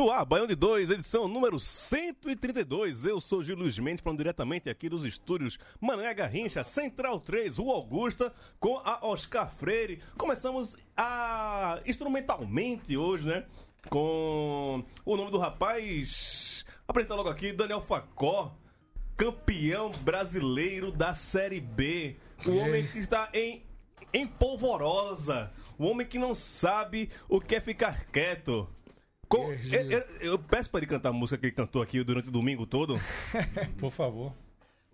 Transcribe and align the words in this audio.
No 0.00 0.10
ar, 0.10 0.24
Baião 0.24 0.46
de 0.46 0.54
2, 0.54 0.88
edição 0.92 1.28
número 1.28 1.60
132. 1.60 3.04
Eu 3.04 3.20
sou 3.20 3.42
Gil 3.42 3.54
Luiz 3.54 3.78
Mendes, 3.78 4.02
falando 4.02 4.16
diretamente 4.16 4.70
aqui 4.70 4.88
dos 4.88 5.04
estúdios 5.04 5.58
Mané 5.78 6.14
Garrincha, 6.14 6.64
Central 6.64 7.20
3, 7.20 7.58
Rua 7.58 7.74
Augusta, 7.74 8.32
com 8.58 8.78
a 8.78 9.06
Oscar 9.06 9.52
Freire. 9.52 10.00
Começamos 10.16 10.74
a 10.96 11.82
instrumentalmente 11.84 12.96
hoje, 12.96 13.26
né? 13.26 13.44
Com 13.90 14.82
o 15.04 15.16
nome 15.18 15.30
do 15.30 15.36
rapaz. 15.36 16.64
Apresentar 16.88 17.16
logo 17.16 17.28
aqui, 17.28 17.52
Daniel 17.52 17.82
Facó, 17.82 18.56
campeão 19.18 19.90
brasileiro 20.02 20.90
da 20.90 21.12
Série 21.12 21.60
B. 21.60 22.16
O 22.46 22.56
homem 22.56 22.86
que 22.86 23.00
está 23.00 23.28
em, 23.34 23.60
em 24.14 24.26
polvorosa. 24.26 25.52
O 25.76 25.84
homem 25.84 26.06
que 26.06 26.18
não 26.18 26.34
sabe 26.34 27.10
o 27.28 27.38
que 27.38 27.56
é 27.56 27.60
ficar 27.60 28.06
quieto. 28.06 28.66
Com- 29.30 29.52
eu, 29.52 29.80
eu- 29.90 30.04
eu 30.20 30.38
peço 30.38 30.68
pra 30.68 30.78
ele 30.80 30.86
cantar 30.86 31.08
a 31.10 31.12
música 31.12 31.38
que 31.38 31.46
ele 31.46 31.52
cantou 31.54 31.80
aqui 31.80 32.02
durante 32.04 32.28
o 32.28 32.32
domingo 32.32 32.66
todo. 32.66 32.98
Por 33.78 33.90
favor. 33.92 34.32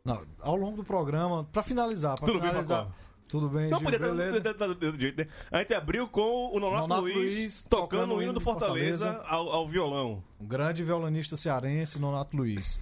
Não, 0.04 0.24
ao 0.40 0.54
longo 0.54 0.76
do 0.76 0.84
programa, 0.84 1.44
pra 1.50 1.62
finalizar, 1.62 2.16
pra 2.16 2.26
Tudo 2.26 2.38
bem, 2.38 2.50
finalizar. 2.50 2.84
Facó? 2.84 2.94
Tudo 3.26 3.48
bem, 3.48 3.68
Não 3.70 3.78
Gil, 3.80 3.90
podia 3.90 4.40
ter- 4.40 4.54
ter- 4.54 4.74
desse 4.76 5.00
jeito, 5.00 5.18
né? 5.18 5.28
A 5.50 5.58
gente 5.58 5.74
abriu 5.74 6.06
com 6.06 6.54
o 6.54 6.60
Nonato, 6.60 6.82
Nonato 6.82 7.02
Luiz, 7.02 7.16
Luiz 7.16 7.62
tocando 7.62 8.14
o 8.14 8.22
hino 8.22 8.32
do 8.32 8.40
Fortaleza, 8.40 9.20
Ao, 9.26 9.50
ao 9.50 9.66
violão. 9.66 10.22
Um 10.38 10.46
grande 10.46 10.84
violonista 10.84 11.36
cearense, 11.36 11.98
Nonato 11.98 12.36
Luiz. 12.36 12.78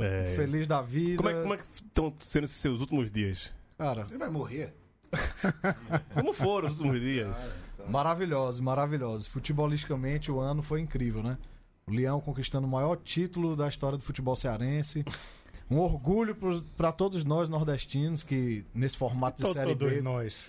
É. 0.00 0.34
Feliz 0.36 0.66
da 0.68 0.80
vida. 0.82 1.16
Como 1.16 1.28
é, 1.30 1.42
como 1.42 1.54
é 1.54 1.56
que 1.56 1.64
estão 1.74 2.14
sendo 2.20 2.44
esses 2.44 2.56
seus 2.58 2.80
últimos 2.80 3.10
dias? 3.10 3.50
Cara, 3.76 4.06
Ele 4.08 4.18
vai 4.18 4.30
morrer. 4.30 4.72
Como 6.14 6.32
foram 6.32 6.68
os 6.68 6.74
últimos 6.78 7.00
dias? 7.00 7.28
Maravilhosos, 7.88 8.60
maravilhosos. 8.60 9.26
Futebolisticamente, 9.26 10.30
o 10.30 10.40
ano 10.40 10.62
foi 10.62 10.80
incrível, 10.80 11.22
né? 11.22 11.38
O 11.86 11.92
Leão 11.92 12.20
conquistando 12.20 12.66
o 12.66 12.70
maior 12.70 12.96
título 12.96 13.56
da 13.56 13.68
história 13.68 13.98
do 13.98 14.04
futebol 14.04 14.36
cearense. 14.36 15.04
Um 15.70 15.78
orgulho 15.78 16.36
para 16.76 16.92
todos 16.92 17.24
nós 17.24 17.48
nordestinos 17.48 18.22
que 18.22 18.64
nesse 18.74 18.96
formato 18.96 19.38
de 19.38 19.48
To- 19.48 19.52
Série 19.54 19.74
Todos 19.74 19.94
B. 19.94 20.02
nós. 20.02 20.44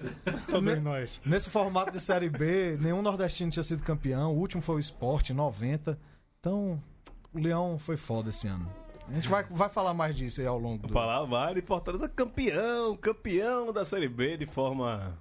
Todos 0.49 0.81
nós. 0.83 1.21
Nesse 1.25 1.49
formato 1.49 1.91
de 1.91 1.99
Série 1.99 2.29
B, 2.29 2.77
nenhum 2.79 3.01
nordestino 3.01 3.49
tinha 3.49 3.63
sido 3.63 3.83
campeão. 3.83 4.33
O 4.33 4.37
último 4.37 4.61
foi 4.61 4.75
o 4.75 4.79
Sport, 4.79 5.29
em 5.29 5.33
90. 5.33 5.97
Então, 6.39 6.81
o 7.33 7.39
Leão 7.39 7.79
foi 7.79 7.95
foda 7.95 8.31
esse 8.31 8.47
ano. 8.47 8.69
A 9.07 9.13
gente 9.13 9.27
vai, 9.29 9.43
vai 9.49 9.69
falar 9.69 9.93
mais 9.93 10.15
disso 10.15 10.41
aí 10.41 10.47
ao 10.47 10.59
longo 10.59 10.87
do. 10.87 10.93
Falar 10.93 11.23
vale, 11.25 11.61
Fortaleza 11.61 12.07
campeão, 12.09 12.95
campeão 12.97 13.71
da 13.71 13.85
Série 13.85 14.07
B 14.09 14.37
de 14.37 14.45
forma 14.45 15.17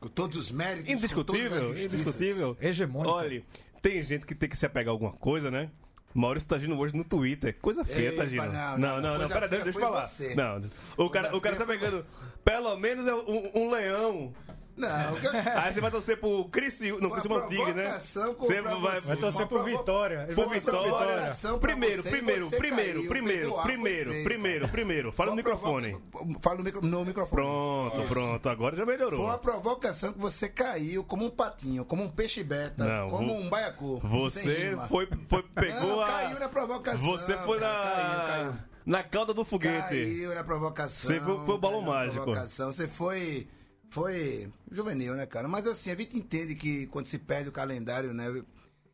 Com 0.00 0.08
todos 0.08 0.36
os 0.36 0.50
méritos. 0.50 0.90
indiscutível, 0.90 1.76
indiscutível. 1.78 2.56
Hegemônica. 2.60 3.10
Olha, 3.14 3.42
tem 3.82 4.02
gente 4.02 4.26
que 4.26 4.34
tem 4.34 4.48
que 4.48 4.56
se 4.56 4.66
apegar 4.66 4.90
a 4.90 4.92
alguma 4.92 5.12
coisa, 5.12 5.50
né? 5.50 5.70
Maurício 6.14 6.48
tá 6.48 6.56
agindo 6.56 6.78
hoje 6.78 6.96
no 6.96 7.04
Twitter. 7.04 7.54
Coisa 7.60 7.84
feia, 7.84 8.08
Epa, 8.08 8.16
tá 8.18 8.22
agindo. 8.22 8.46
não, 8.46 8.78
Não, 8.78 9.00
não, 9.02 9.18
não, 9.18 9.28
pera, 9.28 9.46
deixa 9.48 9.68
eu 9.68 9.72
falar. 9.74 10.06
você. 10.06 10.34
Não, 10.34 10.62
o 10.96 11.10
cara, 11.10 11.36
o 11.36 11.40
cara 11.40 11.56
tá 11.56 11.66
pegando. 11.66 12.06
Pelo 12.42 12.74
menos 12.76 13.06
é 13.06 13.14
um, 13.14 13.50
um 13.54 13.70
leão. 13.70 14.32
Não, 14.76 15.12
o 15.14 15.16
que- 15.20 15.26
Aí 15.28 15.72
você 15.72 15.80
vai 15.80 15.90
torcer 15.90 16.18
pro 16.20 16.44
Criciúma, 16.50 17.00
não, 17.00 17.10
Criciúma 17.10 17.46
Tigre, 17.46 17.72
né? 17.72 17.98
Você 17.98 18.60
vai. 18.60 19.00
Vai 19.00 19.16
torcer 19.16 19.46
provo- 19.46 19.64
Vitória. 19.64 20.24
Ele 20.24 20.34
Por 20.34 20.48
vai 20.48 20.60
torcer 20.60 20.72
por 20.74 20.84
Vitória. 20.84 21.36
Primeiro, 21.60 22.02
você 22.02 22.10
primeiro, 22.10 22.50
você 22.50 22.56
primeiro, 22.56 22.98
caiu. 22.98 23.08
primeiro, 23.08 23.54
primeiro, 23.62 24.22
primeiro, 24.24 24.68
primeiro. 24.68 25.12
Fala 25.12 25.30
no 25.30 25.36
microfone. 25.36 25.96
Fala 26.42 26.56
no, 26.58 26.62
micro... 26.64 26.82
no 26.84 27.04
microfone. 27.04 27.42
Pronto, 27.42 27.98
Isso. 28.00 28.08
pronto. 28.08 28.48
Agora 28.48 28.76
já 28.76 28.84
Foi 28.84 28.94
uma 28.94 28.98
melhorou. 29.06 29.38
provocação 29.38 30.12
que 30.12 30.18
você 30.18 30.48
caiu 30.48 31.02
como 31.04 31.24
um 31.24 31.30
patinho, 31.30 31.84
como 31.84 32.02
um 32.04 32.10
peixe 32.10 32.44
beta, 32.44 32.84
Não, 32.84 33.08
como 33.10 33.34
um 33.34 33.48
baiacu. 33.48 33.98
Você 34.04 34.76
foi, 34.88 35.08
foi, 35.26 35.42
pegou 35.42 35.88
Não, 35.88 36.00
a. 36.02 36.06
caiu 36.06 36.38
na 36.38 36.48
provocação. 36.48 37.00
Você 37.00 37.36
foi 37.38 37.58
na. 37.58 37.66
Caiu, 37.66 38.26
caiu. 38.26 38.54
Na 38.84 39.02
cauda 39.02 39.34
do 39.34 39.44
foguete. 39.44 39.88
Caiu 39.88 40.34
na 40.34 40.44
provocação. 40.44 41.10
Você 41.10 41.20
foi- 41.20 41.44
foi 41.44 41.54
o 41.54 41.58
balão 41.58 41.80
caiu 41.80 41.90
na 41.92 41.94
mágico. 41.98 42.24
provocação. 42.24 42.72
Você 42.72 42.86
foi. 42.86 43.48
Foi 43.90 44.48
juvenil, 44.70 45.14
né, 45.14 45.26
cara? 45.26 45.48
Mas 45.48 45.66
assim, 45.66 45.90
a 45.90 45.94
gente 45.94 46.16
entende 46.16 46.54
que 46.54 46.86
quando 46.88 47.06
se 47.06 47.18
perde 47.18 47.48
o 47.48 47.52
calendário, 47.52 48.12
né? 48.12 48.42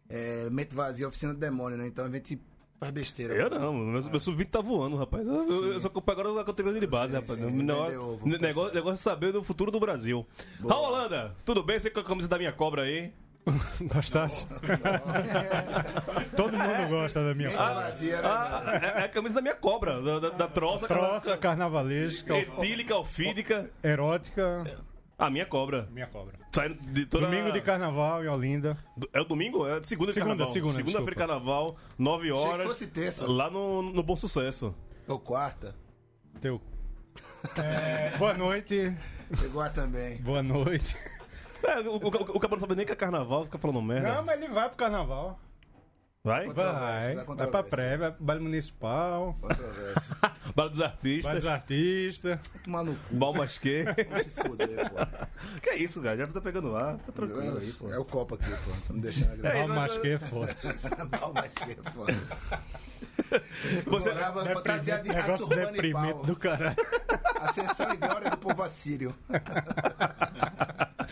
É, 0.09 0.49
mente 0.51 0.75
vazia, 0.75 1.09
oficina 1.09 1.33
do 1.33 1.41
demônio, 1.41 1.79
né? 1.79 1.87
Então 1.87 2.05
a 2.05 2.11
gente 2.11 2.39
faz 2.79 2.93
besteira. 2.93 3.35
Eu 3.35 3.49
não, 3.49 3.73
meu, 3.73 4.03
meu 4.11 4.21
sub-20 4.21 4.49
tá 4.49 4.61
voando, 4.61 4.97
rapaz. 4.97 5.27
Eu, 5.27 5.49
eu, 5.51 5.73
eu 5.75 5.81
só 5.81 5.89
compro 5.89 6.13
agora 6.13 6.41
a 6.41 6.45
categoria 6.45 6.81
de 6.81 6.87
base, 6.87 7.13
Sim, 7.13 7.21
rapaz. 7.21 7.39
sim, 7.39 7.51
negócio, 7.51 8.27
negócio, 8.27 8.75
negócio 8.75 8.97
de 8.97 9.03
saber 9.03 9.33
do 9.33 9.43
futuro 9.43 9.71
do 9.71 9.81
Brasil. 9.81 10.27
Boa. 10.61 10.75
Raul 10.75 10.87
Holanda, 10.87 11.35
tudo 11.45 11.63
bem? 11.63 11.79
Você 11.79 11.91
com 11.91 12.01
a 12.01 12.05
camisa 12.05 12.29
da 12.29 12.37
minha 12.37 12.53
cobra 12.53 12.83
aí? 12.83 13.13
Gostasse? 13.93 14.47
Todo 16.37 16.57
mundo 16.57 16.89
gosta 16.89 17.25
da 17.25 17.35
minha 17.35 17.51
cobra. 17.51 17.75
né? 17.91 18.21
Ah, 18.25 18.81
é, 18.99 19.01
é 19.01 19.05
a 19.05 19.09
camisa 19.09 19.35
da 19.37 19.43
minha 19.43 19.55
cobra, 19.55 20.01
da, 20.01 20.19
da, 20.21 20.29
da 20.31 20.49
troça, 20.49 20.87
Troça, 20.87 21.37
carnavalesca, 21.37 22.37
etílica, 22.37 22.95
alfídica. 22.95 23.71
erótica, 23.83 24.79
A 25.19 25.29
minha 25.29 25.45
cobra. 25.47 25.89
minha 25.91 26.07
cobra. 26.07 26.39
Saindo 26.55 26.75
de 26.93 27.07
toda... 27.07 27.27
Domingo 27.27 27.51
de 27.53 27.61
carnaval 27.61 28.23
em 28.25 28.29
Olinda. 28.29 28.77
É 29.13 29.21
o 29.21 29.25
domingo? 29.25 29.67
É 29.67 29.81
de 29.81 29.89
segunda 29.89 30.09
de 30.13 30.15
Segunda, 30.15 30.31
carnaval. 30.37 30.53
segunda, 30.55 30.77
Segunda-feira 30.77 31.15
carnaval, 31.17 31.77
9 31.99 32.31
Achei 32.31 32.43
que 32.45 32.49
horas. 32.53 32.67
fosse 32.69 32.87
terça. 32.87 33.27
Lá 33.27 33.51
no, 33.51 33.83
no 33.83 34.03
Bom 34.03 34.15
Sucesso. 34.17 34.75
Ou 35.09 35.19
quarta. 35.19 35.75
Teu. 36.41 36.61
É, 37.57 38.17
boa 38.19 38.35
noite. 38.35 38.97
A 39.61 39.69
também. 39.71 40.19
Boa 40.19 40.45
noite. 40.45 40.97
É, 41.65 41.79
o, 41.89 41.93
o, 41.97 42.07
o 42.07 42.41
cara 42.41 42.53
não 42.55 42.61
sabe 42.61 42.75
nem 42.75 42.87
que 42.87 42.93
é 42.93 42.97
carnaval, 42.97 43.45
fica 43.45 43.59
falando 43.59 43.81
merda. 43.83 44.15
Não, 44.15 44.25
mas 44.25 44.31
ele 44.41 44.49
vai 44.49 44.69
pro 44.69 44.77
carnaval. 44.79 45.39
Vai? 46.25 46.47
Vai. 46.47 46.55
dá 46.55 46.73
Vai 46.73 47.15
pra 47.17 47.25
controvérsia. 47.25 47.63
pré, 47.71 47.97
vai 47.97 48.13
pro 48.13 48.25
baile 48.25 48.43
municipal. 48.45 49.37
Bala 50.55 50.71
dos 50.71 50.79
vai 50.79 50.87
artistas. 50.89 51.35
dos 51.35 51.47
artistas. 51.47 52.39
Tomar 52.63 52.85
no 52.85 52.95
cu. 52.95 53.17
Mal 53.17 53.35
masquê. 53.35 53.85
Se 54.23 54.31
fuder, 54.31 54.89
pô. 54.89 55.59
que 55.61 55.71
é 55.71 55.77
isso, 55.79 56.01
cara? 56.01 56.17
Já 56.19 56.27
tá 56.29 56.41
pegando 56.41 56.77
ar. 56.77 56.97
Fica 56.99 57.11
tranquilo 57.11 57.59
aí, 57.59 57.73
pô. 57.73 57.91
É 57.93 57.99
o 57.99 58.05
copo 58.05 58.37
aqui, 58.37 58.49
pô. 58.51 58.71
Tá 58.87 58.93
me 58.93 59.01
deixando 59.01 59.31
É 59.31 59.33
agradecer. 59.35 59.67
Mal 59.67 59.77
masquê, 59.77 60.19
foda. 60.21 60.57
Mal 61.21 61.33
mais 61.33 61.53
que 61.55 61.73
é 61.73 61.91
foda. 61.91 62.15
Você- 63.87 64.09
Morava 64.15 64.45
fantasiado 64.45 65.03
de 65.03 65.09
Negócio 65.13 65.47
e 65.53 65.57
deprimente 65.57 66.13
pau. 66.15 66.23
do 66.25 66.37
caralho. 66.37 66.77
Ascensão 67.41 67.93
e 67.93 67.97
glória 67.97 68.31
do 68.31 68.37
povo 68.37 68.63
assírio. 68.63 69.13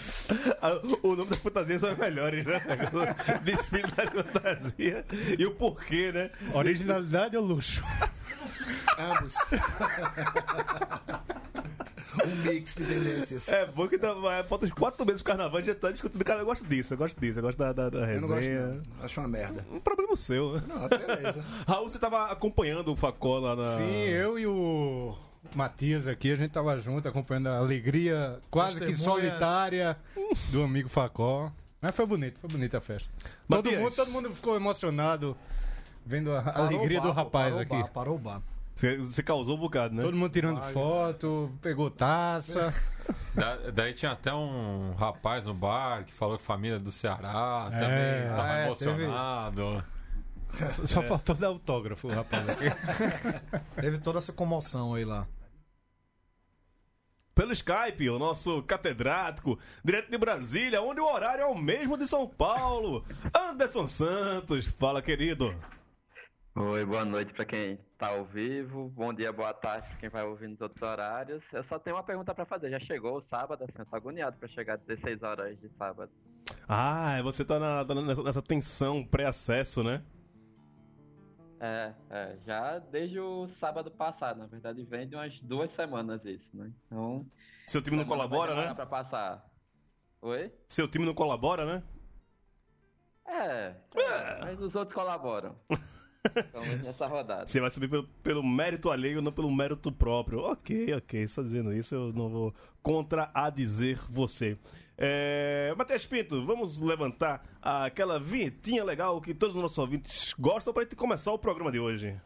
Ah, 0.63 0.79
o 1.03 1.17
nome 1.17 1.31
da 1.31 1.37
fantasia 1.37 1.79
são 1.79 1.93
os 1.93 1.99
melhores, 1.99 2.45
né? 2.45 2.61
Desfile 3.43 3.91
da 3.97 4.07
fantasia. 4.11 5.05
E 5.39 5.47
o 5.47 5.53
porquê, 5.53 6.13
né? 6.13 6.31
Originalidade 6.53 7.37
ou 7.37 7.45
luxo? 7.45 7.83
Ambos. 8.99 9.35
Um 12.25 12.35
mix 12.43 12.75
de 12.75 12.85
tendências. 12.85 13.49
É 13.49 13.67
bom 13.67 13.87
que 13.87 13.97
tá, 13.97 14.09
é, 14.37 14.43
falta 14.43 14.67
uns 14.67 14.73
quatro 14.73 15.07
meses 15.07 15.23
do 15.23 15.25
carnaval 15.25 15.61
e 15.61 15.65
já 15.65 15.75
tá 15.75 15.93
discutindo. 15.93 16.25
Cara, 16.25 16.41
eu 16.41 16.45
gosto 16.45 16.67
disso, 16.67 16.93
eu 16.95 16.99
gosto 16.99 17.19
disso, 17.21 17.39
eu 17.39 17.43
gosto 17.43 17.59
da, 17.59 17.73
da, 17.73 17.89
da 17.89 17.99
Eu 18.13 18.21
não 18.21 18.29
gosto, 18.29 18.41
resenha. 18.41 18.67
não. 18.67 19.05
Acho 19.05 19.21
uma 19.21 19.29
merda. 19.29 19.65
Um 19.71 19.79
problema 19.79 20.17
seu. 20.17 20.61
Não, 20.67 20.89
beleza. 20.89 21.45
Raul, 21.69 21.89
você 21.89 21.99
tava 22.01 22.27
acompanhando 22.27 22.93
o 22.93 22.97
Facó 22.97 23.39
lá 23.39 23.55
na. 23.55 23.77
Sim, 23.77 24.09
eu 24.09 24.37
e 24.39 24.47
o 24.47 25.17
Matias 25.57 26.07
aqui, 26.09 26.33
a 26.33 26.37
gente 26.37 26.51
tava 26.51 26.79
junto 26.81 27.07
acompanhando 27.09 27.49
a 27.49 27.59
alegria 27.59 28.39
quase 28.51 28.81
que 28.81 28.95
solitária 28.95 29.97
do 30.51 30.63
amigo 30.63 30.89
Facó. 30.89 31.53
Mas 31.81 31.95
foi 31.95 32.07
bonito, 32.07 32.39
foi 32.41 32.51
bonita 32.51 32.79
a 32.79 32.81
festa. 32.81 33.09
Todo 33.49 33.65
Matias. 33.65 33.81
mundo, 33.83 33.95
todo 33.95 34.11
mundo 34.11 34.35
ficou 34.35 34.55
emocionado 34.57 35.37
vendo 36.05 36.35
a 36.37 36.43
Parou 36.43 36.67
alegria 36.67 37.01
bar, 37.01 37.07
do 37.07 37.13
rapaz 37.13 37.49
parou 37.55 37.61
aqui. 37.61 37.75
O 37.75 37.79
bar, 37.83 37.89
parou 37.89 38.15
o 38.17 38.19
bar. 38.19 38.43
Você, 38.75 39.23
causou 39.23 39.57
um 39.57 39.61
bocado, 39.61 39.95
né? 39.95 40.03
Todo 40.03 40.17
mundo 40.17 40.33
tirando 40.33 40.59
Vai. 40.59 40.73
foto, 40.73 41.53
pegou 41.61 41.91
taça. 41.91 42.73
Da- 43.35 43.71
daí 43.75 43.93
tinha 43.93 44.13
até 44.13 44.33
um 44.33 44.95
rapaz 44.95 45.45
no 45.45 45.53
bar 45.53 46.05
que 46.05 46.13
falou 46.15 46.39
que 46.39 46.45
família 46.45 46.79
do 46.79 46.91
Ceará 46.91 47.69
É, 47.73 47.79
também 47.79 48.37
tava 48.37 48.59
é, 48.59 48.65
emocionado. 48.67 49.85
Só 50.87 51.03
faltou 51.03 51.35
dar 51.35 51.49
autógrafo, 51.49 52.09
o 52.09 52.13
rapaz 52.13 52.49
aqui. 52.49 52.65
Teve 53.81 53.99
toda 53.99 54.19
essa 54.19 54.33
comoção 54.33 54.95
aí 54.95 55.05
lá. 55.05 55.27
Pelo 57.35 57.53
Skype, 57.53 58.11
o 58.11 58.19
nosso 58.19 58.63
catedrático, 58.65 59.59
direto 59.85 60.11
de 60.11 60.19
Brasília, 60.19 60.83
onde 60.83 61.01
o 61.01 61.07
horário 61.11 61.43
é 61.43 61.47
o 61.47 61.57
mesmo 61.57 61.97
de 61.97 62.07
São 62.07 62.29
Paulo. 62.29 63.05
Anderson 63.35 63.87
Santos, 63.87 64.69
fala, 64.79 65.01
querido. 65.01 65.55
Oi, 66.55 66.85
boa 66.85 67.05
noite 67.05 67.33
para 67.33 67.45
quem 67.45 67.79
tá 67.97 68.09
ao 68.09 68.25
vivo. 68.25 68.89
Bom 68.95 69.15
dia, 69.15 69.33
boa 69.33 69.55
tarde 69.55 69.89
para 69.89 69.97
quem 69.99 70.09
vai 70.11 70.25
ouvir 70.25 70.49
nos 70.49 70.61
outros 70.61 70.83
horários. 70.83 71.43
Eu 71.53 71.65
só 71.65 71.79
tenho 71.79 71.97
uma 71.97 72.03
pergunta 72.03 72.35
para 72.35 72.45
fazer. 72.45 72.71
Já 72.71 72.81
chegou 72.81 73.17
o 73.19 73.23
sábado? 73.31 73.63
Assim, 73.63 73.73
eu 73.79 73.87
tô 73.87 73.97
agoniado 73.97 74.37
para 74.37 74.49
chegar 74.49 74.75
às 74.75 74.81
16 74.83 75.23
horas 75.23 75.59
de 75.61 75.71
sábado. 75.79 76.11
Ah, 76.69 77.21
você 77.23 77.45
tá, 77.45 77.59
na- 77.59 77.85
tá 77.85 77.95
nessa, 77.95 78.23
nessa 78.23 78.43
tensão 78.43 79.05
pré-acesso, 79.05 79.83
né? 79.83 80.03
É, 81.63 81.93
é, 82.09 82.35
já 82.47 82.79
desde 82.79 83.21
o 83.21 83.47
sábado 83.47 83.91
passado, 83.91 84.39
na 84.39 84.47
verdade, 84.47 84.83
vem 84.83 85.07
de 85.07 85.15
umas 85.15 85.39
duas 85.41 85.71
semanas 85.71 86.25
isso, 86.25 86.57
né? 86.57 86.73
Então. 86.87 87.27
Seu 87.67 87.83
time 87.83 87.99
não 87.99 88.07
colabora, 88.07 88.55
né? 88.57 88.73
Pra 88.73 88.87
passar. 88.87 89.47
Oi? 90.23 90.51
Seu 90.67 90.89
time 90.89 91.05
não 91.05 91.13
colabora, 91.13 91.67
né? 91.67 91.83
É, 93.27 93.75
é, 93.95 94.41
mas 94.41 94.61
os 94.61 94.75
outros 94.75 94.95
colaboram. 94.95 95.55
Então, 96.23 96.63
nessa 96.83 97.07
rodada. 97.07 97.47
Você 97.47 97.61
vai 97.61 97.71
subir 97.71 97.89
pelo, 97.89 98.07
pelo 98.23 98.43
mérito 98.43 98.91
alheio, 98.91 99.23
não 99.23 99.33
pelo 99.33 99.51
mérito 99.51 99.91
próprio. 99.91 100.41
Ok, 100.41 100.93
ok. 100.95 101.27
Você 101.27 101.35
tá 101.35 101.43
dizendo 101.43 101.73
isso, 101.73 101.95
eu 101.95 102.13
não 102.13 102.29
vou 102.29 102.55
contra-adizer 102.83 103.99
você. 104.11 104.59
É... 105.03 105.73
Matheus 105.79 106.05
Pinto, 106.05 106.45
vamos 106.45 106.79
levantar 106.79 107.43
aquela 107.63 108.21
vinhetinha 108.21 108.85
legal 108.85 109.19
que 109.19 109.33
todos 109.33 109.57
os 109.57 109.63
nossos 109.63 109.79
ouvintes 109.79 110.35
gostam 110.39 110.75
gente 110.79 110.95
começar 110.95 111.33
o 111.33 111.39
programa 111.39 111.73
de 111.73 111.81
hoje. 111.81 112.21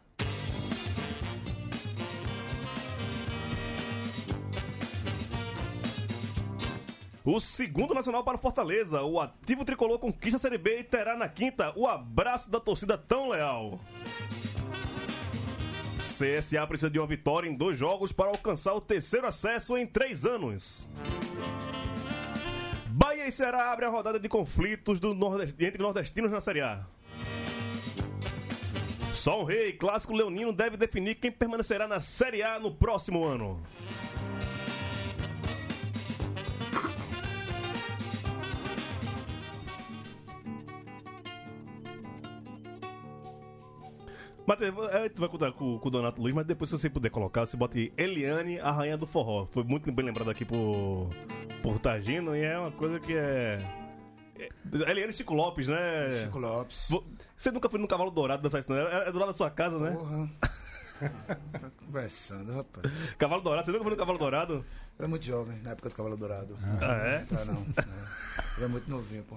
O 7.24 7.40
segundo 7.40 7.94
nacional 7.94 8.22
para 8.22 8.36
Fortaleza. 8.36 9.02
O 9.02 9.18
ativo 9.18 9.64
tricolor 9.64 9.98
conquista 9.98 10.36
a 10.36 10.40
Série 10.40 10.58
B 10.58 10.80
e 10.80 10.84
terá 10.84 11.16
na 11.16 11.28
quinta 11.28 11.72
o 11.74 11.86
abraço 11.86 12.50
da 12.50 12.60
torcida 12.60 12.98
tão 12.98 13.30
leal. 13.30 13.80
CSA 16.02 16.66
precisa 16.66 16.90
de 16.90 16.98
uma 16.98 17.06
vitória 17.06 17.48
em 17.48 17.54
dois 17.54 17.78
jogos 17.78 18.12
para 18.12 18.28
alcançar 18.28 18.74
o 18.74 18.80
terceiro 18.80 19.26
acesso 19.26 19.76
em 19.78 19.86
três 19.86 20.26
anos. 20.26 20.86
Bahia 23.30 23.50
e 23.50 23.54
abrem 23.72 23.88
a 23.88 23.90
rodada 23.90 24.20
de 24.20 24.28
conflitos 24.28 25.00
do 25.00 25.14
Nordest- 25.14 25.58
entre 25.60 25.82
nordestinos 25.82 26.30
na 26.30 26.40
Série 26.40 26.60
A. 26.60 26.84
Só 29.12 29.40
um 29.40 29.44
rei, 29.44 29.72
clássico 29.72 30.14
leonino, 30.14 30.52
deve 30.52 30.76
definir 30.76 31.14
quem 31.14 31.30
permanecerá 31.32 31.88
na 31.88 32.00
Série 32.00 32.42
A 32.42 32.58
no 32.58 32.70
próximo 32.74 33.24
ano. 33.24 33.62
Matheus, 44.46 44.78
a 44.90 45.02
gente 45.04 45.18
vai 45.18 45.28
contar 45.28 45.52
com, 45.52 45.78
com 45.78 45.88
o 45.88 45.90
Donato 45.90 46.20
Luiz, 46.20 46.34
mas 46.34 46.44
depois, 46.46 46.68
se 46.68 46.76
você 46.78 46.90
puder 46.90 47.08
colocar, 47.10 47.46
você 47.46 47.56
bota 47.56 47.78
Eliane, 47.96 48.60
a 48.60 48.70
rainha 48.70 48.96
do 48.98 49.06
forró. 49.06 49.46
Foi 49.50 49.64
muito 49.64 49.90
bem 49.90 50.04
lembrado 50.04 50.28
aqui 50.30 50.44
por, 50.44 51.08
por 51.62 51.78
Tagino 51.78 52.36
e 52.36 52.42
é 52.44 52.58
uma 52.58 52.70
coisa 52.72 53.00
que 53.00 53.14
é. 53.14 53.56
é- 54.38 54.90
Eliane 54.90 55.12
Chico 55.14 55.32
Lopes, 55.34 55.66
né? 55.68 56.22
Chico 56.24 56.38
Lopes. 56.38 56.88
Vo- 56.90 57.04
Você 57.36 57.50
nunca 57.50 57.70
foi 57.70 57.78
no 57.80 57.88
Cavalo 57.88 58.10
Dourado 58.10 58.42
dançar 58.42 58.60
isso, 58.60 58.70
não? 58.70 58.76
É 58.76 59.08
é 59.08 59.12
do 59.12 59.18
lado 59.18 59.28
da 59.32 59.34
sua 59.34 59.50
casa, 59.50 59.78
né? 59.78 59.92
Porra. 59.92 60.30
tá 61.60 61.70
conversando, 61.78 62.52
rapaz. 62.54 62.86
Cavalo 63.16 63.40
Dourado, 63.42 63.64
você 63.64 63.72
nunca 63.72 63.84
foi 63.84 63.92
no 63.92 63.96
Cavalo 63.98 64.18
Dourado? 64.18 64.64
Era 64.98 65.08
muito 65.08 65.24
jovem 65.24 65.58
na 65.62 65.70
época 65.70 65.88
do 65.88 65.94
Cavalo 65.96 66.16
Dourado. 66.18 66.56
Ah, 66.82 66.94
é? 67.08 67.22
Entrar 67.22 67.46
não. 67.46 67.54
não. 67.54 67.64
Era 68.58 68.68
muito 68.68 68.90
novinho, 68.90 69.24
pô. 69.24 69.36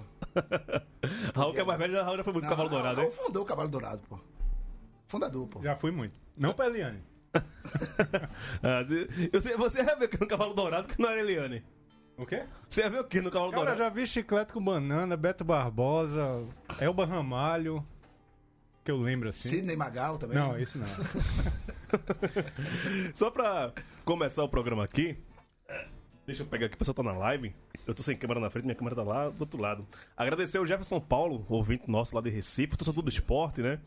Raul, 1.34 1.54
que 1.54 1.60
é 1.60 1.64
mais 1.64 1.78
velho, 1.78 2.04
Raul 2.04 2.16
já 2.18 2.24
foi 2.24 2.32
muito 2.34 2.44
no 2.44 2.50
Cavalo 2.50 2.68
Não, 2.68 2.76
Dourado, 2.76 2.96
não, 2.98 3.04
hein? 3.04 3.10
fundou 3.10 3.42
o 3.42 3.46
Cavalo 3.46 3.68
Dourado, 3.70 4.02
pô. 4.08 4.18
Fundador, 5.08 5.48
pô. 5.48 5.62
Já 5.62 5.74
fui 5.74 5.90
muito. 5.90 6.14
Não 6.36 6.54
pra 6.54 6.66
Eliane. 6.66 7.02
Ah, 8.62 8.84
eu 9.32 9.40
sei- 9.42 9.56
você 9.56 9.82
ia 9.82 9.96
ver 9.96 10.06
o 10.06 10.08
que 10.08 10.20
no 10.20 10.26
Cavalo 10.26 10.54
Dourado 10.54 10.88
que 10.88 11.00
não 11.00 11.10
era 11.10 11.20
Eliane? 11.20 11.62
O 12.16 12.24
quê? 12.26 12.44
Você 12.68 12.82
ia 12.82 12.90
ver 12.90 13.00
o 13.00 13.04
que 13.04 13.20
no 13.20 13.30
Cavalo 13.30 13.50
Cara, 13.50 13.62
eu 13.62 13.66
Dourado? 13.66 13.78
já 13.84 13.88
vi 13.90 14.06
Chiclete 14.06 14.52
com 14.52 14.62
Banana, 14.64 15.16
Beto 15.16 15.44
Barbosa, 15.44 16.46
Elba 16.80 17.04
Ramalho, 17.04 17.86
que 18.84 18.90
eu 18.90 18.96
lembro 18.96 19.28
assim. 19.28 19.48
Sidney 19.48 19.76
Magal 19.76 20.18
também. 20.18 20.36
Não, 20.38 20.58
isso 20.58 20.78
não. 20.78 20.86
Só 23.14 23.30
pra 23.30 23.72
começar 24.04 24.42
o 24.42 24.48
programa 24.48 24.84
aqui, 24.84 25.16
deixa 26.28 26.42
eu 26.42 26.46
pegar 26.46 26.66
aqui, 26.66 26.74
o 26.74 26.78
pessoal 26.78 26.94
tá 26.94 27.02
na 27.02 27.12
live. 27.12 27.54
Eu 27.86 27.94
tô 27.94 28.02
sem 28.02 28.14
câmera 28.14 28.38
na 28.38 28.50
frente, 28.50 28.66
minha 28.66 28.74
câmera 28.74 28.94
tá 28.94 29.02
lá 29.02 29.30
do 29.30 29.40
outro 29.40 29.58
lado. 29.60 29.86
Agradecer 30.14 30.58
ao 30.58 30.66
Jefferson 30.66 31.00
Paulo, 31.00 31.44
ouvinte 31.48 31.90
nosso 31.90 32.14
lá 32.14 32.20
de 32.20 32.28
Recife, 32.28 32.76
torcedor 32.76 33.02
do 33.02 33.08
esporte, 33.08 33.62
né? 33.62 33.80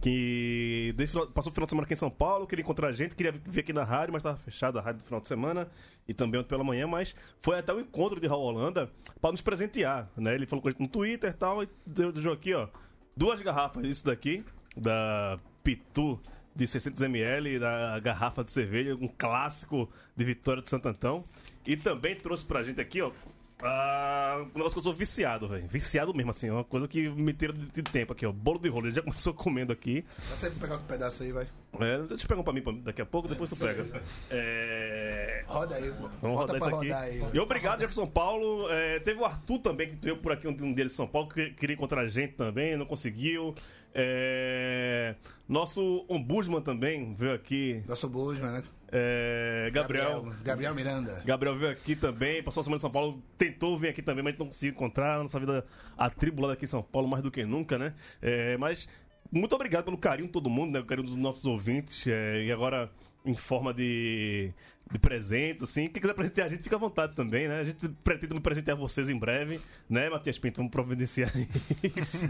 Que 0.00 0.94
passou 1.34 1.50
o 1.50 1.54
final 1.54 1.66
de 1.66 1.70
semana 1.70 1.84
aqui 1.84 1.94
em 1.94 1.96
São 1.96 2.08
Paulo, 2.08 2.46
queria 2.46 2.62
encontrar 2.62 2.86
a 2.86 2.92
gente, 2.92 3.16
queria 3.16 3.32
vir 3.32 3.60
aqui 3.60 3.72
na 3.72 3.82
rádio, 3.82 4.12
mas 4.12 4.22
tava 4.22 4.36
fechada 4.36 4.78
a 4.78 4.82
rádio 4.82 5.00
no 5.00 5.06
final 5.06 5.20
de 5.20 5.26
semana 5.26 5.68
e 6.06 6.14
também 6.14 6.38
ontem 6.38 6.48
pela 6.48 6.62
manhã, 6.62 6.86
mas 6.86 7.16
foi 7.42 7.58
até 7.58 7.74
o 7.74 7.80
encontro 7.80 8.20
de 8.20 8.28
Raul 8.28 8.44
Holanda 8.44 8.88
pra 9.20 9.32
nos 9.32 9.42
presentear, 9.42 10.08
né? 10.16 10.36
Ele 10.36 10.46
falou 10.46 10.62
com 10.62 10.68
a 10.68 10.70
gente 10.70 10.80
no 10.80 10.88
Twitter 10.88 11.30
e 11.30 11.34
tal, 11.34 11.64
e 11.64 11.68
deu 11.84 12.32
aqui, 12.32 12.54
ó, 12.54 12.68
duas 13.16 13.42
garrafas, 13.42 13.84
isso 13.84 14.06
daqui, 14.06 14.44
da 14.76 15.36
Pitu 15.64 16.20
de 16.54 16.64
600ml 16.64 17.58
da 17.58 17.98
garrafa 17.98 18.44
de 18.44 18.52
cerveja, 18.52 18.94
um 18.94 19.08
clássico 19.08 19.88
de 20.16 20.24
Vitória 20.24 20.62
de 20.62 20.68
Santo 20.68 20.88
Antão. 20.88 21.24
E 21.68 21.76
também 21.76 22.16
trouxe 22.16 22.44
pra 22.46 22.62
gente 22.62 22.80
aqui, 22.80 23.02
ó, 23.02 23.12
ah, 23.60 24.38
um 24.40 24.56
negócio 24.56 24.72
que 24.72 24.78
eu 24.78 24.82
sou 24.84 24.94
viciado, 24.94 25.48
velho. 25.48 25.66
Viciado 25.68 26.14
mesmo, 26.14 26.30
assim, 26.30 26.48
uma 26.48 26.64
coisa 26.64 26.86
que 26.88 27.08
me 27.10 27.32
tira 27.34 27.52
de, 27.52 27.82
tempo 27.82 28.12
aqui, 28.12 28.24
ó. 28.24 28.32
Bolo 28.32 28.58
de 28.58 28.68
rolo, 28.70 28.86
ele 28.86 28.94
já 28.94 29.02
começou 29.04 29.34
comendo 29.34 29.70
aqui. 29.72 30.02
Dá 30.30 30.36
sempre 30.36 30.60
pegar 30.60 30.76
um 30.76 30.86
pedaço 30.86 31.22
aí, 31.22 31.30
vai. 31.30 31.46
É, 31.80 31.98
deixa 32.06 32.24
eu 32.24 32.28
pegar 32.28 32.40
um 32.40 32.44
pra 32.44 32.52
mim 32.54 32.62
pra- 32.62 32.72
daqui 32.72 33.02
a 33.02 33.06
pouco, 33.06 33.28
depois 33.28 33.50
tu 33.50 33.56
pega. 33.56 33.84
É... 34.30 35.44
Roda 35.46 35.74
aí, 35.74 35.90
pô. 35.90 36.08
Vamos 36.22 36.40
Bota 36.40 36.52
rodar 36.52 36.56
isso 36.56 36.68
pra 36.70 36.78
aqui. 36.78 36.88
rodar 36.88 37.02
aí. 37.02 37.22
E 37.34 37.38
obrigado, 37.40 37.80
Jefferson 37.80 38.06
Paulo. 38.06 38.70
É, 38.70 39.00
teve 39.00 39.20
o 39.20 39.24
Arthur 39.26 39.58
também, 39.58 39.90
que 39.90 39.96
veio 39.96 40.16
por 40.16 40.32
aqui 40.32 40.48
um, 40.48 40.52
um 40.52 40.72
dia 40.72 40.84
de 40.86 40.92
São 40.92 41.06
Paulo, 41.06 41.28
que 41.28 41.50
queria 41.50 41.74
encontrar 41.74 42.00
a 42.02 42.08
gente 42.08 42.32
também, 42.34 42.76
não 42.76 42.86
conseguiu. 42.86 43.54
É, 43.94 45.16
Nosso 45.48 46.06
ombudsman 46.08 46.62
também 46.62 47.14
veio 47.14 47.34
aqui. 47.34 47.82
Nosso 47.86 48.08
Busman, 48.08 48.52
né? 48.52 48.62
É, 48.90 49.70
Gabriel. 49.72 50.32
Gabriel 50.42 50.74
Miranda. 50.74 51.22
Gabriel 51.24 51.56
veio 51.58 51.72
aqui 51.72 51.94
também, 51.94 52.42
passou 52.42 52.60
a 52.60 52.64
semana 52.64 52.78
em 52.78 52.80
São 52.80 52.90
Paulo, 52.90 53.22
tentou 53.36 53.78
vir 53.78 53.88
aqui 53.88 54.02
também, 54.02 54.24
mas 54.24 54.36
não 54.38 54.46
conseguiu 54.46 54.70
encontrar. 54.70 55.18
Nossa 55.18 55.38
vida 55.38 55.64
atribulada 55.96 56.54
aqui 56.54 56.64
em 56.64 56.68
São 56.68 56.82
Paulo, 56.82 57.06
mais 57.06 57.22
do 57.22 57.30
que 57.30 57.44
nunca, 57.44 57.78
né? 57.78 57.94
É, 58.22 58.56
mas 58.56 58.88
muito 59.30 59.54
obrigado 59.54 59.84
pelo 59.84 59.98
carinho 59.98 60.26
de 60.26 60.32
todo 60.32 60.48
mundo, 60.48 60.72
né? 60.72 60.80
O 60.80 60.84
carinho 60.86 61.06
dos 61.06 61.16
nossos 61.16 61.44
ouvintes. 61.44 62.06
é, 62.06 62.44
e 62.44 62.52
agora, 62.52 62.90
em 63.24 63.34
forma 63.34 63.74
de, 63.74 64.52
de 64.90 64.98
presente, 64.98 65.64
assim. 65.64 65.88
Quem 65.88 66.00
quiser 66.00 66.14
presentear 66.14 66.46
a 66.46 66.50
gente, 66.50 66.62
fica 66.62 66.76
à 66.76 66.78
vontade 66.78 67.14
também, 67.14 67.48
né? 67.48 67.60
A 67.60 67.64
gente 67.64 67.88
pretende 68.02 68.34
me 68.34 68.40
presentear 68.40 68.76
vocês 68.76 69.08
em 69.08 69.18
breve, 69.18 69.60
né, 69.88 70.08
Matias 70.08 70.38
Pinto? 70.38 70.58
Vamos 70.58 70.72
providenciar 70.72 71.30
isso. 71.96 72.26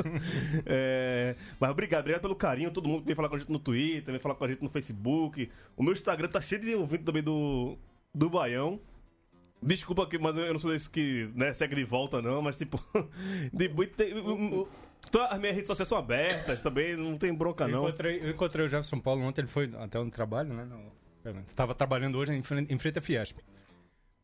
É, 0.66 1.36
mas 1.60 1.70
obrigado, 1.70 2.00
obrigado 2.00 2.22
pelo 2.22 2.36
carinho. 2.36 2.70
Todo 2.70 2.88
mundo 2.88 3.00
que 3.00 3.06
vem 3.06 3.16
falar 3.16 3.28
com 3.28 3.36
a 3.36 3.38
gente 3.38 3.50
no 3.50 3.58
Twitter, 3.58 4.12
vem 4.12 4.20
falar 4.20 4.34
com 4.34 4.44
a 4.44 4.48
gente 4.48 4.62
no 4.62 4.70
Facebook. 4.70 5.50
O 5.76 5.82
meu 5.82 5.92
Instagram 5.92 6.28
tá 6.28 6.40
cheio 6.40 6.60
de 6.60 6.74
ouvintes 6.74 7.06
também 7.06 7.22
do, 7.22 7.78
do 8.14 8.28
Baião. 8.28 8.80
Desculpa 9.60 10.04
aqui, 10.04 10.18
mas 10.18 10.36
eu 10.36 10.52
não 10.52 10.58
sou 10.58 10.70
desse 10.70 10.88
que 10.88 11.30
né, 11.34 11.52
segue 11.52 11.74
de 11.74 11.84
volta, 11.84 12.22
não, 12.22 12.40
mas 12.40 12.56
tipo. 12.56 12.80
De, 13.52 13.68
tem, 13.88 14.10
então, 14.10 14.68
as 15.30 15.38
minhas 15.38 15.54
redes 15.54 15.66
sociais 15.66 15.88
são 15.88 15.98
abertas 15.98 16.60
também, 16.60 16.96
não 16.96 17.16
tem 17.18 17.32
bronca, 17.34 17.64
Eu 17.64 17.68
não. 17.68 17.82
encontrei, 17.88 18.20
eu 18.20 18.30
encontrei 18.30 18.66
o 18.66 18.68
Jefferson 18.68 19.00
Paulo 19.00 19.22
ontem, 19.22 19.40
ele 19.42 19.48
foi 19.48 19.70
até 19.78 19.98
no 19.98 20.10
trabalho, 20.10 20.52
né? 20.52 20.64
No, 20.64 20.92
estava 21.48 21.74
trabalhando 21.74 22.16
hoje 22.18 22.32
em 22.32 22.42
frente, 22.42 22.72
em 22.72 22.78
frente 22.78 22.98
à 22.98 23.02
Fiesp. 23.02 23.38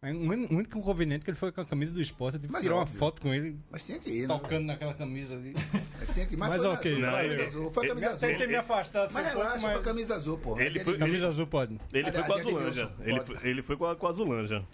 O 0.02 0.06
único 0.08 0.76
inconveniente 0.78 1.22
é 1.22 1.24
que 1.24 1.30
ele 1.30 1.36
foi 1.38 1.50
com 1.50 1.62
a 1.62 1.64
camisa 1.64 1.94
do 1.94 2.00
esporte. 2.02 2.38
Eu 2.42 2.50
Mas 2.50 2.60
tirar 2.62 2.74
uma 2.74 2.84
foto 2.84 3.22
com 3.22 3.32
ele 3.32 3.56
Mas 3.70 3.86
tinha 3.86 3.98
que 3.98 4.10
ir, 4.10 4.28
né? 4.28 4.34
tocando 4.34 4.66
naquela 4.66 4.92
camisa 4.92 5.32
ali. 5.32 5.54
Mas 5.98 6.12
tinha 6.12 6.26
que 6.26 6.34
ir. 6.34 6.36
Mas, 6.36 6.48
Mas 6.50 6.60
foi 6.62 6.70
ok, 6.72 6.92
azul, 6.92 7.02
não, 7.02 7.10
foi 7.10 7.18
a 7.18 7.24
ele- 7.24 7.36
camisa 7.36 7.46
azul. 7.56 7.70
Foi 7.72 7.84
a 7.84 7.88
camisa 7.88 8.06
ele- 8.06 8.14
azul. 8.14 8.28
Tentei 8.28 8.46
me 8.46 8.54
afastar 8.56 9.02
assim 9.04 9.14
Mas 9.14 9.22
um 9.26 9.30
pouco, 9.30 9.42
relaxa, 9.46 9.60
foi 9.70 9.74
a 9.74 9.82
camisa 9.82 10.14
azul, 10.16 10.38
pô. 10.38 10.60
Ele 10.60 10.78
É 10.78 10.84
foi- 10.84 10.98
Camisa 10.98 11.28
azul 11.28 11.46
pode. 11.46 11.78
Ele 11.90 12.12
foi 12.12 12.22
com 12.22 12.32
a 12.32 12.36
de 12.36 12.40
Azulanja. 12.42 12.92
Ele, 13.00 13.20
foi- 13.20 13.38
ele 13.42 13.62
foi 13.62 13.76
com 13.78 13.86
a, 13.86 13.96
com 13.96 14.06
a 14.06 14.10
Azulanja. 14.10 14.64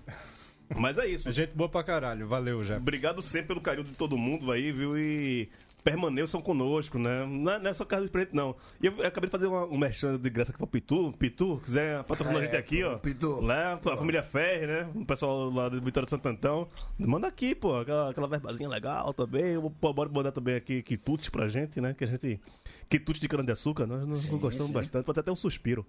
Mas 0.76 0.99
é 0.99 1.07
isso. 1.07 1.31
Gente 1.31 1.55
boa 1.55 1.69
pra 1.69 1.85
caralho. 1.85 2.26
Valeu, 2.26 2.64
já. 2.64 2.76
Obrigado 2.79 3.23
sempre 3.23 3.49
pelo 3.49 3.61
carinho 3.61 3.85
de 3.87 3.93
todo 3.93 4.19
mundo 4.19 4.50
aí, 4.50 4.73
viu? 4.73 4.99
E 4.99 5.49
permaneçam 5.81 6.41
conosco, 6.43 6.99
né? 6.99 7.25
Não 7.27 7.53
é, 7.53 7.59
não 7.59 7.71
é 7.71 7.75
só 7.75 7.85
Carlos 7.85 8.11
Preto, 8.11 8.35
não. 8.37 8.55
E 8.83 8.87
eu, 8.87 8.97
eu 8.99 9.07
acabei 9.07 9.29
de 9.29 9.33
fazer 9.33 9.47
uma, 9.47 9.65
um 9.67 9.79
merchan 9.79 10.19
de 10.19 10.29
graça 10.31 10.51
aqui 10.51 10.59
pro 10.59 10.67
Pitu. 10.67 11.13
Pitu, 11.19 11.61
quiser 11.65 12.03
patrocinar 12.05 12.41
a 12.41 12.45
É, 12.45 12.47
gente 12.47 12.57
aqui, 12.57 12.83
pô, 12.83 12.89
ó. 12.91 12.99
Pitu. 12.99 13.41
Lá, 13.41 13.75
a 13.75 13.97
família 13.97 14.23
Ferre, 14.23 14.67
né? 14.67 14.91
O 14.95 15.05
pessoal 15.05 15.51
lá 15.51 15.69
de 15.69 15.81
Vitória 15.81 16.05
de 16.07 16.11
Santo 16.11 16.27
Antão. 16.29 16.69
Manda 16.99 17.27
aqui, 17.27 17.55
pô, 17.55 17.77
aquela, 17.79 18.11
aquela 18.11 18.29
verbazinha 18.29 18.69
legal 18.69 19.13
também. 19.15 19.57
Pô, 19.81 19.93
bora 19.93 20.11
mandar 20.11 20.33
também 20.33 20.55
aqui 20.57 20.83
quitute 20.83 21.31
pra 21.31 21.49
gente, 21.49 21.81
né? 21.81 21.95
Que 21.95 22.05
a 22.05 22.07
gente. 22.07 22.41
Quitute 22.89 23.21
de 23.21 23.29
cana-de-açúcar, 23.29 23.87
nós, 23.87 24.07
nós 24.07 24.19
Sim, 24.21 24.39
gostamos 24.39 24.69
sim. 24.69 24.73
bastante. 24.73 25.05
Pode 25.05 25.21
até 25.21 25.31
um 25.33 25.37
suspiro. 25.37 25.87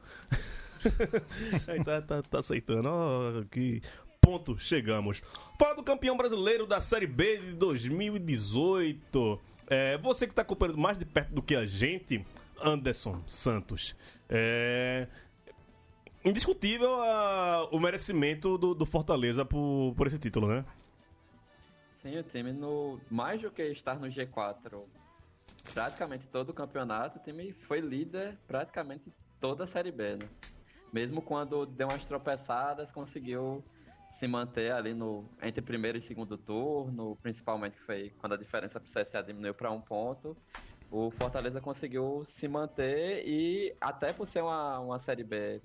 Aí 1.68 1.84
tá, 1.84 2.02
tá, 2.02 2.22
tá 2.22 2.40
aceitando. 2.40 2.88
Ó, 2.90 3.44
que 3.52 3.82
ponto 4.20 4.58
chegamos. 4.60 5.22
Fala 5.60 5.76
do 5.76 5.84
campeão 5.84 6.16
brasileiro 6.16 6.66
da 6.68 6.80
Série 6.80 7.08
B 7.08 7.38
de 7.38 7.54
2018. 7.56 9.40
É, 9.74 9.98
você 10.00 10.28
que 10.28 10.34
tá 10.34 10.42
acompanhando 10.42 10.78
mais 10.78 11.00
de 11.00 11.06
perto 11.06 11.34
do 11.34 11.42
que 11.42 11.56
a 11.56 11.66
gente, 11.66 12.26
Anderson 12.62 13.24
Santos. 13.26 13.96
É, 14.28 15.08
indiscutível 16.26 17.02
a- 17.02 17.70
o 17.72 17.80
merecimento 17.80 18.58
do, 18.58 18.76
do 18.76 18.86
Fortaleza 18.86 19.46
por, 19.46 19.94
por 19.96 20.08
esse 20.08 20.20
título, 20.20 20.50
né? 20.50 20.66
Sim, 21.96 22.18
o 22.18 22.24
time, 22.24 22.52
no, 22.52 23.00
mais 23.10 23.42
do 23.42 23.50
que 23.50 23.64
estar 23.64 23.98
no 23.98 24.08
G4 24.08 24.84
praticamente 25.74 26.28
todo 26.28 26.50
o 26.50 26.54
campeonato, 26.54 27.18
o 27.20 27.22
time 27.22 27.54
foi 27.54 27.80
líder 27.80 28.38
praticamente 28.46 29.10
toda 29.40 29.64
a 29.64 29.68
Série 29.68 29.92
B, 29.94 30.18
né? 30.18 30.28
Mesmo 30.92 31.22
quando 31.22 31.66
deu 31.66 31.88
umas 31.88 32.04
tropeçadas, 32.04 32.92
conseguiu 32.92 33.64
se 34.12 34.28
manter 34.28 34.72
ali 34.74 34.94
no 34.94 35.26
entre 35.42 35.62
primeiro 35.62 35.98
e 35.98 36.02
segundo 36.02 36.38
turno, 36.38 37.18
principalmente 37.22 37.78
que 37.78 37.82
foi 37.82 38.10
quando 38.20 38.34
a 38.34 38.38
diferença 38.38 38.80
para 38.80 38.88
o 38.88 38.92
CSA 38.92 39.24
diminuiu 39.24 39.54
para 39.54 39.72
um 39.72 39.82
ponto. 39.82 40.36
O 40.92 41.10
Fortaleza 41.10 41.62
conseguiu 41.62 42.24
se 42.26 42.48
manter 42.50 43.24
e 43.26 43.74
até 43.80 44.12
por 44.12 44.26
ser 44.28 44.42
uma, 44.42 44.80
uma 44.80 45.00
Série 45.00 45.24
B 45.24 45.62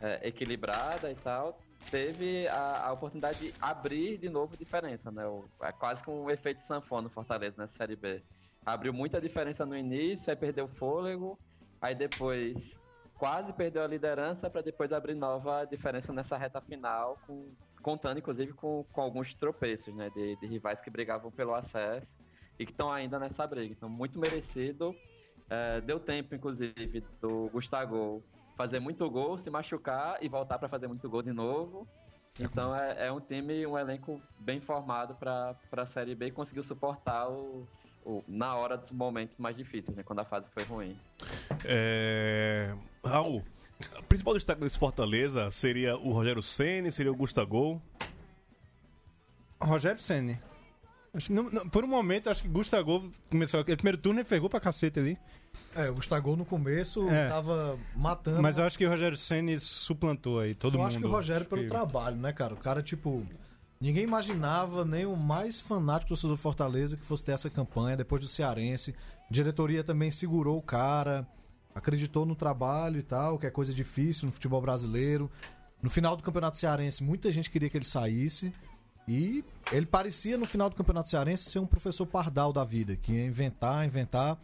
é, 0.00 0.26
equilibrada 0.26 1.10
e 1.10 1.14
tal, 1.14 1.60
teve 1.90 2.48
a, 2.48 2.86
a 2.88 2.92
oportunidade 2.92 3.38
de 3.38 3.54
abrir 3.60 4.16
de 4.16 4.30
novo 4.30 4.56
diferença, 4.56 5.10
né? 5.10 5.26
O, 5.26 5.44
é 5.60 5.70
quase 5.70 6.02
com 6.02 6.24
o 6.24 6.30
efeito 6.30 6.62
sanfona 6.62 7.02
no 7.02 7.10
Fortaleza 7.10 7.56
nessa 7.58 7.76
Série 7.76 7.96
B. 7.96 8.22
Abriu 8.64 8.94
muita 8.94 9.20
diferença 9.20 9.66
no 9.66 9.76
início, 9.76 10.30
aí 10.30 10.36
perdeu 10.36 10.66
fôlego, 10.66 11.38
aí 11.82 11.94
depois 11.94 12.80
quase 13.14 13.52
perdeu 13.52 13.82
a 13.82 13.86
liderança 13.86 14.48
para 14.48 14.62
depois 14.62 14.90
abrir 14.92 15.14
nova 15.14 15.66
diferença 15.66 16.12
nessa 16.12 16.36
reta 16.38 16.60
final, 16.62 17.18
com- 17.26 17.52
contando 17.84 18.18
inclusive 18.18 18.52
com, 18.54 18.84
com 18.90 19.00
alguns 19.02 19.34
tropeços, 19.34 19.94
né? 19.94 20.10
De, 20.10 20.34
de 20.36 20.46
rivais 20.46 20.80
que 20.80 20.90
brigavam 20.90 21.30
pelo 21.30 21.54
acesso 21.54 22.18
e 22.58 22.64
que 22.64 22.72
estão 22.72 22.90
ainda 22.90 23.18
nessa 23.18 23.46
briga. 23.46 23.72
Então, 23.76 23.88
muito 23.88 24.18
merecido. 24.18 24.96
É, 25.50 25.80
deu 25.82 26.00
tempo, 26.00 26.34
inclusive, 26.34 27.04
do 27.20 27.50
Gustavo 27.52 28.24
fazer 28.56 28.80
muito 28.80 29.08
gol, 29.10 29.36
se 29.36 29.50
machucar 29.50 30.16
e 30.22 30.28
voltar 30.28 30.58
para 30.58 30.68
fazer 30.68 30.88
muito 30.88 31.08
gol 31.10 31.22
de 31.22 31.32
novo. 31.32 31.86
Então 32.40 32.74
é, 32.74 33.06
é 33.06 33.12
um 33.12 33.20
time, 33.20 33.64
um 33.64 33.78
elenco 33.78 34.20
bem 34.40 34.60
formado 34.60 35.14
para 35.14 35.54
a 35.70 35.86
Série 35.86 36.16
B 36.16 36.26
e 36.26 36.30
conseguiu 36.32 36.64
suportar 36.64 37.28
os, 37.28 38.00
o- 38.04 38.24
na 38.26 38.56
hora 38.56 38.76
dos 38.76 38.90
momentos 38.90 39.38
mais 39.38 39.56
difíceis, 39.56 39.96
né? 39.96 40.02
Quando 40.02 40.18
a 40.20 40.24
fase 40.24 40.50
foi 40.50 40.64
ruim. 40.64 40.98
É... 41.64 42.74
Raul, 43.04 43.44
o 43.98 44.02
principal 44.04 44.34
destaque 44.34 44.60
desse 44.60 44.78
Fortaleza 44.78 45.50
seria 45.50 45.96
o 45.96 46.10
Rogério 46.12 46.42
Ceni, 46.42 46.90
seria 46.92 47.12
o 47.12 47.16
Gustavo. 47.16 47.80
Rogério 49.60 49.96
que 49.96 50.04
não- 51.32 51.48
não- 51.50 51.68
por 51.68 51.84
um 51.84 51.86
momento, 51.88 52.28
acho 52.28 52.42
que 52.42 52.48
Gustavo 52.48 53.10
começou. 53.30 53.60
O 53.60 53.64
primeiro 53.64 53.98
turno 53.98 54.18
ele 54.20 54.28
ferrou 54.28 54.50
pra 54.50 54.58
cacete 54.60 54.98
ali. 54.98 55.18
É, 55.76 55.88
o 55.88 55.94
Gustavo 55.94 56.34
no 56.34 56.44
começo 56.44 57.08
É. 57.08 57.28
tava 57.28 57.78
matando. 57.94 58.42
Mas 58.42 58.58
eu 58.58 58.64
acho 58.64 58.76
que 58.76 58.84
o 58.84 58.90
Rogério 58.90 59.16
Senni 59.16 59.56
suplantou 59.58 60.40
aí 60.40 60.54
todo 60.54 60.74
eu 60.74 60.78
mundo. 60.78 60.88
acho 60.88 60.98
que 60.98 61.06
o 61.06 61.10
Rogério 61.10 61.46
pelo 61.46 61.62
que- 61.62 61.68
trabalho, 61.68 62.16
né, 62.16 62.32
cara? 62.32 62.54
O 62.54 62.56
cara, 62.56 62.82
tipo. 62.82 63.24
Ninguém 63.80 64.04
imaginava, 64.04 64.84
nem 64.84 65.04
o 65.04 65.14
mais 65.16 65.60
fanático 65.60 66.06
do 66.06 66.08
torcedor 66.10 66.36
do 66.36 66.40
Fortaleza, 66.40 66.96
que 66.96 67.04
fosse 67.04 67.22
ter 67.22 67.32
essa 67.32 67.50
campanha 67.50 67.96
depois 67.96 68.20
do 68.22 68.26
Cearense. 68.28 68.94
A 69.28 69.32
diretoria 69.32 69.84
também 69.84 70.10
segurou 70.10 70.56
o 70.58 70.62
cara, 70.62 71.26
acreditou 71.74 72.24
no 72.24 72.34
trabalho 72.34 72.98
e 72.98 73.02
tal, 73.02 73.38
que 73.38 73.46
é 73.46 73.50
coisa 73.50 73.72
difícil 73.72 74.26
no 74.26 74.32
futebol 74.32 74.60
brasileiro. 74.60 75.30
No 75.82 75.90
final 75.90 76.16
do 76.16 76.22
Campeonato 76.22 76.56
Cearense, 76.56 77.02
muita 77.02 77.30
gente 77.32 77.50
queria 77.50 77.68
que 77.68 77.76
ele 77.76 77.84
saísse. 77.84 78.52
E 79.06 79.44
ele 79.70 79.84
parecia, 79.84 80.38
no 80.38 80.46
final 80.46 80.70
do 80.70 80.76
Campeonato 80.76 81.10
Cearense, 81.10 81.50
ser 81.50 81.58
um 81.58 81.66
professor 81.66 82.06
pardal 82.06 82.52
da 82.52 82.64
vida, 82.64 82.96
que 82.96 83.12
ia 83.12 83.26
inventar, 83.26 83.84
inventar. 83.84 84.38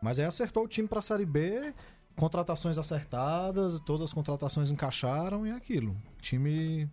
Mas 0.00 0.18
aí 0.18 0.26
acertou 0.26 0.64
o 0.64 0.68
time 0.68 0.86
pra 0.86 1.00
Série 1.00 1.26
B, 1.26 1.74
contratações 2.14 2.78
acertadas, 2.78 3.80
todas 3.80 4.02
as 4.02 4.12
contratações 4.12 4.70
encaixaram 4.70 5.46
e 5.46 5.50
é 5.50 5.54
aquilo. 5.54 5.90
O 6.18 6.22
time 6.22 6.88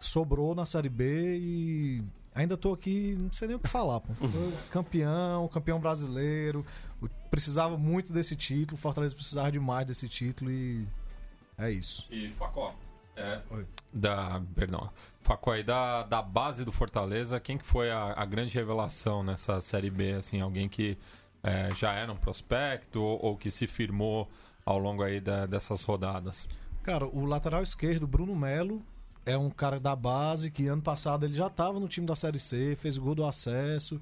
sobrou 0.00 0.54
na 0.54 0.66
Série 0.66 0.88
B 0.88 1.38
e 1.38 2.04
ainda 2.34 2.56
tô 2.56 2.72
aqui, 2.72 3.14
não 3.18 3.32
sei 3.32 3.48
nem 3.48 3.56
o 3.56 3.60
que 3.60 3.68
falar, 3.68 4.00
pô. 4.00 4.12
Foi 4.14 4.52
campeão, 4.70 5.46
campeão 5.48 5.78
brasileiro, 5.80 6.64
precisava 7.30 7.76
muito 7.76 8.12
desse 8.12 8.36
título, 8.36 8.76
o 8.78 8.80
Fortaleza 8.80 9.14
precisava 9.14 9.50
demais 9.52 9.86
desse 9.86 10.08
título 10.08 10.50
e 10.50 10.86
é 11.58 11.70
isso. 11.70 12.06
E 12.10 12.30
Facó, 12.32 12.74
é, 13.16 13.40
da, 13.92 14.40
perdão, 14.54 14.90
Facó 15.20 15.52
aí 15.52 15.62
da, 15.62 16.02
da 16.04 16.22
base 16.22 16.64
do 16.64 16.72
Fortaleza, 16.72 17.38
quem 17.40 17.58
que 17.58 17.64
foi 17.66 17.90
a, 17.90 18.14
a 18.16 18.24
grande 18.24 18.54
revelação 18.54 19.22
nessa 19.22 19.60
Série 19.60 19.90
B, 19.90 20.12
assim, 20.12 20.40
alguém 20.40 20.68
que 20.68 20.96
é, 21.42 21.74
já 21.74 21.92
era 21.92 22.12
um 22.12 22.16
prospecto 22.16 23.00
ou, 23.02 23.18
ou 23.24 23.36
que 23.36 23.50
se 23.50 23.66
firmou 23.66 24.30
ao 24.64 24.78
longo 24.78 25.02
aí 25.02 25.20
da- 25.20 25.44
dessas 25.46 25.82
rodadas? 25.82 26.48
Cara, 26.82 27.06
o 27.06 27.24
lateral 27.24 27.62
esquerdo, 27.62 28.06
Bruno 28.06 28.34
Melo, 28.34 28.82
é 29.24 29.36
um 29.36 29.50
cara 29.50 29.78
da 29.78 29.94
base 29.96 30.50
que 30.50 30.66
ano 30.66 30.82
passado 30.82 31.24
ele 31.26 31.34
já 31.34 31.46
estava 31.46 31.78
no 31.78 31.88
time 31.88 32.06
da 32.06 32.14
Série 32.16 32.38
C, 32.38 32.76
fez 32.76 32.98
o 32.98 33.02
gol 33.02 33.14
do 33.14 33.24
acesso, 33.24 34.00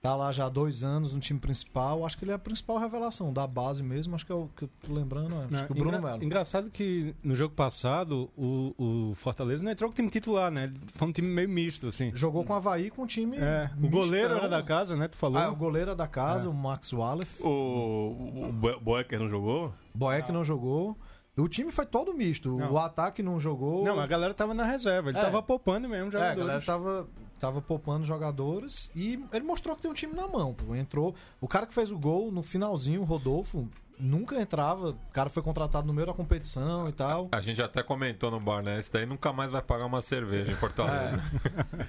tá 0.00 0.14
lá 0.14 0.30
já 0.32 0.44
há 0.44 0.48
dois 0.50 0.82
anos 0.84 1.14
no 1.14 1.20
time 1.20 1.40
principal. 1.40 2.04
Acho 2.04 2.18
que 2.18 2.24
ele 2.24 2.32
é 2.32 2.34
a 2.34 2.38
principal 2.38 2.76
revelação 2.78 3.32
da 3.32 3.46
base 3.46 3.82
mesmo. 3.82 4.14
Acho 4.14 4.26
que 4.26 4.32
é 4.32 4.34
o 4.34 4.48
que 4.54 4.64
eu 4.64 4.70
tô 4.86 4.92
lembrando. 4.92 5.34
Acho 5.36 5.50
Não, 5.50 5.64
que 5.66 5.72
o 5.72 5.74
Bruno 5.74 5.96
engra- 5.96 6.10
Melo. 6.12 6.24
Engraçado 6.24 6.70
que 6.70 7.14
no 7.22 7.34
jogo 7.34 7.54
passado 7.54 8.30
o, 8.36 8.74
o 9.10 9.14
Fortaleza 9.14 9.62
não 9.64 9.72
entrou 9.72 9.88
com 9.88 9.92
o 9.92 9.96
time 9.96 10.10
titular, 10.10 10.50
né? 10.50 10.70
Foi 10.94 11.08
um 11.08 11.12
time 11.12 11.28
meio 11.28 11.48
misto, 11.48 11.86
assim. 11.88 12.10
Jogou 12.14 12.44
com 12.44 12.52
o 12.52 12.56
Havaí 12.56 12.90
com 12.90 13.02
um 13.02 13.06
time. 13.06 13.38
É, 13.38 13.70
o 13.82 13.88
goleiro 13.88 14.34
era 14.34 14.46
da 14.48 14.62
casa, 14.62 14.94
né? 14.94 15.08
Tu 15.08 15.16
falou. 15.16 15.38
Ah, 15.38 15.48
o 15.50 15.56
goleiro 15.56 15.90
era 15.90 15.96
da 15.96 16.06
casa, 16.06 16.48
É. 16.48 16.50
o 16.50 16.54
Max 16.54 16.92
Wallace. 16.92 17.42
O, 17.42 17.48
o, 17.48 18.48
o 18.48 18.52
Bo- 18.52 18.80
Boecker 18.80 19.18
não 19.18 19.28
jogou? 19.30 19.72
Boeck 19.94 20.30
não 20.30 20.44
jogou. 20.44 20.98
O 21.36 21.48
time 21.48 21.72
foi 21.72 21.84
todo 21.84 22.14
misto. 22.14 22.52
Não. 22.56 22.72
O 22.72 22.78
ataque 22.78 23.22
não 23.22 23.40
jogou. 23.40 23.84
Não, 23.84 23.98
a 23.98 24.06
galera 24.06 24.32
tava 24.32 24.54
na 24.54 24.64
reserva. 24.64 25.10
Ele 25.10 25.18
É. 25.18 25.20
tava 25.22 25.42
poupando 25.42 25.88
mesmo 25.88 26.04
É, 26.04 26.08
a 26.08 26.10
jogadores. 26.10 26.38
galera 26.38 26.60
tava, 26.64 27.08
tava 27.40 27.60
poupando 27.60 28.04
jogadores 28.04 28.88
e 28.94 29.18
ele 29.32 29.44
mostrou 29.44 29.74
que 29.74 29.82
tem 29.82 29.90
um 29.90 29.94
time 29.94 30.14
na 30.14 30.28
mão. 30.28 30.54
Pô. 30.54 30.74
Entrou. 30.76 31.14
O 31.40 31.48
cara 31.48 31.66
que 31.66 31.74
fez 31.74 31.90
o 31.90 31.98
gol 31.98 32.30
no 32.30 32.42
finalzinho, 32.42 33.00
o 33.00 33.04
Rodolfo, 33.04 33.68
nunca 33.98 34.40
entrava. 34.40 34.90
O 34.90 35.12
cara 35.12 35.28
foi 35.28 35.42
contratado 35.42 35.86
no 35.88 35.92
meio 35.92 36.06
da 36.06 36.14
competição 36.14 36.88
e 36.88 36.92
tal. 36.92 37.28
A 37.32 37.40
gente 37.40 37.60
até 37.60 37.82
comentou 37.82 38.30
no 38.30 38.38
bar, 38.38 38.62
né? 38.62 38.78
Esse 38.78 38.92
daí 38.92 39.04
nunca 39.04 39.32
mais 39.32 39.50
vai 39.50 39.60
pagar 39.62 39.86
uma 39.86 40.00
cerveja 40.00 40.52
em 40.52 40.56
Fortaleza. 40.56 41.20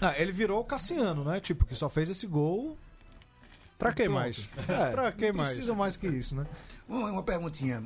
Ah, 0.01 0.19
ele 0.19 0.31
virou 0.31 0.59
o 0.59 0.63
Cassiano, 0.65 1.23
né? 1.23 1.39
Tipo, 1.39 1.65
que 1.65 1.75
só 1.75 1.87
fez 1.87 2.09
esse 2.09 2.25
gol. 2.25 2.75
Pra 3.77 3.93
que 3.93 4.07
mais? 4.09 4.49
É, 4.67 4.91
pra 4.91 5.11
que 5.11 5.27
não 5.27 5.35
mais? 5.35 5.49
precisa 5.49 5.75
mais 5.75 5.95
que 5.97 6.07
isso, 6.07 6.35
né? 6.35 6.47
Uma, 6.89 7.11
uma 7.11 7.23
perguntinha. 7.23 7.83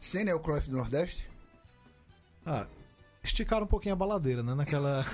Senna 0.00 0.30
é 0.30 0.34
o 0.34 0.40
Cruyff 0.40 0.68
do 0.68 0.76
Nordeste? 0.76 1.30
Cara, 2.42 2.68
esticaram 3.22 3.64
um 3.64 3.68
pouquinho 3.68 3.92
a 3.92 3.96
baladeira, 3.96 4.42
né? 4.42 4.54
Naquela. 4.54 5.04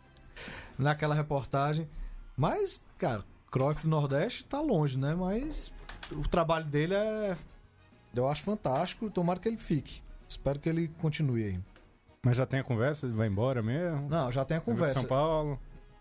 naquela 0.78 1.14
reportagem. 1.14 1.88
Mas, 2.36 2.78
cara, 2.98 3.24
Cruyff 3.50 3.82
do 3.82 3.88
Nordeste 3.88 4.44
tá 4.44 4.60
longe, 4.60 4.98
né? 4.98 5.14
Mas 5.14 5.72
o 6.10 6.28
trabalho 6.28 6.66
dele 6.66 6.94
é. 6.94 7.36
Eu 8.14 8.28
acho 8.28 8.42
fantástico. 8.42 9.10
Tomara 9.10 9.40
que 9.40 9.48
ele 9.48 9.56
fique. 9.56 10.02
Espero 10.28 10.60
que 10.60 10.68
ele 10.68 10.88
continue 11.00 11.44
aí. 11.44 11.60
Mas 12.22 12.36
já 12.36 12.46
tem 12.46 12.60
a 12.60 12.64
conversa? 12.64 13.06
Ele 13.06 13.14
vai 13.14 13.28
embora 13.28 13.62
mesmo? 13.62 14.08
Não, 14.08 14.30
já 14.30 14.44
tem 14.44 14.58
a 14.58 14.60
conversa. 14.60 15.00
São 15.00 15.08
Paulo? 15.08 15.58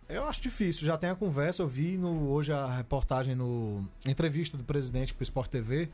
Eu 0.08 0.26
acho 0.26 0.42
difícil, 0.42 0.86
já 0.86 0.98
tem 0.98 1.10
a 1.10 1.16
conversa. 1.16 1.64
Eu 1.64 1.68
vi 1.68 1.98
no, 1.98 2.30
hoje 2.30 2.52
a 2.52 2.68
reportagem 2.68 3.34
no. 3.34 3.88
Entrevista 4.06 4.58
do 4.58 4.64
presidente 4.64 5.14
pro 5.14 5.24
Sport 5.24 5.50
TV. 5.50 5.90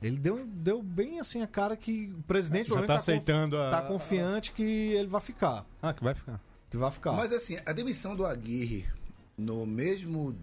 Ele 0.00 0.16
deu, 0.16 0.46
deu 0.46 0.82
bem 0.82 1.18
assim 1.18 1.42
a 1.42 1.46
cara 1.46 1.76
que 1.76 2.14
o 2.16 2.22
presidente 2.22 2.68
Já 2.68 2.74
pelo 2.76 2.86
tá 2.86 2.96
confi- 2.98 3.10
aceitando 3.12 3.58
a... 3.60 3.70
tá 3.70 3.82
confiante 3.82 4.52
que 4.52 4.62
ele 4.62 5.08
vai 5.08 5.20
ficar. 5.20 5.66
Ah, 5.82 5.92
que 5.92 6.04
vai 6.04 6.14
ficar. 6.14 6.40
Que 6.70 6.76
vai 6.76 6.90
ficar. 6.90 7.12
Mas 7.12 7.32
assim, 7.32 7.56
a 7.66 7.72
demissão 7.72 8.14
do 8.14 8.24
Aguirre 8.24 8.86
no 9.36 9.66
mesmo 9.66 10.36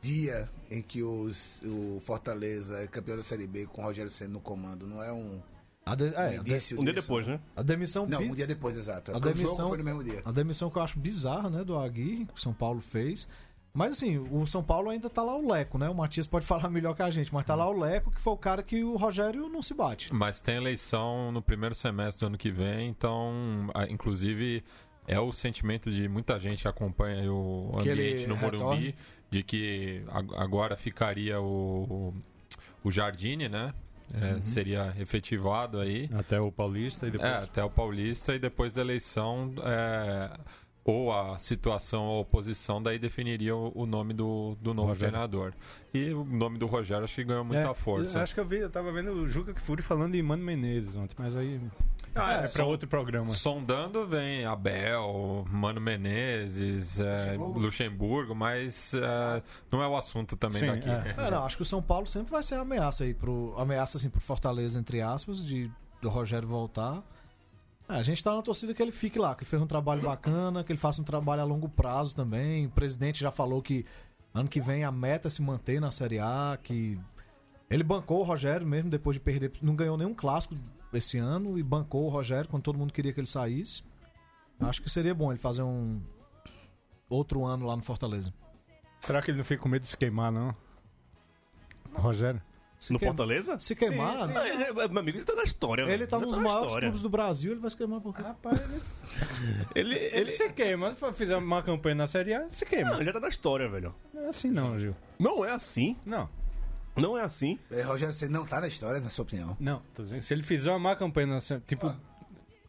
dia 0.00 0.48
em 0.70 0.80
que 0.82 1.02
os, 1.02 1.60
o 1.64 2.00
Fortaleza 2.04 2.80
é 2.82 2.86
campeão 2.86 3.16
da 3.16 3.22
Série 3.22 3.46
B 3.46 3.66
com 3.66 3.82
o 3.82 3.84
Rogério 3.84 4.10
Senna 4.10 4.30
no 4.34 4.40
comando, 4.40 4.86
não 4.86 5.02
é 5.02 5.12
um, 5.12 5.40
a, 5.84 5.94
de- 5.94 6.04
um 6.04 6.08
é, 6.08 6.36
a 6.38 6.42
de- 6.42 6.74
Um 6.76 6.84
dia 6.84 6.92
depois, 6.92 7.26
né? 7.26 7.40
a 7.56 7.62
demissão 7.62 8.06
Não, 8.06 8.20
um 8.20 8.34
dia 8.34 8.46
depois, 8.46 8.76
exato. 8.76 9.14
A 9.14 9.18
demissão- 9.18 9.68
foi 9.68 9.78
no 9.78 9.84
mesmo 9.84 10.04
dia. 10.04 10.22
A 10.24 10.30
demissão 10.32 10.70
que 10.70 10.76
eu 10.78 10.82
acho 10.82 10.98
bizarra, 10.98 11.48
né, 11.50 11.64
do 11.64 11.76
Aguirre, 11.78 12.26
que 12.26 12.34
o 12.34 12.38
São 12.40 12.52
Paulo 12.52 12.80
fez. 12.80 13.28
Mas 13.78 13.92
assim, 13.96 14.18
o 14.18 14.44
São 14.44 14.62
Paulo 14.62 14.90
ainda 14.90 15.08
tá 15.08 15.22
lá 15.22 15.36
o 15.36 15.48
Leco, 15.50 15.78
né? 15.78 15.88
O 15.88 15.94
Matias 15.94 16.26
pode 16.26 16.44
falar 16.46 16.68
melhor 16.68 16.94
que 16.96 17.02
a 17.02 17.10
gente, 17.10 17.32
mas 17.32 17.46
tá 17.46 17.54
lá 17.54 17.68
o 17.70 17.78
Leco, 17.78 18.10
que 18.10 18.20
foi 18.20 18.32
o 18.32 18.36
cara 18.36 18.60
que 18.62 18.82
o 18.82 18.96
Rogério 18.96 19.48
não 19.48 19.62
se 19.62 19.72
bate. 19.72 20.12
Mas 20.12 20.40
tem 20.40 20.56
eleição 20.56 21.30
no 21.30 21.40
primeiro 21.40 21.74
semestre 21.76 22.20
do 22.20 22.26
ano 22.26 22.36
que 22.36 22.50
vem, 22.50 22.88
então, 22.88 23.32
inclusive, 23.88 24.64
é 25.06 25.20
o 25.20 25.32
sentimento 25.32 25.90
de 25.92 26.08
muita 26.08 26.40
gente 26.40 26.62
que 26.62 26.68
acompanha 26.68 27.32
o 27.32 27.70
Que 27.80 27.88
ele 27.90 28.02
ambiente 28.08 28.26
no 28.26 28.36
Morumbi, 28.36 28.96
de 29.30 29.42
que 29.44 30.02
ag- 30.08 30.34
agora 30.36 30.76
ficaria 30.76 31.40
o, 31.40 32.12
o 32.82 32.90
Jardine, 32.90 33.48
né? 33.48 33.72
É, 34.20 34.32
Uhum. 34.34 34.42
Seria 34.42 34.94
efetivado 34.98 35.78
aí. 35.78 36.08
Até 36.18 36.40
o 36.40 36.50
Paulista 36.50 37.06
e 37.06 37.10
depois... 37.10 37.30
É, 37.30 37.34
até 37.36 37.62
o 37.62 37.68
Paulista 37.68 38.34
e 38.34 38.38
depois 38.38 38.72
da 38.72 38.80
eleição, 38.80 39.52
é, 39.62 40.30
ou 40.90 41.12
a 41.12 41.36
situação 41.36 42.06
ou 42.06 42.16
a 42.16 42.20
oposição, 42.20 42.82
daí 42.82 42.98
definiria 42.98 43.54
o, 43.54 43.70
o 43.74 43.84
nome 43.84 44.14
do, 44.14 44.56
do 44.60 44.72
novo 44.72 44.88
Rogério. 44.88 45.10
treinador. 45.12 45.52
E 45.92 46.14
o 46.14 46.24
nome 46.24 46.56
do 46.56 46.66
Rogério 46.66 47.04
acho 47.04 47.14
que 47.14 47.24
ganhou 47.24 47.44
muita 47.44 47.68
É, 47.68 47.74
força. 47.74 48.16
eu 48.18 48.22
Acho 48.22 48.32
que 48.32 48.40
eu 48.40 48.44
vi, 48.46 48.56
eu 48.56 48.70
tava 48.70 48.90
vendo 48.90 49.12
o 49.12 49.26
Juca 49.28 49.52
Kfouri 49.52 49.82
falando 49.82 50.14
em 50.14 50.22
Mano 50.22 50.42
Menezes 50.42 50.96
ontem, 50.96 51.14
mas 51.18 51.36
aí 51.36 51.60
é, 52.14 52.38
pra 52.38 52.48
som- 52.48 52.64
outro 52.64 52.88
programa. 52.88 53.28
Sondando 53.28 54.06
vem 54.06 54.46
Abel, 54.46 55.44
Mano 55.52 55.78
Menezes, 55.78 56.98
é, 56.98 57.12
Luxemburgo. 57.32 57.58
Luxemburgo, 57.60 58.34
mas 58.34 58.94
é, 58.94 59.42
não 59.70 59.82
é 59.82 59.86
o 59.86 59.94
assunto 59.96 60.36
também 60.36 60.60
Sim, 60.60 60.66
daqui. 60.68 60.88
é. 60.88 61.14
É, 61.26 61.30
não, 61.30 61.44
acho 61.44 61.56
que 61.56 61.62
o 61.62 61.66
São 61.66 61.82
Paulo 61.82 62.06
sempre 62.06 62.30
vai 62.30 62.42
ser 62.42 62.54
ameaça 62.54 63.04
aí 63.04 63.12
pro. 63.12 63.54
Ameaça 63.58 63.98
assim 63.98 64.08
pro 64.08 64.20
Fortaleza, 64.20 64.78
entre 64.80 65.02
aspas, 65.02 65.44
de 65.44 65.70
do 66.00 66.08
Rogério 66.08 66.48
voltar. 66.48 67.02
É, 67.88 67.94
a 67.94 68.02
gente 68.02 68.22
tá 68.22 68.34
na 68.34 68.42
torcida 68.42 68.74
que 68.74 68.82
ele 68.82 68.92
fique 68.92 69.18
lá, 69.18 69.34
que 69.34 69.42
ele 69.42 69.50
fez 69.50 69.62
um 69.62 69.66
trabalho 69.66 70.02
bacana, 70.02 70.62
que 70.62 70.70
ele 70.70 70.78
faça 70.78 71.00
um 71.00 71.04
trabalho 71.04 71.40
a 71.40 71.44
longo 71.44 71.68
prazo 71.68 72.14
também. 72.14 72.66
O 72.66 72.70
presidente 72.70 73.20
já 73.20 73.30
falou 73.30 73.62
que 73.62 73.86
ano 74.34 74.48
que 74.48 74.60
vem 74.60 74.84
a 74.84 74.92
meta 74.92 75.28
é 75.28 75.30
se 75.30 75.40
manter 75.40 75.80
na 75.80 75.90
Série 75.90 76.18
A, 76.18 76.58
que 76.62 77.00
ele 77.70 77.82
bancou 77.82 78.20
o 78.20 78.24
Rogério 78.24 78.66
mesmo 78.66 78.90
depois 78.90 79.14
de 79.14 79.20
perder, 79.20 79.52
não 79.62 79.74
ganhou 79.74 79.96
nenhum 79.96 80.14
clássico 80.14 80.54
esse 80.92 81.18
ano 81.18 81.58
e 81.58 81.62
bancou 81.62 82.04
o 82.04 82.08
Rogério 82.08 82.48
quando 82.48 82.62
todo 82.62 82.78
mundo 82.78 82.92
queria 82.92 83.12
que 83.12 83.20
ele 83.20 83.26
saísse. 83.26 83.82
Acho 84.60 84.82
que 84.82 84.90
seria 84.90 85.14
bom 85.14 85.30
ele 85.30 85.38
fazer 85.38 85.62
um 85.62 86.00
outro 87.08 87.44
ano 87.44 87.66
lá 87.66 87.76
no 87.76 87.82
Fortaleza. 87.82 88.32
Será 89.00 89.22
que 89.22 89.30
ele 89.30 89.38
não 89.38 89.44
fica 89.44 89.62
com 89.62 89.68
medo 89.68 89.82
de 89.82 89.88
se 89.88 89.96
queimar, 89.96 90.32
não? 90.32 90.54
Rogério? 91.94 92.42
Se 92.78 92.92
No 92.92 92.98
queima- 92.98 93.12
Fortaleza? 93.12 93.58
Se 93.58 93.74
queimar, 93.74 94.28
Não, 94.28 94.46
ele- 94.46 94.72
meu 94.72 95.00
amigo, 95.00 95.18
ele 95.18 95.24
tá 95.24 95.34
na 95.34 95.42
história. 95.42 95.82
Ele 95.82 95.90
velho. 95.90 96.06
tá 96.06 96.18
nos 96.18 96.36
na 96.36 96.42
maiores 96.42 96.66
história. 96.66 96.86
clubes 96.88 97.02
do 97.02 97.08
Brasil, 97.10 97.50
ele 97.52 97.60
vai 97.60 97.70
se 97.70 97.76
queimar 97.76 98.00
por 98.00 98.14
quê? 98.14 98.22
Rapaz, 98.22 98.60
ele, 98.60 98.80
Ele, 99.74 99.94
ele 99.96 100.16
ele, 100.16 100.30
se 100.32 100.48
queima. 100.50 100.94
Se 100.94 101.12
fizer 101.14 101.36
uma 101.36 101.60
campanha 101.62 101.96
na 101.96 102.06
Série 102.06 102.34
A, 102.34 102.42
ele 102.42 102.52
se 102.52 102.64
queima. 102.64 102.90
não, 102.90 102.96
ele 102.98 103.06
já 103.06 103.12
tá 103.14 103.20
na 103.20 103.28
história, 103.28 103.68
velho. 103.68 103.92
Não 104.14 104.22
é 104.22 104.28
assim 104.28 104.50
não, 104.50 104.78
Gil. 104.78 104.94
Não 105.18 105.44
é 105.44 105.50
assim. 105.50 105.96
Não, 106.06 106.28
Não 106.96 107.18
é 107.18 107.22
assim. 107.22 107.58
É, 107.70 107.82
Rogério 107.82 108.14
Senna 108.14 108.38
não 108.38 108.46
tá 108.46 108.60
na 108.60 108.68
história, 108.68 109.00
na 109.00 109.10
sua 109.10 109.22
opinião. 109.24 109.56
não. 109.58 109.82
Tô 109.94 110.02
dizendo, 110.02 110.22
se 110.22 110.32
ele 110.34 110.42
fizer 110.44 110.70
uma 110.70 110.78
má 110.78 110.94
campanha, 110.96 111.36
tipo, 111.66 111.92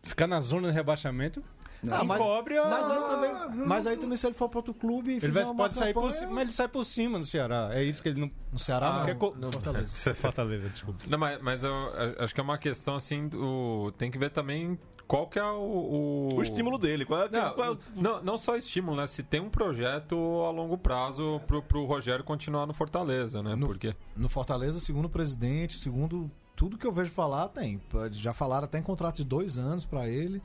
ficar 0.03 0.25
na 0.27 0.39
zona 0.39 0.69
de 0.69 0.73
rebaixamento, 0.73 1.43
Não, 1.81 1.95
Ah, 1.97 2.03
mas- 2.03 2.19
encobre 2.19 2.57
a... 2.57 2.65
Mas 2.65 2.89
aí, 2.89 2.99
também, 2.99 3.65
mas 3.67 3.87
aí 3.87 3.97
também, 3.97 4.15
se 4.17 4.27
ele 4.27 4.33
for 4.33 4.49
pra 4.49 4.59
outro 4.59 4.73
clube 4.73 5.11
e 5.13 5.17
Ele 5.17 5.31
vai, 5.31 5.43
uma 5.45 5.55
pode 5.55 5.75
sair 5.75 5.93
por 5.93 6.11
cima, 6.11 6.31
mas 6.33 6.41
ele 6.43 6.51
sai 6.51 6.67
por 6.67 6.83
cima 6.83 7.17
no 7.17 7.23
Ceará. 7.23 7.69
É 7.71 7.83
isso 7.83 8.01
que 8.03 8.09
ele 8.09 8.19
não... 8.19 8.31
No 8.51 8.59
Ceará, 8.59 8.87
Ah, 8.87 8.97
não. 8.99 9.05
quer 9.05 9.15
co- 9.15 9.33
no 9.37 9.51
Fortaleza. 9.51 10.13
Fortaleza, 10.15 10.69
desculpa. 10.69 11.03
Não, 11.07 11.17
mas, 11.17 11.41
mas 11.41 11.63
eu 11.63 11.73
acho 12.19 12.33
que 12.33 12.39
é 12.41 12.43
uma 12.43 12.57
questão 12.57 12.95
assim, 12.95 13.27
do, 13.29 13.91
tem 13.97 14.11
que 14.11 14.17
ver 14.17 14.29
também 14.31 14.77
qual 15.07 15.27
que 15.27 15.39
é 15.39 15.43
o... 15.43 15.59
O, 15.59 16.35
O 16.35 16.41
estímulo 16.41 16.77
dele. 16.77 17.05
Qual 17.05 17.23
é, 17.23 17.29
Não, 17.31 17.53
qual 17.53 17.73
é- 17.73 17.77
não, 17.95 18.21
não 18.23 18.37
só 18.37 18.55
estímulo, 18.57 18.97
né? 18.97 19.07
Se 19.07 19.23
tem 19.23 19.39
um 19.39 19.49
projeto 19.49 20.15
a 20.45 20.51
longo 20.51 20.77
prazo 20.77 21.39
pro, 21.47 21.61
pro 21.63 21.85
Rogério 21.85 22.23
continuar 22.23 22.65
no 22.65 22.73
Fortaleza, 22.73 23.41
né? 23.41 23.55
No- 23.55 23.67
Porque 23.67 23.95
No 24.15 24.27
Fortaleza, 24.27 24.79
segundo 24.79 25.05
o 25.05 25.09
presidente, 25.09 25.77
segundo 25.79 26.29
tudo 26.55 26.77
que 26.77 26.85
eu 26.85 26.91
vejo 26.91 27.09
falar, 27.09 27.47
tem. 27.47 27.79
Já 28.11 28.33
falaram 28.33 28.65
até 28.65 28.77
em 28.77 28.83
contrato 28.83 29.15
de 29.17 29.23
dois 29.23 29.57
anos 29.57 29.85
pra 29.85 30.09
ele. 30.09 30.41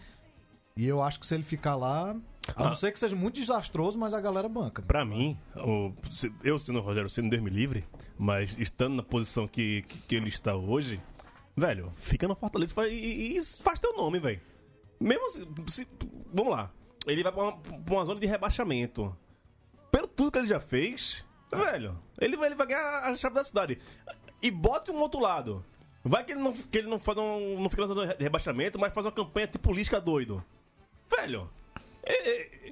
E 0.77 0.87
eu 0.89 1.01
acho 1.03 1.21
que 1.21 1.27
se 1.27 1.35
ele 1.35 1.45
ficar 1.45 1.77
lá, 1.77 2.17
a 2.57 2.65
não 2.65 2.73
Ah. 2.73 2.75
ser 2.75 2.91
que 2.91 2.99
seja 2.99 3.15
muito 3.15 3.37
desastroso, 3.37 3.97
mas 3.99 4.13
a 4.13 4.21
galera 4.21 4.49
banca. 4.49 4.83
Pra 4.83 5.05
mim, 5.05 5.39
o- 5.57 5.93
se- 6.11 6.33
eu 6.43 6.59
sendo 6.59 6.81
o 6.81 6.83
Rogério 6.83 7.09
sendo 7.09 7.31
Deus 7.31 7.41
me 7.43 7.51
livre, 7.51 7.85
mas 8.19 8.57
estando 8.59 8.97
na 8.97 9.03
posição 9.03 9.47
que, 9.47 9.83
que, 9.83 9.99
que 9.99 10.15
ele 10.17 10.29
está 10.29 10.57
hoje, 10.57 11.01
velho, 11.57 11.93
fica 11.97 12.27
no 12.27 12.35
Fortaleza 12.35 12.73
e 12.73 12.75
faz- 12.75 12.93
e, 12.93 13.37
e 13.37 13.45
faz 13.63 13.79
teu 13.79 13.97
nome, 13.97 14.19
velho. 14.19 14.41
Mesmo 15.01 15.31
se, 15.31 15.47
se- 15.69 15.89
Vamos 16.33 16.53
lá. 16.53 16.71
Ele 17.07 17.23
vai 17.23 17.31
pra 17.31 17.43
uma, 17.43 17.53
pra 17.53 17.95
uma 17.95 18.05
zona 18.05 18.19
de 18.19 18.27
rebaixamento. 18.27 19.17
Pelo 19.93 20.09
tudo 20.09 20.33
que 20.33 20.39
ele 20.39 20.49
já 20.49 20.59
fez, 20.59 21.25
velho, 21.55 21.97
ele 22.21 22.37
vai, 22.37 22.49
ele 22.49 22.57
vai 22.57 22.67
ganhar 22.67 23.05
a 23.05 23.17
chave 23.17 23.37
da 23.37 23.45
cidade. 23.45 23.79
E 24.43 24.51
bota 24.51 24.91
um 24.91 24.97
outro 24.99 25.21
lado. 25.21 25.65
Vai 26.03 26.25
que 26.25 26.33
ele 26.33 26.41
não, 26.41 26.53
que 26.53 26.79
ele 26.79 26.89
não, 26.89 26.99
faz 26.99 27.17
um, 27.17 27.61
não 27.61 27.71
fica 27.71 27.83
na 27.87 27.95
zona 27.95 28.15
de 28.17 28.23
rebaixamento, 28.25 28.77
mas 28.81 28.93
faz 28.93 29.07
uma 29.07 29.13
campanha 29.13 29.47
tipo 29.47 29.73
Lisca 29.73 30.01
doido. 30.01 30.45
Velho, 31.11 31.49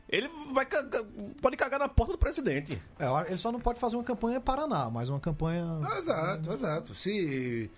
ele, 0.09 0.29
vai 0.53 0.67
cagar- 0.67 1.05
pode 1.41 1.57
cagar 1.57 1.81
na 1.81 1.89
porta 1.89 2.13
do 2.13 2.19
presidente. 2.19 2.81
É, 2.99 3.07
ele 3.29 3.39
só 3.39 3.51
não 3.51 3.61
pode 3.61 3.79
fazer 3.79 3.97
uma 3.97 4.05
campanha 4.05 4.41
Paraná, 4.41 4.91
mas 4.91 5.09
uma 5.09 5.21
campanha. 5.21 5.65
Exato, 5.97 6.53
exato. 6.53 6.95
Se 6.95 7.71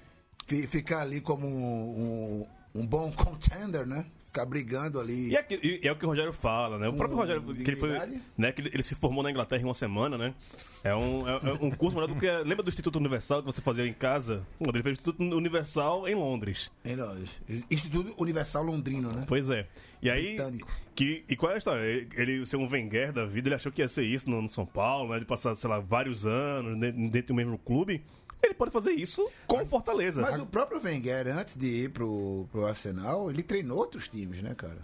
fi- 0.46 0.66
ficar 0.66 1.00
ali 1.02 1.20
como 1.20 1.46
um, 1.46 2.46
um, 2.74 2.80
um 2.80 2.86
bom 2.86 3.12
contender, 3.12 3.86
né? 3.86 4.04
Ficar 4.34 4.46
brigando 4.46 4.98
ali. 4.98 5.28
E 5.28 5.36
é, 5.36 5.46
e 5.48 5.80
é 5.86 5.92
o 5.92 5.96
que 5.96 6.04
o 6.04 6.08
Rogério 6.08 6.32
fala, 6.32 6.76
né? 6.76 6.88
O 6.88 6.94
próprio 6.94 7.16
Rogério, 7.16 7.54
que 7.54 7.70
ele, 7.70 7.76
foi, 7.76 7.90
né, 8.36 8.50
que 8.50 8.62
ele, 8.62 8.82
se 8.82 8.96
formou 8.96 9.22
na 9.22 9.30
Inglaterra 9.30 9.62
em 9.62 9.64
uma 9.64 9.74
semana, 9.74 10.18
né? 10.18 10.34
É 10.82 10.92
um, 10.92 11.28
é, 11.28 11.50
é 11.50 11.52
um 11.64 11.70
curso 11.70 11.94
melhor 11.94 12.08
do 12.08 12.16
que. 12.16 12.28
Lembra 12.28 12.64
do 12.64 12.68
Instituto 12.68 12.98
Universal 12.98 13.44
que 13.44 13.46
você 13.46 13.60
fazia 13.60 13.86
em 13.86 13.92
casa? 13.92 14.44
Ele 14.58 14.82
fez 14.82 14.86
o 14.86 14.98
Instituto 14.98 15.22
Universal 15.22 16.08
em 16.08 16.16
Londres. 16.16 16.68
Em 16.84 16.96
Londres. 16.96 17.40
Instituto 17.70 18.12
Universal 18.20 18.64
Londrino, 18.64 19.12
né? 19.12 19.24
Pois 19.24 19.48
é. 19.50 19.68
E 20.02 20.10
aí. 20.10 20.34
Britânico. 20.34 20.68
Que, 20.96 21.24
e 21.28 21.36
qual 21.36 21.52
é 21.52 21.54
a 21.54 21.58
história? 21.58 21.84
Ele, 21.84 22.08
ele 22.16 22.46
ser 22.46 22.56
um 22.56 22.68
Wenger 22.68 23.12
da 23.12 23.26
vida, 23.26 23.48
ele 23.48 23.54
achou 23.54 23.70
que 23.70 23.82
ia 23.82 23.88
ser 23.88 24.04
isso 24.04 24.28
no, 24.28 24.42
no 24.42 24.48
São 24.48 24.66
Paulo, 24.66 25.12
né? 25.12 25.20
De 25.20 25.24
passar, 25.24 25.54
sei 25.54 25.70
lá, 25.70 25.78
vários 25.78 26.26
anos 26.26 26.76
dentro, 26.80 27.08
dentro 27.08 27.28
do 27.28 27.34
mesmo 27.34 27.56
clube. 27.56 28.02
Ele 28.44 28.54
pode 28.54 28.70
fazer 28.70 28.92
isso 28.92 29.28
com 29.46 29.64
Fortaleza. 29.66 30.20
Mas 30.22 30.38
o 30.40 30.46
próprio 30.46 30.80
Wenger, 30.82 31.26
antes 31.36 31.56
de 31.56 31.66
ir 31.84 31.90
pro, 31.90 32.46
pro 32.52 32.66
Arsenal, 32.66 33.30
ele 33.30 33.42
treinou 33.42 33.78
outros 33.78 34.06
times, 34.08 34.42
né, 34.42 34.54
cara? 34.54 34.78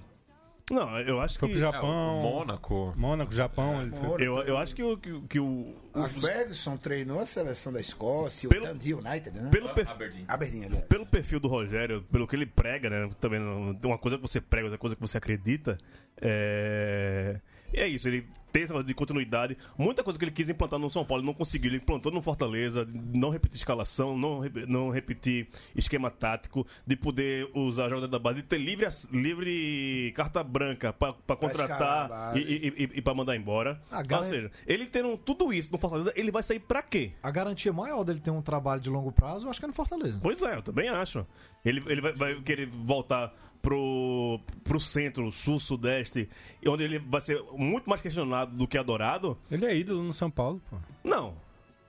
Não, 0.71 1.01
eu 1.01 1.21
acho 1.21 1.37
Foi 1.37 1.49
que. 1.49 1.57
pro 1.57 1.65
é, 1.65 1.69
o 1.69 1.73
Japão, 1.73 2.23
Mônaco. 2.23 2.95
Mônaco, 2.97 3.33
Japão. 3.35 3.83
Ele 3.83 3.91
foi... 3.91 4.23
Eu, 4.25 4.37
eu 4.45 4.57
acho 4.57 4.73
que, 4.73 4.83
o- 4.85 4.97
que, 4.97 5.11
o- 5.11 5.23
que 5.23 5.41
o. 5.41 5.75
A 5.93 6.07
Ferguson 6.07 6.77
treinou 6.77 7.19
a 7.19 7.27
seleção 7.27 7.73
da 7.73 7.81
Escócia, 7.81 8.49
Pelo- 8.49 8.67
o 8.67 8.69
Dundee 8.69 8.95
United, 8.95 9.33
né? 9.37 9.51
Pelo, 9.51 9.75
per- 9.75 9.89
Aberdeen, 10.29 10.65
aliás. 10.69 10.85
pelo 10.85 11.05
perfil 11.07 11.41
do 11.41 11.49
Rogério, 11.49 12.03
pelo 12.13 12.25
que 12.29 12.37
ele 12.37 12.47
prega, 12.47 12.89
né? 12.89 13.11
Também 13.21 13.41
não- 13.41 13.77
uma 13.85 13.99
coisa 13.99 14.17
que 14.17 14.23
você 14.23 14.41
prega, 14.41 14.67
outra 14.67 14.79
coisa 14.79 14.95
que 14.95 15.03
você 15.03 15.19
acredita. 15.19 15.77
É. 16.21 17.41
E 17.73 17.81
é 17.81 17.89
isso, 17.89 18.07
ele 18.07 18.29
tem 18.53 18.65
essa 18.65 18.83
de 18.83 18.95
continuidade. 18.95 19.57
Muita 19.79 20.03
coisa 20.03 20.19
que 20.19 20.25
ele 20.25 20.33
quis 20.33 20.49
implantar 20.49 20.79
no 20.79 20.91
São 20.91 21.05
Paulo 21.05 21.23
não 21.25 21.33
conseguiu. 21.35 21.71
Ele 21.71 21.77
implantou 21.79 22.11
no 22.13 22.21
Fortaleza, 22.23 22.87
não 23.15 23.31
repetir 23.31 23.57
escalação, 23.57 24.17
não, 24.17 24.41
rep- 24.41 24.67
não 24.67 24.91
repetir 24.91 25.49
esquema 25.75 26.11
tático, 26.11 26.67
de 26.87 26.97
poder 26.97 27.49
usar 27.55 27.85
jogadores 27.89 28.11
da 28.11 28.19
base, 28.19 28.37
de 28.37 28.43
ter 28.49 28.59
livre, 28.59 28.87
livre 29.13 30.13
carta 30.15 30.43
branca 30.43 30.93
pra 30.93 31.13
pra 31.13 31.37
escalar 31.49 32.05
a 32.07 32.09
contratar 32.09 32.37
e, 32.37 32.41
e, 32.41 32.69
e, 32.69 32.83
e 32.99 33.03
pra 33.03 33.15
mandar 33.15 33.37
embora. 33.37 33.81
Ah, 33.91 33.99
Ou 33.99 34.05
garan- 34.05 34.25
seja, 34.25 34.51
ele 34.67 34.87
tendo 34.87 35.17
tudo 35.17 35.53
isso 35.53 35.71
no 35.73 35.79
Fortaleza, 35.79 36.13
ele 36.17 36.31
vai 36.31 36.43
sair 36.43 36.59
pra 36.61 36.83
quê? 36.83 37.13
A 37.23 37.31
garantia 37.31 37.73
maior 37.73 38.05
dele 38.05 38.21
ter 38.21 38.31
um 38.31 38.43
trabalho 38.43 38.81
de 38.81 38.91
longo 38.91 39.13
prazo, 39.13 39.47
eu 39.47 39.51
acho 39.51 39.59
que 39.61 39.67
é 39.67 39.69
no 39.69 39.75
Fortaleza. 39.75 40.19
Pois 40.23 40.43
é, 40.43 40.57
eu 40.57 40.63
também 40.63 40.89
acho. 40.89 41.27
Ele, 41.65 41.83
ele 41.87 42.01
vai, 42.01 42.13
vai 42.13 42.41
querer 42.43 42.67
voltar 42.67 43.33
pro, 43.63 44.41
pro 44.65 44.81
centro, 44.81 45.31
sul, 45.33 45.59
sudeste, 45.59 46.29
e 46.63 46.69
onde 46.69 46.83
ele 46.85 46.99
vai 46.99 47.21
ser 47.21 47.43
muito 47.53 47.89
mais 47.89 48.01
questionado 48.03 48.57
do 48.57 48.67
que 48.67 48.79
adorado. 48.79 49.37
Ele 49.51 49.67
é 49.67 49.77
ídolo 49.77 50.03
no 50.03 50.13
São 50.13 50.31
Paulo, 50.31 50.61
pô. 50.71 50.77
Não. 51.05 51.35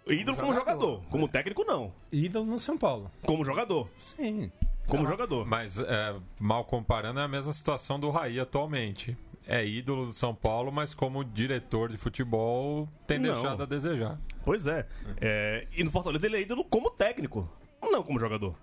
Ídolo 0.08 0.36
como 0.38 0.54
Jogador. 0.54 0.80
jogador. 0.82 1.10
Como 1.10 1.28
técnico, 1.28 1.64
não. 1.64 1.94
Ídolo 2.12 2.46
no 2.46 2.60
São 2.60 2.78
Paulo. 2.78 3.10
Como 3.26 3.46
jogador. 3.46 3.88
Sim. 3.98 4.52
Como 4.88 5.06
jogador. 5.06 5.46
Mas, 5.46 5.78
é, 5.80 6.16
mal 6.40 6.66
comparando, 6.66 7.20
é 7.20 7.24
a 7.24 7.28
mesma 7.28 7.54
situação 7.54 8.00
do 8.00 8.10
Raí 8.10 8.40
atualmente. 8.40 9.16
É 9.48 9.66
ídolo 9.66 10.08
do 10.08 10.14
São 10.14 10.34
Paulo, 10.36 10.72
mas 10.72 10.94
como 10.94 11.24
diretor 11.24 11.90
de 11.90 11.98
futebol 11.98 12.90
tem 13.08 13.20
Não. 13.20 13.34
deixado 13.34 13.64
a 13.64 13.66
desejar. 13.66 14.20
Pois 14.44 14.66
é. 14.68 14.88
É, 15.20 15.68
E 15.76 15.84
no 15.84 15.92
Fortaleza 15.92 16.26
ele 16.26 16.38
é 16.38 16.42
ídolo 16.42 16.64
como 16.66 16.90
técnico. 16.90 17.48
não 17.82 18.04
como 18.04 18.20
jogador. 18.20 18.56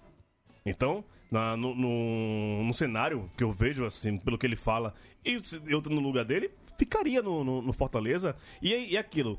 Então, 0.69 1.05
na- 1.31 1.57
no, 1.57 1.75
no- 1.75 2.65
no 2.65 2.75
cenário 2.75 3.31
que 3.37 3.45
eu 3.45 3.53
vejo, 3.53 3.85
assim, 3.85 4.19
pelo 4.19 4.39
que 4.39 4.47
ele 4.47 4.57
fala, 4.57 4.95
e 5.25 5.41
eu 5.67 5.81
no 5.83 6.01
lugar 6.01 6.25
dele, 6.25 6.51
ficaria 6.79 7.21
no, 7.23 7.43
no- 7.45 7.63
no 7.63 7.73
Fortaleza. 7.73 8.37
E, 8.63 8.73
e 8.93 8.97
aquilo, 8.97 9.39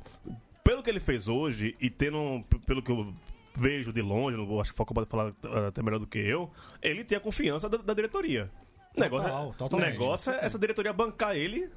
pelo 0.63 0.83
que 0.83 0.89
ele 0.89 0.99
fez 0.99 1.27
hoje, 1.27 1.75
e 1.79 1.89
tendo, 1.89 2.43
pelo 2.65 2.81
que 2.81 2.91
eu 2.91 3.13
vejo 3.55 3.91
de 3.91 4.01
longe, 4.01 4.37
acho 4.61 4.71
que 4.71 4.75
o 4.75 4.77
Falcão 4.77 4.93
pode 4.95 5.09
falar 5.09 5.29
eh, 5.43 5.67
até 5.67 5.81
melhor 5.81 5.99
do 5.99 6.07
que 6.07 6.19
eu, 6.19 6.49
ele 6.81 7.03
tem 7.03 7.17
a 7.17 7.21
confiança 7.21 7.67
da, 7.67 7.77
da 7.77 7.93
diretoria. 7.93 8.49
O 8.97 8.99
negócio, 8.99 9.27
é- 9.27 9.53
Total, 9.57 9.79
o 9.79 9.81
negócio 9.81 10.31
é 10.31 10.45
essa 10.45 10.57
diretoria 10.57 10.91
bancar 10.91 11.35
ele 11.35 11.69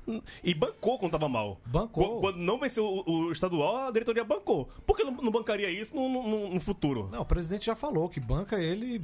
e 0.43 0.55
bancou 0.55 0.99
quando 0.99 1.13
tava 1.13 1.29
mal. 1.29 1.61
Bancou. 1.67 2.17
Qu- 2.17 2.21
Quando 2.21 2.37
não 2.39 2.59
venceu 2.59 2.85
o, 2.87 3.27
o 3.27 3.33
estadual, 3.33 3.89
a 3.89 3.91
diretoria 3.91 4.25
bancou. 4.25 4.69
Por 4.87 4.97
que 4.97 5.05
não, 5.05 5.13
não 5.13 5.31
bancaria 5.31 5.71
isso 5.71 5.95
no, 5.95 6.09
no- 6.09 6.49
no 6.55 6.61
futuro? 6.61 7.09
Não, 7.13 7.21
o 7.21 7.25
presidente 7.25 7.67
já 7.67 7.77
falou 7.77 8.09
que 8.09 8.19
banca 8.19 8.59
ele, 8.61 9.03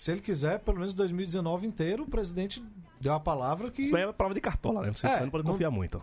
se 0.00 0.12
ele 0.12 0.20
quiser, 0.20 0.60
pelo 0.60 0.78
menos 0.78 0.92
2019 0.94 1.66
inteiro, 1.66 2.04
o 2.04 2.08
presidente 2.08 2.62
deu 3.00 3.14
a 3.14 3.20
palavra 3.20 3.70
que. 3.70 3.94
É 3.94 4.12
prova 4.12 4.32
de 4.34 4.40
cartola, 4.40 4.82
né? 4.82 4.92
Você 4.92 5.06
É, 5.06 5.20
não 5.20 5.30
pode 5.30 5.44
não- 5.44 5.52
confiar 5.52 5.70
muito. 5.70 6.02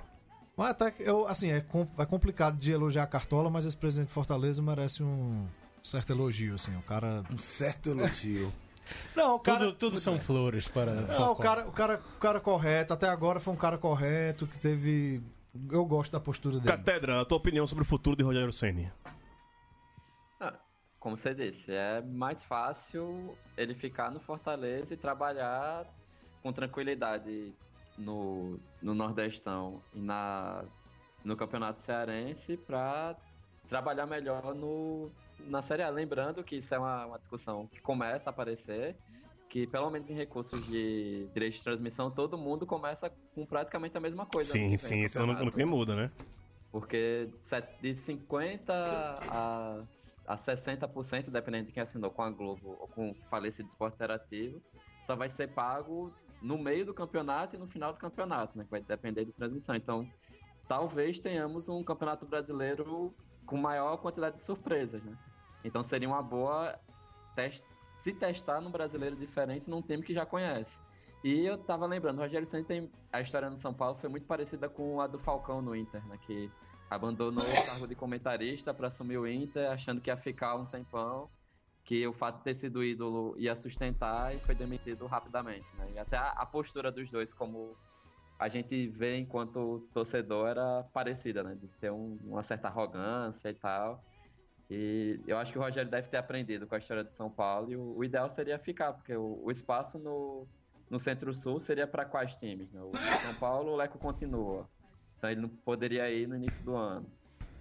Mas 0.58 0.70
até 0.70 0.92
que 0.92 1.04
eu, 1.04 1.28
assim, 1.28 1.52
é, 1.52 1.62
com- 1.62 1.88
é 1.98 2.06
complicado 2.06 2.58
de 2.58 2.72
elogiar 2.72 3.04
a 3.04 3.08
cartola, 3.08 3.50
mas 3.50 3.66
esse 3.66 3.76
presidente 3.78 4.08
de 4.08 4.14
Fortaleza 4.14 4.62
merece 4.62 5.04
um 5.04 5.46
certo 5.84 6.12
elogio, 6.12 6.56
assim. 6.56 6.76
O 6.78 6.82
cara. 6.82 7.24
Um 7.34 7.38
certo 7.38 7.90
elogio. 7.90 8.52
Não, 9.16 9.36
o 9.36 9.40
cara. 9.40 9.66
Tudo, 9.66 9.74
tudo 9.74 10.00
são 10.00 10.20
flores 10.20 10.68
para. 10.68 10.94
Não, 10.94 11.32
o 11.32 11.36
cara, 11.36 11.68
o, 11.68 11.72
cara, 11.72 12.02
o 12.16 12.20
cara 12.20 12.40
correto, 12.40 12.94
até 12.94 13.10
agora 13.10 13.40
foi 13.40 13.54
um 13.54 13.58
cara 13.58 13.78
correto, 13.78 14.46
que 14.46 14.60
teve. 14.60 15.22
Eu 15.72 15.86
gosto 15.86 16.12
da 16.12 16.20
postura 16.20 16.58
dele. 16.60 16.68
Catedra, 16.68 17.22
a 17.22 17.26
tua 17.26 17.38
opinião 17.38 17.66
sobre 17.66 17.82
o 17.84 17.86
futuro 17.86 18.16
de 18.16 18.24
Rogério 18.24 18.52
Ceni? 18.54 18.92
Como 21.06 21.16
você 21.16 21.36
disse, 21.36 21.72
é 21.72 22.02
mais 22.02 22.44
fácil 22.44 23.38
ele 23.56 23.76
ficar 23.76 24.10
no 24.10 24.20
Fortaleza 24.20 24.96
e 24.96 24.98
trabalhar 24.98 25.86
com 26.42 26.52
tranquilidade 26.52 27.54
no, 27.96 28.60
no 28.82 28.96
Nordestão 28.96 29.84
e 29.94 30.02
na, 30.02 30.66
no 31.24 31.38
Campeonato 31.38 31.80
Cearense 31.80 32.58
para 32.58 33.16
trabalhar 33.70 34.08
melhor 34.08 34.56
no, 34.56 35.12
na 35.42 35.62
Série 35.62 35.84
A. 35.84 35.90
Lembrando 35.90 36.44
que 36.44 36.56
isso 36.56 36.74
é 36.74 36.80
uma, 36.80 37.06
uma 37.06 37.20
discussão 37.20 37.68
que 37.68 37.80
começa 37.80 38.28
a 38.28 38.32
aparecer, 38.32 38.96
que 39.48 39.68
pelo 39.68 39.92
menos 39.92 40.10
em 40.10 40.16
recursos 40.16 40.66
de 40.66 41.28
direito 41.36 41.54
de 41.54 41.64
transmissão, 41.64 42.10
todo 42.10 42.36
mundo 42.36 42.66
começa 42.66 43.14
com 43.36 43.46
praticamente 43.46 43.96
a 43.96 44.00
mesma 44.00 44.26
coisa. 44.26 44.52
Sim, 44.52 44.76
sim, 44.76 45.04
esse 45.04 45.20
ano 45.20 45.34
campeonato. 45.34 45.60
não 45.60 45.68
muda, 45.68 45.96
né? 45.96 46.12
Porque 46.72 47.30
de 47.80 47.92
50% 47.92 48.70
a, 48.72 49.84
a 50.28 50.36
60%, 50.36 51.30
dependendo 51.30 51.68
de 51.68 51.72
quem 51.72 51.84
assinou 51.84 52.10
com 52.12 52.22
a 52.24 52.30
Globo 52.30 52.78
ou 52.80 52.88
com 52.88 53.12
o 53.12 53.16
falecido 53.30 53.68
esporte 53.70 53.96
interativo, 53.96 54.62
só 55.04 55.16
vai 55.16 55.30
ser 55.30 55.48
pago 55.50 56.14
no 56.42 56.58
meio 56.58 56.86
do 56.86 56.94
campeonato 56.94 57.56
e 57.56 57.60
no 57.60 57.68
final 57.68 57.94
do 57.94 58.00
campeonato, 58.00 58.58
né? 58.58 58.64
Que 58.64 58.72
vai 58.72 58.82
depender 58.82 59.26
de 59.26 59.32
transmissão. 59.34 59.76
Então, 59.76 60.08
talvez 60.68 61.20
tenhamos 61.20 61.70
um 61.70 61.84
campeonato 61.84 62.26
brasileiro 62.26 63.14
com 63.46 63.58
maior 63.58 63.98
quantidade 63.98 64.38
de 64.38 64.42
surpresas, 64.42 65.04
né? 65.04 65.16
Então 65.64 65.84
seria 65.84 66.08
uma 66.08 66.22
boa 66.22 66.78
tes- 67.36 67.64
se 67.96 68.14
testar 68.14 68.62
num 68.62 68.72
brasileiro 68.72 69.16
diferente 69.16 69.70
num 69.70 69.82
time 69.82 70.04
que 70.04 70.14
já 70.14 70.26
conhece. 70.26 70.78
E 71.26 71.44
eu 71.44 71.58
tava 71.58 71.88
lembrando, 71.88 72.20
o 72.20 72.22
Rogério 72.22 72.46
Ceni 72.46 72.64
tem 72.64 72.92
a 73.12 73.20
história 73.20 73.50
no 73.50 73.58
São 73.58 73.74
Paulo 73.74 73.98
foi 73.98 74.08
muito 74.08 74.28
parecida 74.28 74.70
com 74.70 75.02
a 75.02 75.08
do 75.08 75.18
Falcão 75.18 75.60
no 75.60 75.76
Inter, 75.76 76.06
né? 76.06 76.20
Que 76.20 76.52
abandonou 76.88 77.56
o 77.58 77.66
cargo 77.66 77.88
de 77.88 77.96
comentarista 77.96 78.76
para 78.76 78.90
assumir 78.90 79.18
o 79.18 79.28
Inter, 79.28 79.72
achando 79.72 80.00
que 80.00 80.12
ia 80.12 80.16
ficar 80.18 80.56
um 80.56 80.68
tempão, 80.68 81.32
que 81.84 82.06
o 82.06 82.14
fato 82.14 82.38
de 82.38 82.44
ter 82.44 82.54
sido 82.54 82.84
ídolo 82.84 83.36
ia 83.40 83.56
sustentar 83.56 84.36
e 84.36 84.40
foi 84.40 84.54
demitido 84.54 85.08
rapidamente, 85.08 85.76
né? 85.76 85.94
E 85.94 85.98
até 85.98 86.16
a, 86.16 86.30
a 86.30 86.46
postura 86.46 86.92
dos 86.92 87.10
dois, 87.10 87.34
como 87.34 87.76
a 88.38 88.48
gente 88.48 88.88
vê 88.90 89.18
enquanto 89.18 89.90
torcedor, 89.94 90.48
era 90.50 90.84
parecida, 90.94 91.42
né? 91.44 91.56
De 91.56 91.68
ter 91.80 91.92
um- 91.92 92.20
uma 92.24 92.44
certa 92.44 92.68
arrogância 92.68 93.50
e 93.50 93.56
tal. 93.56 94.06
E 94.70 95.24
eu 95.26 95.40
acho 95.40 95.52
que 95.52 95.58
o 95.58 95.62
Rogério 95.62 95.90
deve 95.90 96.08
ter 96.08 96.18
aprendido 96.18 96.68
com 96.68 96.76
a 96.76 96.78
história 96.78 97.04
de 97.04 97.14
São 97.14 97.32
Paulo 97.32 97.72
e 97.72 97.76
o, 97.78 97.98
o 97.98 98.04
ideal 98.04 98.30
seria 98.30 98.60
ficar, 98.60 98.94
porque 98.94 99.16
o, 99.16 99.42
o 99.44 99.50
espaço 99.52 99.98
no, 100.00 100.48
no 100.90 101.00
Centro-Sul 101.00 101.60
seria 101.60 101.88
para 101.88 102.06
quais 102.06 102.36
times? 102.36 102.72
Né? 102.72 102.82
O 102.82 102.92
São 103.22 103.34
Paulo, 103.36 103.72
o 103.72 103.76
Leco 103.76 103.98
continua. 103.98 104.68
Então 105.18 105.30
ele 105.30 105.42
não 105.42 105.50
poderia 105.50 106.10
ir 106.12 106.28
no 106.28 106.36
início 106.36 106.64
do 106.64 106.76
ano. 106.76 107.06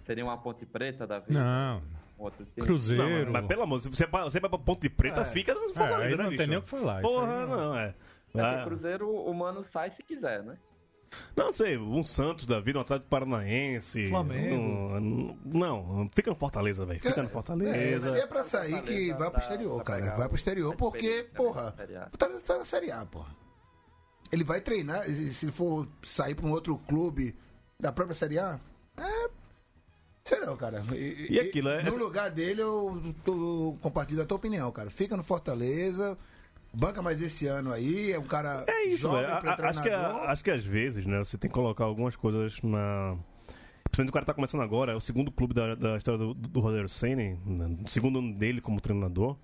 Seria 0.03 0.25
uma 0.25 0.37
Ponte 0.37 0.67
Preta 0.67 1.07
da 1.07 1.19
vida? 1.19 1.39
Não, 1.43 1.83
Um 2.19 2.25
outro 2.25 2.45
time? 2.45 2.67
Cruzeiro. 2.67 3.25
Não, 3.27 3.33
mas 3.33 3.47
pelo 3.47 3.63
amor, 3.63 3.81
se 3.81 3.89
você, 3.89 4.07
vai- 4.07 4.25
você 4.25 4.39
vai 4.39 4.51
pra 4.51 4.59
Ponte 4.59 4.89
Preta, 4.89 5.23
É. 5.23 5.25
fica 5.25 5.55
nos 5.55 5.71
É, 5.71 5.75
Fortaleza, 5.75 6.17
né, 6.17 6.23
não 6.23 6.31
bicho? 6.31 6.39
tem 6.39 6.47
nem 6.47 6.59
o 6.59 6.63
que 6.63 6.69
falar. 6.69 7.01
Porra, 7.01 7.41
aí 7.41 7.47
não, 7.49 7.75
é. 7.77 7.87
É 7.89 7.93
que 8.33 8.41
Ah, 8.41 8.61
o 8.63 8.65
Cruzeiro, 8.65 9.09
o 9.11 9.33
mano 9.33 9.63
sai 9.65 9.89
se 9.91 10.03
quiser, 10.03 10.43
né? 10.43 10.57
Não 11.37 11.53
sei, 11.53 11.77
um 11.79 12.03
Santos 12.05 12.46
da 12.46 12.61
vida, 12.61 12.79
um 12.79 12.83
Atlético 12.83 13.09
Paranaense. 13.11 14.09
Flamengo. 14.09 14.55
um- 14.96 15.38
não, 15.44 16.09
fica 16.14 16.31
no 16.31 16.37
Fortaleza, 16.37 16.85
velho. 16.85 17.00
Fica 17.00 17.22
no 17.22 17.29
É, 17.29 17.33
Fortaleza. 17.33 18.12
se 18.12 18.20
é 18.20 18.27
pra 18.27 18.44
sair, 18.44 18.83
que 18.83 19.12
vai 19.14 19.31
pro 19.31 19.40
exterior, 19.40 19.83
cara. 19.83 20.16
Vai 20.16 20.29
pro 20.29 20.37
exterior, 20.37 20.74
porque, 20.77 21.27
porra, 21.35 21.74
o 22.12 22.16
Tá, 22.16 22.29
tá 22.46 22.59
na 22.59 22.64
Série 22.64 22.90
A, 22.90 23.05
porra. 23.05 23.35
Ele 24.33 24.44
vai 24.44 24.61
treinar, 24.61 25.09
e 25.09 25.33
se 25.33 25.50
for 25.53 25.87
sair 26.03 26.35
pra 26.35 26.46
um 26.46 26.50
outro 26.50 26.77
clube 26.79 27.37
da 27.79 27.92
própria 27.92 28.14
Série 28.14 28.38
A, 28.38 28.59
é. 28.96 29.29
Sei 30.24 30.40
não, 30.40 30.57
cara. 30.57 30.83
E 30.94 31.38
aquilo, 31.38 31.68
é- 31.68 31.83
No 31.83 31.96
lugar 31.98 32.31
dele, 32.31 32.62
eu 32.62 33.14
tô, 33.24 33.77
compartilho 33.83 34.22
a 34.22 34.24
tua 34.27 34.37
opinião, 34.38 34.72
cara. 34.72 34.88
Fica 34.90 35.16
no 35.16 35.22
Fortaleza, 35.22 36.16
banca 36.75 37.01
mais 37.03 37.21
esse 37.23 37.47
ano 37.47 37.73
aí, 37.73 38.13
é 38.13 38.19
um 38.19 38.25
cara. 38.25 38.65
É 38.67 38.85
isso, 38.87 39.03
jovem 39.03 39.27
velho. 39.27 39.41
pra 39.41 39.53
A- 39.53 39.69
Acho 39.71 39.83
que, 39.83 39.89
treinador. 39.89 40.21
acho 40.31 40.45
que 40.45 40.51
às 40.51 40.65
vezes, 40.65 41.07
né, 41.07 41.19
você 41.19 41.39
tem 41.39 41.49
que 41.49 41.55
colocar 41.55 41.85
algumas 41.85 42.17
coisas 42.17 42.61
na. 42.63 43.17
Principalmente 43.85 44.11
o 44.11 44.13
cara 44.13 44.27
tá 44.27 44.35
começando 44.35 44.61
agora, 44.63 44.93
é 44.93 44.97
o 44.97 45.01
segundo 45.01 45.31
clube 45.31 45.55
da, 45.55 45.75
da 45.77 45.97
história 45.97 46.19
do, 46.19 46.35
do 46.35 46.61
Rogério 46.61 46.89
Senna, 46.89 47.39
o 47.85 47.89
segundo 47.89 48.19
ano 48.19 48.35
dele 48.35 48.61
como 48.61 48.81
treinador. 48.81 49.37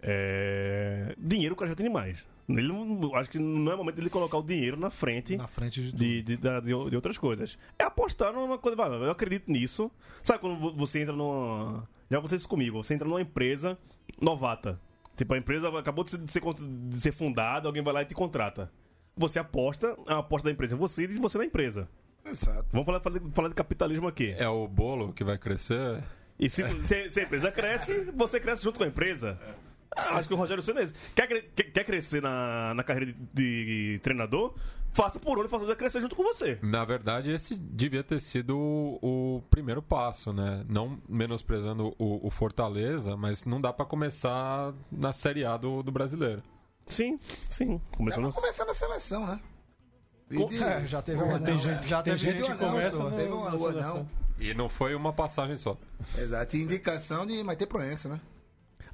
É... 0.00 1.14
Dinheiro 1.18 1.54
o 1.54 1.56
cara 1.58 1.70
já 1.70 1.74
tem 1.74 1.86
demais. 1.86 2.24
Ele 2.48 2.68
não, 2.68 3.14
acho 3.16 3.28
que 3.28 3.38
não 3.38 3.70
é 3.72 3.76
momento 3.76 3.96
dele 3.96 4.08
colocar 4.08 4.38
o 4.38 4.42
dinheiro 4.42 4.74
na 4.78 4.88
frente 4.88 5.36
Na 5.36 5.46
frente 5.46 5.82
de 5.82 5.92
de, 5.92 6.22
de, 6.22 6.36
de, 6.38 6.60
de 6.62 6.96
outras 6.96 7.18
coisas. 7.18 7.58
É 7.78 7.84
apostar 7.84 8.32
numa 8.32 8.56
coisa. 8.56 8.80
Eu 8.80 9.10
acredito 9.10 9.52
nisso. 9.52 9.90
Sabe 10.22 10.38
quando 10.38 10.58
vo- 10.58 10.72
você 10.74 11.00
entra 11.00 11.14
numa. 11.14 11.86
Já 12.10 12.16
aconteceu 12.18 12.38
isso 12.38 12.48
comigo. 12.48 12.82
Você 12.82 12.94
entra 12.94 13.06
numa 13.06 13.20
empresa 13.20 13.76
novata. 14.20 14.80
Tipo, 15.18 15.34
a 15.34 15.38
empresa 15.38 15.68
acabou 15.78 16.04
de 16.04 16.12
ser, 16.12 16.18
de 16.18 16.30
ser, 16.32 16.40
cont- 16.40 16.60
de 16.62 17.00
ser 17.00 17.12
fundada, 17.12 17.68
alguém 17.68 17.82
vai 17.82 17.92
lá 17.92 18.02
e 18.02 18.06
te 18.06 18.14
contrata. 18.14 18.70
Você 19.16 19.38
aposta, 19.38 19.96
a 20.06 20.18
aposta 20.18 20.46
da 20.48 20.52
empresa 20.52 20.76
é 20.76 20.78
você 20.78 21.02
e 21.02 21.06
você 21.18 21.36
na 21.38 21.44
empresa. 21.44 21.88
Exato. 22.24 22.66
Vamos 22.70 22.86
falar, 22.86 23.00
falar, 23.00 23.18
de- 23.18 23.30
falar 23.32 23.48
de 23.48 23.54
capitalismo 23.54 24.06
aqui. 24.06 24.30
É 24.38 24.48
o 24.48 24.68
bolo 24.68 25.12
que 25.12 25.24
vai 25.24 25.36
crescer? 25.36 26.02
E 26.38 26.48
se, 26.48 26.62
se- 26.86 27.10
se 27.10 27.20
a 27.20 27.24
empresa 27.24 27.50
cresce, 27.50 28.12
você 28.14 28.38
cresce 28.38 28.62
junto 28.62 28.78
com 28.78 28.84
a 28.84 28.86
empresa. 28.86 29.36
Ah, 29.96 30.16
Acho 30.18 30.28
que 30.28 30.34
o 30.34 30.36
Rogério 30.36 30.62
Senna 30.62 30.80
é 30.80 30.84
esse. 30.84 30.94
quer, 31.14 31.26
quer, 31.26 31.42
quer 31.64 31.84
crescer 31.84 32.22
na, 32.22 32.72
na 32.74 32.84
carreira 32.84 33.12
de, 33.34 33.94
de 33.94 33.98
treinador? 34.02 34.54
Faça 34.92 35.20
por 35.20 35.38
onde 35.38 35.48
faça 35.48 35.76
crescer 35.76 36.00
junto 36.00 36.16
com 36.16 36.22
você. 36.22 36.58
Na 36.62 36.84
verdade, 36.84 37.30
esse 37.30 37.54
devia 37.54 38.02
ter 38.02 38.20
sido 38.20 38.56
o, 38.58 39.36
o 39.36 39.42
primeiro 39.50 39.82
passo, 39.82 40.32
né? 40.32 40.64
Não 40.68 40.98
menosprezando 41.08 41.94
o, 41.98 42.26
o 42.26 42.30
Fortaleza, 42.30 43.16
mas 43.16 43.44
não 43.44 43.60
dá 43.60 43.72
pra 43.72 43.84
começar 43.84 44.72
na 44.90 45.12
Série 45.12 45.44
A 45.44 45.56
do, 45.56 45.82
do 45.82 45.92
brasileiro. 45.92 46.42
Sim, 46.86 47.18
sim. 47.50 47.80
Começou 47.96 48.22
pra 48.22 48.28
no... 48.28 48.34
começar 48.34 48.64
na 48.64 48.74
seleção, 48.74 49.26
né? 49.26 49.40
E 50.30 50.44
de- 50.46 50.62
é, 50.62 50.86
já 50.86 51.00
teve 51.02 51.18
o 51.22 51.24
uma- 51.24 51.34
anão, 51.36 51.44
tem 51.44 51.56
gente- 51.56 51.86
já 51.88 52.02
Tem 52.02 52.14
teve 52.14 52.30
gente 52.32 52.40
do 52.42 52.46
que 52.48 52.56
começa 52.64 52.98
no- 52.98 53.10
Teve 53.16 53.32
um, 53.32 53.44
anão. 53.68 54.08
E 54.38 54.54
não 54.54 54.68
foi 54.68 54.94
uma 54.94 55.12
passagem 55.12 55.56
só. 55.56 55.76
Exato. 56.16 56.56
E 56.56 56.62
indicação 56.62 57.26
de 57.26 57.42
Maite 57.42 57.66
Proença, 57.66 58.08
né? 58.08 58.20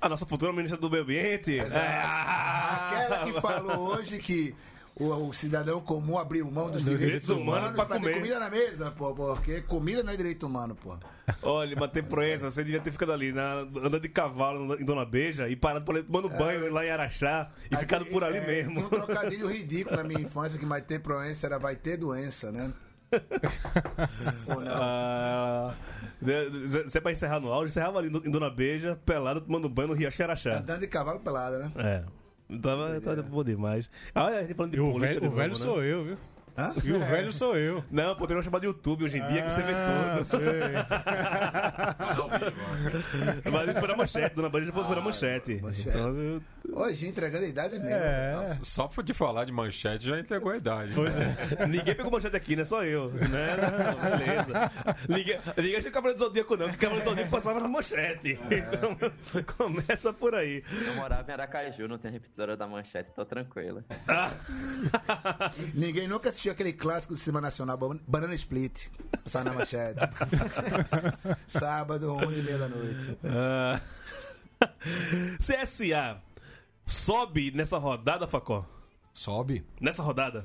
A 0.05 0.09
nossa 0.09 0.27
futura 0.27 0.53
ministra 0.53 0.79
do 0.79 0.91
meio 0.91 1.03
ambiente. 1.03 1.59
Ah, 1.61 2.91
Aquela 2.91 3.25
que 3.25 3.41
falou 3.41 3.95
hoje 3.95 4.19
que 4.19 4.55
o, 4.95 5.07
o 5.07 5.33
cidadão 5.33 5.81
comum 5.81 6.19
abriu 6.19 6.49
mão 6.51 6.71
dos 6.71 6.83
direitos, 6.85 7.05
direitos 7.07 7.29
humanos 7.31 7.71
humanos 7.71 7.89
ter 7.89 7.95
comer. 7.95 8.15
comida 8.15 8.39
na 8.39 8.51
mesa, 8.51 8.91
pô, 8.91 9.15
porque 9.15 9.63
comida 9.63 10.03
não 10.03 10.13
é 10.13 10.17
direito 10.17 10.47
humano, 10.47 10.75
pô. 10.77 10.95
Olha, 11.43 11.75
bater 11.75 12.05
proença, 12.05 12.51
você 12.51 12.63
devia 12.63 12.81
ter 12.81 12.93
ficado 12.93 13.13
ali, 13.13 13.33
na, 13.33 13.61
andando 13.61 14.01
de 14.01 14.09
cavalo 14.11 14.79
em 14.79 14.85
Dona 14.85 15.07
Beija 15.07 15.49
e 15.49 15.57
parado 15.57 15.85
por 15.87 15.95
ali 15.97 16.05
tomando 16.05 16.29
banho 16.29 16.71
lá 16.71 16.85
em 16.85 16.91
Araxá 16.91 17.51
e 17.71 17.77
ficado 17.77 18.05
por 18.07 18.23
ali 18.23 18.37
É, 18.37 18.47
mesmo. 18.47 18.75
Tinha 18.75 18.87
um 18.87 18.91
trocadilho 18.91 19.49
ridículo 19.49 19.97
na 19.97 20.05
minha 20.05 20.21
infância 20.21 20.59
que 20.59 20.67
Maite 20.67 20.99
Proença 20.99 21.47
era 21.47 21.59
vai 21.59 21.75
ter 21.77 21.97
doença, 21.97 22.53
né? 22.53 22.73
Ou 24.49 24.61
não? 24.61 24.73
Ah, 24.75 25.75
de- 26.21 26.51
de- 26.85 26.91
Se 26.91 26.99
é 26.99 27.01
pra 27.01 27.13
encerrar 27.13 27.41
no 27.41 27.53
áudio, 27.53 27.69
encerrava 27.69 27.99
ali 27.99 28.09
em 28.09 28.31
Dona 28.31 28.51
Beija, 28.51 28.99
pelado, 29.05 29.41
tomando 29.41 29.69
banho 29.69 29.89
no 29.89 29.95
Riacho 29.95 30.23
Araxá. 30.23 30.59
Andando 30.59 30.81
de 30.81 30.87
cavalo 30.87 31.21
pelada, 31.21 31.59
né? 31.59 31.73
É. 31.77 32.03
Tava, 32.61 33.01
tava 33.01 33.23
bom 33.23 33.43
demais. 33.43 33.91
Ah, 34.15 34.27
a 34.27 34.43
gente 34.43 34.55
falando 34.55 34.73
de 34.73 34.79
E 34.79 34.81
o 34.81 34.93
política 34.93 35.09
velho, 35.09 35.21
de 35.23 35.27
o 35.29 35.31
velho 35.31 35.53
novo, 35.53 35.63
sou 35.65 35.83
eu, 35.83 36.05
viu? 36.05 36.17
Hã? 36.57 36.73
E 36.85 36.93
o 36.93 37.01
velho 37.01 37.33
sou 37.33 37.57
eu. 37.57 37.85
Não, 37.91 38.15
pô, 38.15 38.27
tem 38.27 38.37
uma 38.37 38.43
chamada 38.43 38.65
YouTube 38.65 39.05
hoje 39.05 39.19
em 39.19 39.27
dia 39.29 39.43
que 39.43 39.53
você 39.53 39.63
vê 39.63 39.73
Ah, 39.75 40.21
tudo. 40.25 40.45
Mas 43.51 43.69
isso 43.71 43.81
foi 43.81 43.89
na 43.89 43.97
manchete, 43.97 44.37
Dona 44.37 44.49
Band 44.49 44.65
já 44.65 44.73
foi 44.73 44.95
na 44.95 45.01
manchete. 45.01 45.61
manchete. 45.61 45.89
Então, 45.89 46.17
eu- 46.17 46.43
Hoje, 46.73 47.07
entregando 47.07 47.45
a 47.45 47.49
idade 47.49 47.79
mesmo. 47.79 47.95
É. 47.95 48.59
Só 48.63 48.89
de 49.05 49.13
falar 49.13 49.45
de 49.45 49.53
manchete 49.53 50.07
já 50.07 50.19
entregou 50.19 50.51
a 50.51 50.57
idade. 50.57 50.93
Pois 50.95 51.15
é. 51.15 51.67
Ninguém 51.67 51.95
pegou 51.95 52.11
manchete 52.11 52.35
aqui, 52.37 52.57
né? 52.57 52.65
Só 52.65 52.83
eu. 52.85 53.11
Né? 53.11 53.57
Não, 53.59 54.19
beleza. 54.19 54.71
Ninguém, 55.09 55.39
ninguém 55.59 55.73
achou 55.77 55.85
que 55.85 55.91
Cavaleiro 55.91 56.19
do 56.19 56.25
Zodíaco, 56.25 56.57
não. 56.57 56.67
Porque 56.69 56.81
Cavaleiro 56.87 57.05
do 57.05 57.11
Zodíaco 57.11 57.31
passava 57.31 57.61
na 57.61 57.69
manchete. 57.69 58.39
Então, 58.51 58.97
começa 59.57 60.11
por 60.13 60.35
aí. 60.35 60.65
Eu 60.87 60.95
morava 60.95 61.31
em 61.31 61.35
Aracaju, 61.35 61.87
não 61.87 61.99
tem 61.99 62.11
repetidora 62.11 62.57
da 62.57 62.67
manchete, 62.67 63.11
tô 63.15 63.25
tranquilo. 63.27 63.85
Ninguém 65.75 66.09
nunca 66.09 66.33
assistiu 66.45 66.53
aquele 66.53 66.73
clássico 66.73 67.15
do 67.15 67.19
cinema 67.19 67.41
nacional, 67.41 67.77
Ban- 67.77 68.01
Banana 68.07 68.35
Split. 68.35 68.89
Sai 69.25 69.45
na 69.45 69.53
manchete. 69.55 70.01
Sábado, 71.49 72.15
11h30 72.17 72.59
da 72.59 72.69
noite. 72.69 73.19
Ah. 73.25 73.81
CSA 75.41 76.21
sobe 76.85 77.51
nessa 77.51 77.79
rodada, 77.79 78.27
Facó? 78.27 78.67
Sobe. 79.13 79.65
Nessa 79.81 80.03
rodada? 80.03 80.45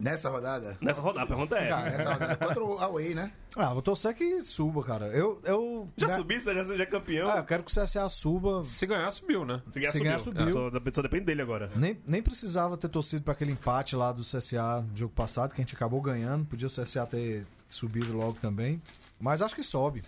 Nessa 0.00 0.30
rodada? 0.30 0.78
Nessa 0.80 1.00
rodada, 1.00 1.24
a 1.24 1.26
pergunta 1.26 1.58
é 1.58 1.68
essa. 1.68 1.82
Nessa 1.82 2.12
rodada. 2.14 2.36
Contra 2.46 2.64
o 2.64 2.78
Away, 2.78 3.14
né? 3.14 3.32
Ah, 3.56 3.72
vou 3.72 3.82
torcer 3.82 4.14
que 4.14 4.40
suba, 4.40 4.82
cara. 4.82 5.06
Eu. 5.08 5.40
eu 5.44 5.88
Já 5.96 6.08
né? 6.08 6.16
subisse, 6.16 6.54
já 6.54 6.64
seja 6.64 6.86
campeão. 6.86 7.28
Ah, 7.28 7.38
eu 7.38 7.44
quero 7.44 7.62
que 7.62 7.70
o 7.70 7.82
CSA 7.82 8.08
suba. 8.08 8.62
Se 8.62 8.86
ganhar, 8.86 9.10
subiu, 9.10 9.44
né? 9.44 9.62
Se 9.70 9.78
ganhar, 9.78 9.92
se 9.92 9.98
ganhar, 10.00 10.18
subiu. 10.18 10.52
subiu. 10.52 10.70
Só, 10.72 10.90
só 10.94 11.02
depende 11.02 11.24
dele 11.24 11.42
agora. 11.42 11.70
Nem, 11.76 12.00
nem 12.06 12.22
precisava 12.22 12.76
ter 12.76 12.88
torcido 12.88 13.22
pra 13.22 13.32
aquele 13.32 13.52
empate 13.52 13.94
lá 13.94 14.10
do 14.12 14.22
CSA 14.22 14.82
no 14.88 14.96
jogo 14.96 15.12
passado, 15.12 15.54
que 15.54 15.60
a 15.60 15.64
gente 15.64 15.74
acabou 15.74 16.00
ganhando. 16.00 16.46
Podia 16.46 16.66
o 16.66 16.70
CSA 16.70 17.06
ter 17.06 17.46
subido 17.66 18.16
logo 18.16 18.38
também. 18.40 18.80
Mas 19.20 19.42
acho 19.42 19.54
que 19.54 19.62
sobe. 19.62 20.02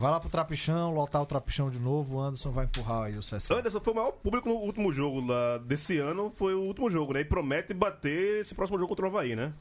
Vai 0.00 0.10
lá 0.10 0.18
pro 0.18 0.28
Trapichão, 0.30 0.94
lotar 0.94 1.20
o 1.20 1.26
Trapichão 1.26 1.68
de 1.68 1.78
novo. 1.78 2.16
O 2.16 2.20
Anderson 2.22 2.50
vai 2.50 2.64
empurrar 2.64 3.02
aí 3.02 3.18
o 3.18 3.20
CSA. 3.20 3.58
Anderson 3.58 3.80
foi 3.80 3.92
o 3.92 3.96
maior 3.96 4.12
público 4.12 4.48
no 4.48 4.54
último 4.54 4.90
jogo 4.90 5.20
lá 5.20 5.58
desse 5.58 5.98
ano, 5.98 6.30
foi 6.30 6.54
o 6.54 6.62
último 6.62 6.88
jogo, 6.88 7.12
né? 7.12 7.20
E 7.20 7.24
promete 7.26 7.74
bater 7.74 8.40
esse 8.40 8.54
próximo 8.54 8.78
jogo 8.78 8.88
contra 8.88 9.04
o 9.04 9.08
Havaí, 9.10 9.36
né? 9.36 9.52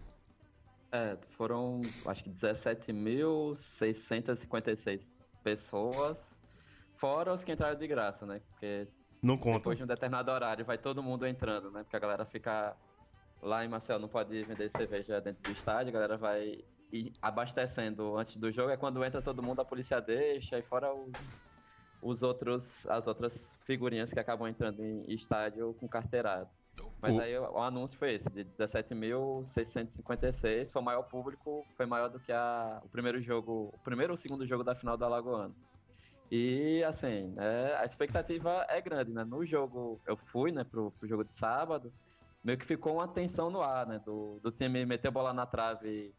É, 0.93 1.17
foram 1.31 1.81
acho 2.05 2.23
que 2.23 2.29
17.656 2.29 5.11
pessoas, 5.43 6.39
fora 6.95 7.33
os 7.33 7.43
que 7.43 7.51
entraram 7.51 7.77
de 7.77 7.85
graça, 7.85 8.25
né? 8.25 8.39
Porque 8.51 8.87
Não 9.21 9.37
conta. 9.37 9.57
depois 9.57 9.77
de 9.77 9.83
um 9.83 9.87
determinado 9.87 10.31
horário 10.31 10.63
vai 10.63 10.77
todo 10.77 11.03
mundo 11.03 11.27
entrando, 11.27 11.69
né? 11.69 11.83
Porque 11.83 11.97
a 11.97 11.99
galera 11.99 12.23
fica 12.23 12.77
lá 13.41 13.65
em 13.65 13.67
Marcel, 13.67 13.99
não 13.99 14.07
pode 14.07 14.41
vender 14.45 14.69
cerveja 14.69 15.19
dentro 15.19 15.43
do 15.43 15.51
estádio, 15.51 15.89
a 15.89 15.93
galera 15.93 16.15
vai 16.15 16.63
ir 16.91 17.13
abastecendo 17.21 18.17
antes 18.17 18.35
do 18.37 18.51
jogo, 18.51 18.71
é 18.71 18.77
quando 18.77 19.03
entra 19.03 19.21
todo 19.21 19.43
mundo, 19.43 19.61
a 19.61 19.65
polícia 19.65 20.01
deixa, 20.01 20.57
e 20.59 20.63
fora 20.63 20.93
os, 20.93 21.47
os 22.01 22.23
outros, 22.23 22.85
as 22.87 23.07
outras 23.07 23.57
figurinhas 23.65 24.11
que 24.11 24.19
acabam 24.19 24.47
entrando 24.47 24.83
em 24.83 25.05
estádio 25.13 25.73
com 25.75 25.87
carteirada. 25.87 26.49
Mas 27.01 27.15
O- 27.15 27.17
aí 27.17 27.37
o, 27.37 27.57
anúncio 27.59 27.97
foi 27.97 28.13
esse, 28.15 28.29
de 28.29 28.43
17.656, 28.43 30.71
foi 30.71 30.81
o 30.81 30.85
maior 30.85 31.03
público, 31.03 31.65
foi 31.77 31.85
maior 31.85 32.09
do 32.09 32.19
que 32.19 32.31
a, 32.31 32.81
o 32.83 32.89
primeiro 32.89 33.21
jogo, 33.21 33.69
o 33.73 33.79
primeiro 33.79 34.13
ou 34.13 34.17
segundo 34.17 34.45
jogo 34.47 34.63
da 34.63 34.75
final 34.75 34.97
do 34.97 35.05
Alagoano. 35.05 35.55
E 36.31 36.83
assim, 36.83 37.33
né, 37.33 37.73
a 37.75 37.85
expectativa 37.85 38.65
é 38.69 38.79
grande, 38.81 39.13
né? 39.13 39.23
No 39.23 39.45
jogo, 39.45 40.01
eu 40.05 40.15
fui, 40.17 40.51
né, 40.51 40.63
pro, 40.63 40.91
pro 40.91 41.07
jogo 41.07 41.23
de 41.25 41.33
sábado, 41.33 41.91
meio 42.43 42.57
que 42.57 42.65
ficou 42.65 42.95
uma 42.95 43.07
tensão 43.13 43.49
no 43.49 43.61
ar, 43.61 43.87
né? 43.87 43.99
Do, 43.99 44.39
do 44.41 44.51
time 44.51 44.85
meter 44.85 45.09
bola 45.11 45.33
na 45.33 45.45
trave 45.47 46.13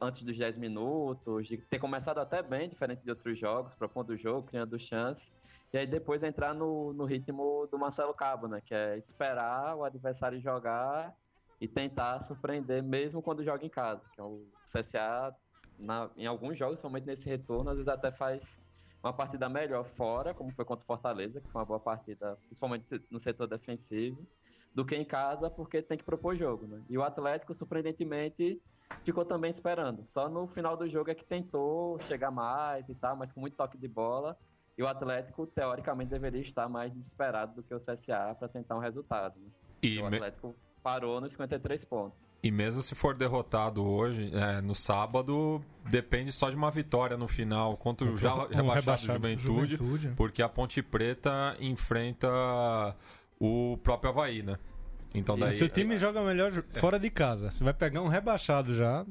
antes 0.00 0.22
dos 0.22 0.36
10 0.36 0.56
minutos, 0.56 1.48
de 1.48 1.56
ter 1.58 1.78
começado 1.78 2.18
até 2.18 2.42
bem, 2.42 2.68
diferente 2.68 3.02
de 3.02 3.10
outros 3.10 3.38
jogos, 3.38 3.74
propondo 3.74 4.10
o 4.10 4.16
jogo, 4.16 4.46
criando 4.46 4.78
chance. 4.78 5.32
E 5.72 5.78
aí 5.78 5.86
depois 5.86 6.22
entrar 6.22 6.54
no, 6.54 6.92
no 6.92 7.04
ritmo 7.04 7.66
do 7.70 7.78
Marcelo 7.78 8.14
Cabo, 8.14 8.46
né? 8.46 8.60
Que 8.60 8.74
é 8.74 8.96
esperar 8.96 9.76
o 9.76 9.84
adversário 9.84 10.40
jogar 10.40 11.14
e 11.60 11.66
tentar 11.66 12.20
surpreender 12.20 12.82
mesmo 12.82 13.22
quando 13.22 13.44
joga 13.44 13.64
em 13.64 13.70
casa. 13.70 14.02
Que 14.14 14.20
é 14.20 14.24
o 14.24 14.46
CSA, 14.66 15.34
na- 15.78 16.10
em 16.16 16.26
alguns 16.26 16.58
jogos, 16.58 16.80
somente 16.80 17.06
nesse 17.06 17.28
retorno, 17.28 17.70
às 17.70 17.76
vezes 17.76 17.88
até 17.88 18.12
faz 18.12 18.60
uma 19.02 19.12
partida 19.12 19.48
melhor 19.48 19.84
fora, 19.84 20.32
como 20.32 20.52
foi 20.52 20.64
contra 20.64 20.84
o 20.84 20.86
Fortaleza, 20.86 21.40
que 21.40 21.50
foi 21.50 21.60
uma 21.60 21.66
boa 21.66 21.80
partida, 21.80 22.36
principalmente 22.46 22.86
no 23.10 23.18
setor 23.18 23.48
defensivo, 23.48 24.24
do 24.74 24.86
que 24.86 24.94
em 24.94 25.04
casa, 25.04 25.50
porque 25.50 25.82
tem 25.82 25.98
que 25.98 26.04
propor 26.04 26.36
jogo, 26.36 26.66
né? 26.66 26.82
E 26.88 26.96
o 26.96 27.02
Atlético, 27.02 27.52
surpreendentemente, 27.52 28.62
ficou 29.04 29.24
também 29.24 29.50
esperando. 29.50 30.04
Só 30.04 30.28
no 30.28 30.46
final 30.46 30.76
do 30.76 30.88
jogo 30.88 31.10
é 31.10 31.14
que 31.14 31.24
tentou 31.24 31.98
chegar 32.02 32.30
mais 32.30 32.88
e 32.88 32.94
tal, 32.94 33.16
mas 33.16 33.32
com 33.32 33.40
muito 33.40 33.56
toque 33.56 33.76
de 33.78 33.88
bola. 33.88 34.36
E 34.76 34.82
o 34.82 34.86
Atlético, 34.86 35.46
teoricamente, 35.46 36.10
deveria 36.10 36.40
estar 36.40 36.68
mais 36.68 36.90
desesperado 36.92 37.54
do 37.56 37.62
que 37.62 37.74
o 37.74 37.78
CSA 37.78 38.34
para 38.38 38.48
tentar 38.48 38.74
um 38.76 38.80
resultado. 38.80 39.38
Né? 39.38 39.46
E, 39.82 39.98
o 39.98 40.08
me- 40.08 40.16
Atlético 40.16 40.54
parou 40.82 41.20
nos 41.20 41.30
53 41.32 41.84
pontos. 41.84 42.28
e 42.42 42.50
mesmo 42.50 42.82
se 42.82 42.94
for 42.96 43.16
derrotado 43.16 43.84
hoje, 43.86 44.32
é, 44.34 44.60
no 44.60 44.74
sábado, 44.74 45.62
depende 45.88 46.32
só 46.32 46.50
de 46.50 46.56
uma 46.56 46.72
vitória 46.72 47.16
no 47.16 47.28
final 47.28 47.76
contra 47.76 48.04
o 48.08 48.16
já 48.16 48.34
um 48.34 48.38
rebaixado, 48.48 48.72
rebaixado 48.74 49.12
Juventude, 49.14 49.76
Juventude. 49.76 50.08
porque 50.16 50.42
a 50.42 50.48
Ponte 50.48 50.82
Preta 50.82 51.56
enfrenta 51.60 52.28
o 53.40 53.78
próprio 53.82 54.10
Havaí, 54.10 54.42
né? 54.42 54.58
Então 55.14 55.38
daí. 55.38 55.54
Se 55.54 55.64
o 55.64 55.68
time 55.68 55.96
joga 55.96 56.22
melhor 56.22 56.50
jo- 56.50 56.64
fora 56.74 56.98
de 56.98 57.10
casa, 57.10 57.50
você 57.50 57.62
vai 57.62 57.74
pegar 57.74 58.00
um 58.00 58.08
rebaixado 58.08 58.72
já, 58.72 59.04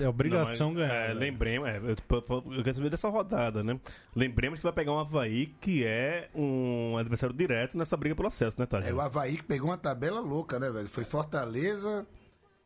é 0.00 0.08
obrigação 0.08 0.72
Não, 0.72 0.80
mas, 0.80 0.88
ganhar. 0.88 1.04
É, 1.04 1.08
né? 1.08 1.14
lembremos, 1.14 1.68
é, 1.68 1.78
eu, 1.78 2.52
eu 2.56 2.62
quero 2.64 2.76
saber 2.76 2.90
dessa 2.90 3.08
rodada, 3.08 3.62
né? 3.62 3.78
Lembremos 4.16 4.58
que 4.58 4.62
vai 4.64 4.72
pegar 4.72 4.92
um 4.92 4.98
Havaí 4.98 5.46
que 5.60 5.84
é 5.84 6.28
um 6.34 6.96
adversário 6.98 7.34
direto 7.34 7.78
nessa 7.78 7.96
briga 7.96 8.16
pelo 8.16 8.28
acesso, 8.28 8.56
né, 8.58 8.66
Tati? 8.66 8.88
É 8.88 8.92
o 8.94 9.00
Havaí 9.00 9.36
que 9.36 9.44
pegou 9.44 9.70
uma 9.70 9.78
tabela 9.78 10.20
louca, 10.20 10.58
né, 10.58 10.70
velho? 10.70 10.88
Foi 10.88 11.04
Fortaleza. 11.04 12.06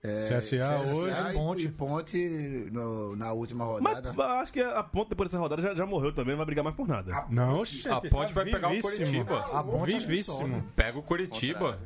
é, 0.02 0.28
CSA 0.28 0.78
hoje, 0.94 1.12
e 1.30 1.32
Ponte. 1.34 1.66
E 1.66 1.68
Ponte 1.68 2.68
no- 2.72 3.16
na 3.16 3.32
última 3.32 3.66
Mas 3.80 3.96
rodada. 3.96 4.24
acho 4.40 4.52
que 4.52 4.60
a 4.60 4.80
ponta 4.82 5.08
depois 5.10 5.28
dessa 5.28 5.40
rodada 5.40 5.60
já, 5.60 5.74
já 5.74 5.84
morreu 5.84 6.12
também, 6.12 6.30
não 6.34 6.36
vai 6.38 6.46
brigar 6.46 6.62
mais 6.64 6.76
por 6.76 6.86
nada. 6.86 7.12
A- 7.14 7.26
Não, 7.28 7.64
gente, 7.64 7.88
A 7.88 8.00
Ponte 8.00 8.32
vai 8.32 8.44
pegar 8.44 8.68
o 8.68 8.70
vivíssimo. 8.70 8.94
Curitiba. 9.24 9.40
A 9.58 9.62
Ponte 9.64 9.92
que 9.94 9.98
Vivíssimo. 9.98 10.64
Pega 10.76 10.98
o 10.98 11.02
Curitiba. 11.02 11.78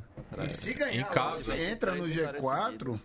E 0.45 0.49
se 0.49 0.75
ganhar 0.75 1.01
Em 1.01 1.05
casa. 1.15 1.53
hoje, 1.53 1.63
entra 1.63 1.95
no 1.95 2.05
Três 2.05 2.17
vitórias 2.17 2.43
G4. 2.43 3.01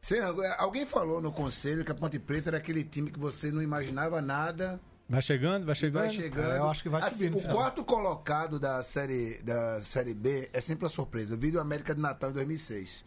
Sei 0.00 0.20
alguém 0.58 0.86
falou 0.86 1.20
no 1.20 1.32
conselho 1.32 1.84
que 1.84 1.90
a 1.90 1.94
Ponte 1.94 2.18
Preta 2.18 2.50
era 2.50 2.58
aquele 2.58 2.84
time 2.84 3.10
que 3.10 3.18
você 3.18 3.50
não 3.50 3.60
imaginava 3.62 4.20
nada. 4.22 4.80
Vai 5.08 5.22
chegando, 5.22 5.64
vai 5.66 5.74
chegando. 5.74 6.02
Vai 6.04 6.12
chegando. 6.12 6.52
É, 6.52 6.58
eu 6.58 6.68
acho 6.68 6.82
que 6.82 6.88
vai 6.88 7.00
Assim, 7.02 7.26
subir 7.26 7.36
O 7.36 7.40
final. 7.40 7.56
quarto 7.56 7.84
colocado 7.84 8.58
da 8.58 8.82
série, 8.82 9.38
da 9.42 9.80
série 9.80 10.14
B 10.14 10.48
é 10.52 10.60
sempre 10.60 10.84
uma 10.84 10.90
surpresa. 10.90 11.36
Vi 11.36 11.50
do 11.50 11.60
América 11.60 11.94
de 11.94 12.00
Natal 12.00 12.30
em 12.30 12.34
2006. 12.34 13.04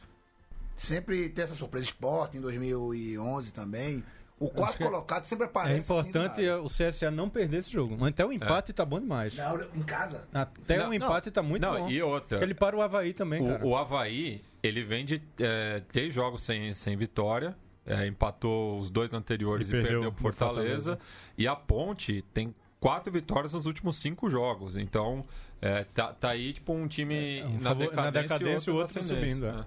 Sempre 0.75 1.29
tem 1.29 1.43
essa 1.43 1.55
surpresa. 1.55 1.85
Esporte 1.85 2.37
em 2.37 2.41
2011 2.41 3.51
também. 3.51 4.03
O 4.39 4.49
quarto 4.49 4.81
é- 4.81 4.85
colocado 4.85 5.23
sempre 5.25 5.45
É 5.45 5.47
aparece. 5.49 5.79
importante 5.81 6.47
assim, 6.47 6.61
o 6.65 6.67
CSA 6.67 7.11
não 7.11 7.29
perder 7.29 7.57
esse 7.57 7.69
jogo. 7.71 8.03
Até 8.05 8.25
o 8.25 8.31
empate 8.31 8.71
tá 8.71 8.85
bom 8.85 8.99
demais. 8.99 9.35
Não, 9.35 9.59
em 9.75 9.83
casa. 9.83 10.23
Até 10.33 10.77
Não, 10.77 10.89
o 10.89 10.93
empate 10.93 11.29
tá 11.29 11.41
muito 11.43 11.61
não, 11.61 11.79
bom. 11.81 11.89
e 11.89 12.01
outra. 12.01 12.29
Porque 12.29 12.43
ele 12.45 12.53
para 12.53 12.75
o 12.75 12.81
Havaí 12.81 13.11
também, 13.13 13.45
cara. 13.45 13.65
O, 13.65 13.71
o 13.71 13.75
Havaí, 13.77 14.41
ele 14.63 14.83
vem 14.83 15.03
de 15.03 15.21
é, 15.39 15.81
três 15.87 16.13
jogos 16.13 16.41
sem, 16.43 16.73
sem 16.73 16.95
vitória. 16.95 17.55
é, 17.85 18.05
empatou 18.07 18.79
os 18.79 18.89
dois 18.91 19.13
anteriores 19.13 19.69
E 19.69 19.71
e, 19.71 19.73
perdeu 19.73 19.91
perdeu 19.93 20.11
pro 20.11 20.21
Fortaleza. 20.21 20.91
Fortaleza. 20.91 20.99
E 21.37 21.47
a 21.47 21.55
Ponte 21.55 22.23
tem 22.33 22.53
quatro 22.79 23.11
vitórias 23.11 23.51
nos 23.53 23.65
últimos 23.65 23.97
cinco 23.97 24.29
jogos. 24.29 24.77
Então, 24.77 25.21
é, 25.61 25.83
tá, 25.85 26.13
tá 26.13 26.29
aí 26.29 26.53
tipo 26.53 26.71
um 26.71 26.87
time 26.87 27.39
É, 27.39 27.45
um 27.45 27.53
na, 27.57 27.69
favor- 27.71 27.77
decadência, 27.89 28.03
na 28.03 28.11
decadência 28.11 28.69
e 28.69 28.71
o 28.71 28.75
na 28.75 28.81
outro 28.83 28.99
ascendência, 29.01 29.27
subindo, 29.35 29.45
é. 29.47 29.65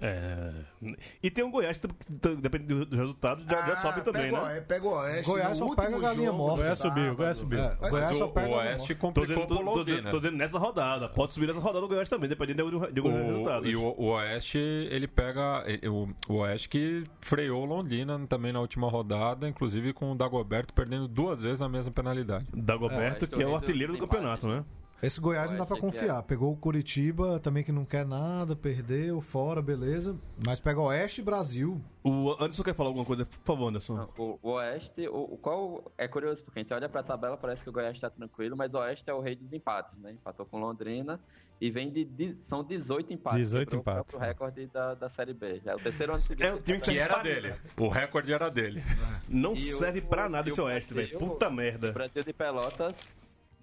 Né? 0.00 0.54
É. 0.82 0.94
E 1.22 1.30
tem 1.30 1.44
um 1.44 1.50
Goiás 1.50 1.78
que, 1.78 1.86
t- 1.88 2.36
depende 2.36 2.66
do, 2.66 2.84
do 2.84 2.96
resultado, 2.96 3.42
já, 3.48 3.66
já 3.66 3.72
Ah, 3.72 3.76
sobe 3.76 4.00
também, 4.02 4.22
pega 4.24 4.36
o 4.36 4.40
né? 4.40 4.52
Oeste, 4.52 4.66
Pega 4.68 4.86
o 4.86 4.90
Oeste. 4.92 5.30
Goiás 5.30 5.58
só 5.58 5.64
último 5.64 5.82
pega 5.84 5.96
a 5.96 6.00
galinha 6.00 6.32
morta. 6.32 6.56
do 6.56 6.60
Goiás 6.62 6.78
subiu. 6.78 7.14
Goiás 7.16 7.38
subiu. 7.38 7.58
É, 7.60 7.76
Goiás 7.90 8.18
só 8.18 8.24
o, 8.26 8.32
pega 8.32 8.46
o 8.48 8.50
o 8.50 8.54
Oeste 8.56 8.94
Tô 8.94 9.00
complicou 9.00 9.34
dizendo, 9.46 9.46
pro 9.46 9.56
tô, 9.66 9.72
tô, 9.72 9.84
dizendo, 9.84 10.10
tô 10.10 10.16
dizendo 10.18 10.36
nessa 10.36 10.58
rodada. 10.58 11.08
Pode 11.08 11.32
subir 11.32 11.46
nessa 11.46 11.60
rodada 11.60 11.80
do 11.80 11.88
Goiás 11.88 12.08
também, 12.08 12.28
dependendo 12.28 12.70
de, 12.70 12.86
de, 12.86 12.92
de 12.92 13.00
alguns 13.00 13.14
resultados. 13.14 13.66
O, 13.68 13.70
e 13.70 13.76
o, 13.76 13.94
o 13.96 14.04
Oeste, 14.12 14.58
ele 14.58 15.06
pega. 15.08 15.64
O, 15.90 16.32
o 16.32 16.36
Oeste 16.38 16.68
que 16.68 17.04
freou 17.20 17.62
o 17.62 17.64
Londrina 17.64 18.18
também 18.28 18.52
na 18.52 18.60
última 18.60 18.88
rodada, 18.90 19.48
inclusive 19.48 19.92
com 19.92 20.12
o 20.12 20.14
Dagoberto 20.14 20.74
perdendo 20.74 21.06
duas 21.08 21.40
vezes 21.40 21.62
a 21.62 21.68
mesma 21.68 21.92
penalidade. 21.92 22.46
Dagoberto, 22.52 23.24
É, 23.24 23.28
que 23.28 23.42
é 23.42 23.46
o 23.46 23.54
artilheiro 23.54 23.92
do 23.92 23.98
campeonato, 24.00 24.46
né? 24.46 24.64
Esse 25.04 25.20
Goiás 25.20 25.50
não 25.50 25.58
dá 25.58 25.66
pra 25.66 25.74
Oeste 25.76 25.86
que 25.90 25.98
confiar. 25.98 26.22
Pegou 26.22 26.52
o 26.52 26.56
Curitiba, 26.56 27.38
também 27.40 27.62
que 27.62 27.70
não 27.72 27.84
quer 27.84 28.06
nada, 28.06 28.54
perdeu, 28.56 29.20
fora, 29.20 29.60
beleza. 29.60 30.16
Mas 30.44 30.60
pega 30.60 30.80
Oeste 30.80 31.20
e 31.20 31.24
Brasil. 31.24 31.80
O 32.02 32.32
Anderson 32.32 32.62
quer 32.62 32.74
falar 32.74 32.88
alguma 32.90 33.04
coisa? 33.04 33.24
Por 33.24 33.38
favor, 33.44 33.68
Anderson. 33.68 33.94
Não, 33.96 34.08
O, 34.18 34.38
o 34.42 34.50
Oeste, 34.52 35.08
o, 35.08 35.14
o 35.34 35.38
qual 35.38 35.92
é 35.96 36.06
curioso, 36.06 36.42
porque 36.44 36.58
a 36.60 36.62
gente 36.62 36.72
olha 36.74 36.88
pra 36.88 37.02
tabela, 37.02 37.36
parece 37.36 37.62
que 37.62 37.68
o 37.70 37.72
Goiás 37.72 37.98
tá 37.98 38.10
tranquilo, 38.10 38.56
mas 38.56 38.74
o 38.74 38.78
Oeste 38.78 39.08
é 39.10 39.14
o 39.14 39.20
rei 39.20 39.34
dos 39.34 39.52
empates, 39.52 39.96
né? 39.98 40.12
Empatou 40.12 40.44
com 40.46 40.58
Londrina 40.58 41.18
e 41.60 41.70
vem 41.70 41.90
de. 41.90 42.04
de- 42.04 42.40
são 42.42 42.62
18 42.64 43.12
empates. 43.12 43.40
18 43.40 43.68
quebrou 43.70 43.80
empates. 43.80 44.00
O 44.14 44.18
próprio 44.18 44.28
recorde 44.28 44.66
da, 44.66 44.94
da 44.94 45.08
Série 45.08 45.32
B. 45.32 45.60
Já 45.64 45.72
é 45.72 45.74
o 45.74 45.78
terceiro 45.78 46.14
ano 46.14 46.22
seguinte. 46.24 46.46
É 46.46 46.52
o 46.54 46.60
time 46.60 46.78
que 46.78 46.90
Que 46.90 46.98
era 46.98 47.18
dele. 47.22 47.54
O 47.78 47.88
recorde 47.88 48.32
era 48.32 48.50
dele. 48.50 48.82
Não 49.28 49.54
E 49.54 49.72
o- 49.74 49.78
serve 49.78 50.00
pra 50.02 50.28
nada 50.28 50.48
esse 50.50 50.60
o 50.60 50.64
Oeste, 50.64 50.92
velho. 50.92 51.18
Puta 51.18 51.48
O 51.48 51.52
merda. 51.52 51.92
Brasil 51.92 52.22
de 52.22 52.32
Pelotas 52.32 53.06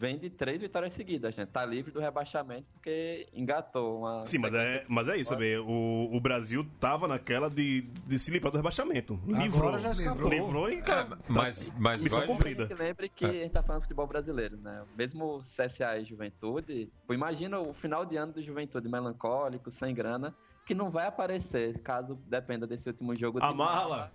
vem 0.02 0.18
de 0.18 0.32
três 0.32 0.60
vitórias 0.60 0.92
seguidas, 0.94 1.36
gente. 1.36 1.50
Tá 1.50 1.64
livre 1.64 1.92
do 1.92 2.00
rebaixamento 2.00 2.68
porque 2.72 3.28
engatou 3.34 4.00
uma. 4.00 4.26
Sim, 4.26 4.40
mas 4.40 4.54
é, 4.56 4.84
mas 4.90 5.08
é 5.08 5.16
isso, 5.16 5.38
velho. 5.38 5.64
O, 5.66 6.16
o 6.16 6.20
Brasil 6.20 6.66
tava 6.80 7.08
naquela 7.08 7.50
de, 7.50 7.82
de 7.84 8.18
se 8.18 8.32
livrar 8.32 8.52
do 8.52 8.58
rebaixamento. 8.58 9.20
Livrou. 9.28 9.78
já 9.78 9.92
escapou. 9.92 10.28
Livrou 10.28 10.70
e, 10.72 10.82
cara, 10.82 11.20
mas- 11.30 11.72
mas 11.78 12.02
missão 12.04 12.18
vai- 12.20 12.28
cumprida. 12.28 12.66
Que 12.68 12.74
lembre 12.74 13.08
que 13.10 13.26
a 13.26 13.32
gente 13.32 13.52
tá 13.52 13.62
falando 13.62 13.82
de 13.82 13.86
futebol 13.86 14.08
brasileiro, 14.08 14.58
né? 14.58 14.78
Mesmo 14.98 15.36
o 15.36 15.40
CSA 15.40 16.00
e 16.00 16.04
Juventude, 16.06 16.88
tipo, 16.88 17.14
imagina 17.14 17.60
o 17.60 17.72
final 17.72 18.04
de 18.04 18.18
ano 18.18 18.34
do 18.34 18.42
Juventude 18.42 18.90
melancólico, 18.90 19.70
sem 19.70 19.94
grana, 19.94 20.34
que 20.66 20.74
não 20.74 20.90
vai 20.90 21.06
aparecer 21.06 21.78
caso 21.80 22.16
dependa 22.28 22.66
desse 22.66 22.90
último 22.90 23.16
jogo 23.16 23.40
de, 23.40 23.46
Amarra. 23.46 24.12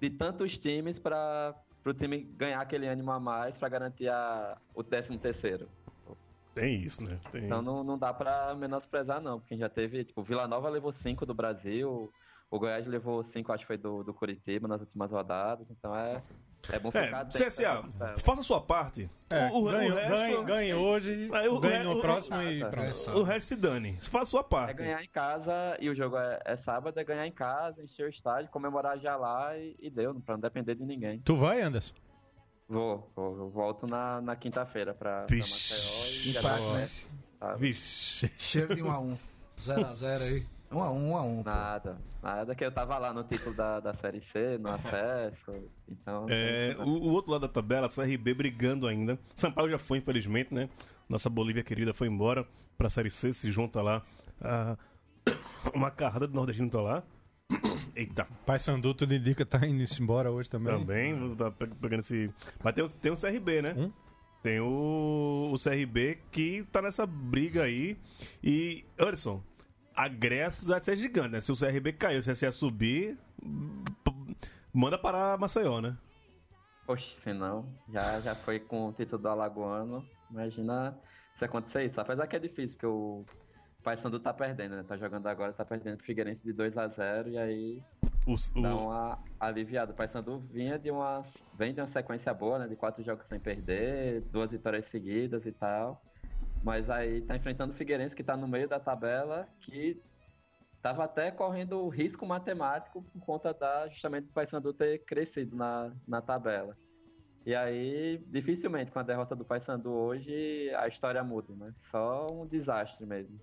de 0.00 0.08
tantos 0.08 0.56
times 0.56 0.98
para 0.98 1.54
o 1.90 1.94
time 1.94 2.22
ganhar 2.22 2.60
aquele 2.60 2.86
ânimo 2.86 3.10
a 3.10 3.18
mais 3.18 3.58
para 3.58 3.68
garantir 3.68 4.08
a, 4.08 4.56
o 4.74 4.82
13 4.82 5.18
terceiro. 5.18 5.68
Tem 6.54 6.80
isso, 6.80 7.02
né? 7.02 7.18
Tem. 7.30 7.44
Então 7.46 7.62
não, 7.62 7.82
não 7.82 7.98
dá 7.98 8.12
pra 8.12 8.54
menosprezar, 8.54 9.20
não, 9.20 9.40
porque 9.40 9.56
já 9.56 9.68
teve, 9.68 10.04
tipo, 10.04 10.20
o 10.20 10.24
Vila 10.24 10.46
Nova 10.46 10.68
levou 10.68 10.92
cinco 10.92 11.24
do 11.24 11.32
Brasil, 11.32 12.12
o 12.50 12.58
Goiás 12.58 12.86
levou 12.86 13.22
cinco, 13.22 13.52
acho 13.52 13.64
que 13.64 13.68
foi 13.68 13.78
do, 13.78 14.02
do 14.02 14.12
Curitiba 14.12 14.68
nas 14.68 14.80
últimas 14.80 15.10
rodadas, 15.10 15.70
então 15.70 15.96
é, 15.96 16.22
é 16.70 16.78
bom 16.78 16.90
É, 16.94 17.04
ficar 17.06 17.20
atento. 17.22 17.38
CSA, 17.44 17.82
né? 17.98 18.14
faça 18.18 18.40
a 18.40 18.44
sua 18.44 18.60
parte. 18.60 19.08
É, 19.30 19.46
o, 19.50 19.56
o, 19.56 19.70
ganhe, 19.70 19.90
o 19.90 19.94
resto, 19.94 20.10
ganhe- 20.10 20.44
ganhe 20.44 20.74
hoje, 20.74 21.30
Aí 21.32 21.48
o- 21.48 21.58
ganhe 21.58 21.80
o- 21.80 21.84
no 21.94 21.98
o- 21.98 22.00
próximo 22.02 22.36
o- 22.36 22.42
e 22.42 22.62
o- 22.62 22.70
pronto. 22.70 23.10
o 23.18 23.22
resto 23.22 23.48
se 23.48 23.56
dane. 23.56 23.98
Faça 24.02 24.22
a 24.22 24.26
sua 24.26 24.40
É 24.40 24.44
parte. 24.44 24.74
ganhar 24.76 25.02
em 25.02 25.08
casa 25.08 25.52
e 25.80 25.88
o 25.88 25.94
jogo 25.94 26.16
é, 26.18 26.38
é 26.44 26.54
sábado, 26.56 26.98
é 27.00 27.02
ganhar 27.04 27.26
em 27.26 27.32
casa, 27.32 27.82
encher 27.82 28.06
o 28.06 28.10
estádio, 28.10 28.50
comemorar 28.50 28.98
já 28.98 29.16
lá 29.16 29.56
e, 29.56 29.74
e 29.80 29.90
deu, 29.90 30.14
pra 30.20 30.34
não 30.34 30.40
depender 30.42 30.74
de 30.74 30.84
ninguém. 30.84 31.18
Tu 31.20 31.34
vai, 31.36 31.62
Anderson? 31.62 31.94
Vou, 32.68 33.10
vou 33.16 33.36
eu 33.38 33.50
volto 33.50 33.86
na, 33.86 34.20
na 34.20 34.36
quinta-feira 34.36 34.94
pra, 34.94 35.22
pra 35.24 35.34
Vixe. 35.36 35.72
Maceió 35.74 36.06
e 36.06 36.32
já 36.32 36.42
tá 36.42 36.58
né? 36.58 37.56
Vixe. 37.58 38.30
Cheiro 38.38 38.74
de 38.74 38.82
1 38.82 38.90
a 38.90 38.98
1 39.00 39.18
0x0 39.58 40.22
aí. 40.22 40.46
1 40.72 40.80
a 40.82 40.90
1 40.90 41.10
1 41.12 41.16
a 41.16 41.22
1 41.22 41.42
pô. 41.42 41.50
Nada, 41.50 41.98
nada 42.22 42.54
que 42.54 42.64
eu 42.64 42.72
tava 42.72 42.98
lá 42.98 43.12
no 43.12 43.22
título 43.24 43.54
da, 43.54 43.80
da 43.80 43.92
Série 43.92 44.20
C, 44.20 44.58
no 44.58 44.68
acesso, 44.72 45.52
então... 45.88 46.26
É, 46.28 46.76
o, 46.78 46.88
o 46.88 47.10
outro 47.10 47.30
lado 47.32 47.42
da 47.42 47.48
tabela, 47.48 47.88
CRB 47.88 48.34
brigando 48.34 48.86
ainda. 48.86 49.18
Sampaio 49.36 49.70
já 49.70 49.78
foi, 49.78 49.98
infelizmente, 49.98 50.52
né? 50.54 50.68
Nossa 51.08 51.28
Bolívia 51.28 51.62
querida 51.62 51.92
foi 51.92 52.08
embora 52.08 52.46
pra 52.78 52.88
Série 52.88 53.10
C, 53.10 53.32
se 53.32 53.50
junta 53.52 53.82
lá. 53.82 54.02
Ah, 54.40 54.76
uma 55.74 55.90
carrada 55.90 56.26
do 56.26 56.34
nordestino 56.34 56.70
tá 56.70 56.80
lá. 56.80 57.02
Eita, 57.94 58.26
Pai 58.46 58.58
Sandu, 58.58 58.94
tudo 58.94 59.14
indica, 59.14 59.44
tá 59.44 59.66
indo 59.66 59.84
embora 60.00 60.30
hoje 60.30 60.48
também. 60.48 60.72
também. 60.78 61.14
vou 61.18 61.36
tá 61.36 61.50
pe- 61.50 61.66
pegando 61.66 62.00
esse. 62.00 62.30
Mas 62.62 62.74
tem, 62.74 62.84
o- 62.84 62.88
tem 62.88 63.12
o 63.12 63.16
CRB, 63.16 63.60
né? 63.62 63.74
Hum? 63.76 63.92
Tem 64.42 64.58
o, 64.58 65.50
o 65.52 65.56
CRB 65.62 66.18
que 66.32 66.64
tá 66.72 66.82
nessa 66.82 67.06
briga 67.06 67.62
aí. 67.62 67.96
E, 68.42 68.84
Anderson, 68.98 69.40
a 69.94 70.08
Grécia 70.08 70.66
vai 70.66 70.82
ser 70.82 70.96
gigante, 70.96 71.30
né? 71.30 71.40
Se 71.40 71.52
o 71.52 71.56
CRB 71.56 71.92
cair, 71.92 72.22
se 72.22 72.30
o 72.30 72.32
CSA 72.34 72.52
subir, 72.52 73.18
manda 74.72 74.98
parar 74.98 75.38
Maceió, 75.38 75.80
né? 75.80 75.96
Oxe, 76.86 77.14
se 77.14 77.32
não, 77.32 77.66
já, 77.88 78.20
já 78.20 78.34
foi 78.34 78.58
com 78.58 78.88
o 78.88 78.92
título 78.92 79.22
do 79.22 79.28
Alagoano. 79.28 80.04
Imagina 80.30 80.98
se 81.34 81.44
acontecer 81.44 81.84
isso. 81.84 82.00
Apesar 82.00 82.26
que 82.26 82.34
é 82.36 82.38
difícil, 82.38 82.76
porque 82.76 82.86
o 82.86 83.24
Paysandu 83.82 84.18
tá 84.18 84.32
perdendo, 84.32 84.76
né? 84.76 84.82
Tá 84.82 84.96
jogando 84.96 85.26
agora, 85.26 85.52
tá 85.52 85.64
perdendo 85.64 85.96
pro 85.98 86.06
Figueirense 86.06 86.42
de 86.44 86.52
2 86.52 86.76
a 86.78 86.88
0 86.88 87.28
e 87.30 87.38
aí 87.38 87.82
O, 88.26 88.34
o- 88.34 88.62
dá 88.62 88.74
uma 88.74 89.18
aliviada. 89.38 89.92
O 89.92 89.94
Paysandu 89.94 90.40
vinha 90.50 90.78
de 90.78 90.90
uma, 90.90 91.20
vem 91.54 91.72
de 91.72 91.80
uma 91.80 91.86
sequência 91.86 92.32
boa, 92.34 92.58
né? 92.58 92.66
De 92.68 92.74
quatro 92.76 93.02
jogos 93.04 93.26
sem 93.26 93.38
perder, 93.38 94.22
duas 94.32 94.50
vitórias 94.52 94.86
seguidas 94.86 95.46
e 95.46 95.52
tal. 95.52 96.02
Mas 96.62 96.88
aí 96.88 97.20
tá 97.22 97.34
enfrentando 97.34 97.72
o 97.72 97.76
Figueirense 97.76 98.14
que 98.14 98.22
tá 98.22 98.36
no 98.36 98.46
meio 98.46 98.68
da 98.68 98.78
tabela, 98.78 99.48
que 99.60 100.00
tava 100.80 101.04
até 101.04 101.30
correndo 101.30 101.88
risco 101.88 102.26
matemático 102.26 103.02
por 103.02 103.20
conta 103.20 103.52
da 103.52 103.88
justamente 103.88 104.26
do 104.26 104.32
Paysandu 104.32 104.72
ter 104.72 105.04
crescido 105.04 105.56
na, 105.56 105.92
na 106.06 106.20
tabela. 106.20 106.76
E 107.44 107.54
aí, 107.54 108.24
dificilmente 108.28 108.92
com 108.92 109.00
a 109.00 109.02
derrota 109.02 109.34
do 109.34 109.44
Paysandu 109.44 109.90
hoje 109.90 110.72
a 110.76 110.86
história 110.86 111.22
muda, 111.24 111.54
né? 111.56 111.72
Só 111.74 112.28
um 112.32 112.46
desastre 112.46 113.04
mesmo. 113.04 113.40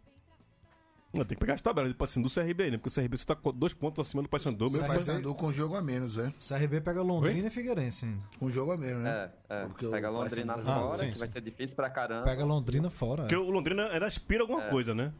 Não, 1.11 1.25
tem 1.25 1.35
que 1.35 1.39
pegar 1.39 1.55
as 1.55 1.61
tabelas 1.61 1.91
tipo 1.91 2.03
assim, 2.03 2.21
do 2.21 2.29
CRB, 2.29 2.69
né? 2.71 2.77
Porque 2.77 2.89
o 2.89 2.91
CRB 3.03 3.17
só 3.17 3.25
tá 3.25 3.35
com 3.35 3.51
dois 3.51 3.73
pontos 3.73 4.07
acima 4.07 4.21
do 4.21 4.29
Paysandu. 4.29 4.65
assim. 4.65 5.11
andou 5.11 5.33
com 5.33 5.47
um 5.47 5.51
jogo 5.51 5.75
a 5.75 5.81
menos, 5.81 6.17
é? 6.19 6.31
CRB 6.39 6.81
pega 6.81 7.01
Londrina 7.01 7.47
e 7.47 7.49
Figueirense 7.49 8.05
ainda. 8.05 8.23
Com 8.37 8.45
um 8.45 8.51
jogo 8.51 8.71
a 8.73 8.77
menos, 8.77 9.03
né? 9.03 9.31
É, 9.49 9.61
é. 9.63 9.65
Porque 9.65 9.87
o 9.87 9.91
Pega 9.91 10.09
Londrina 10.09 10.53
Paysandu- 10.53 10.71
Ah, 10.71 10.81
fora, 10.87 11.05
sim, 11.05 11.11
que 11.11 11.17
vai 11.19 11.27
ser 11.27 11.41
difícil 11.41 11.75
pra 11.75 11.89
caramba. 11.89 12.25
Pega 12.25 12.45
Londrina 12.45 12.89
fora. 12.91 13.23
Porque 13.23 13.33
é. 13.33 13.37
o 13.39 13.49
Londrina 13.49 13.83
era 13.87 14.05
aspira 14.05 14.43
alguma 14.43 14.63
É. 14.65 14.69
coisa, 14.69 14.93
né? 14.93 15.11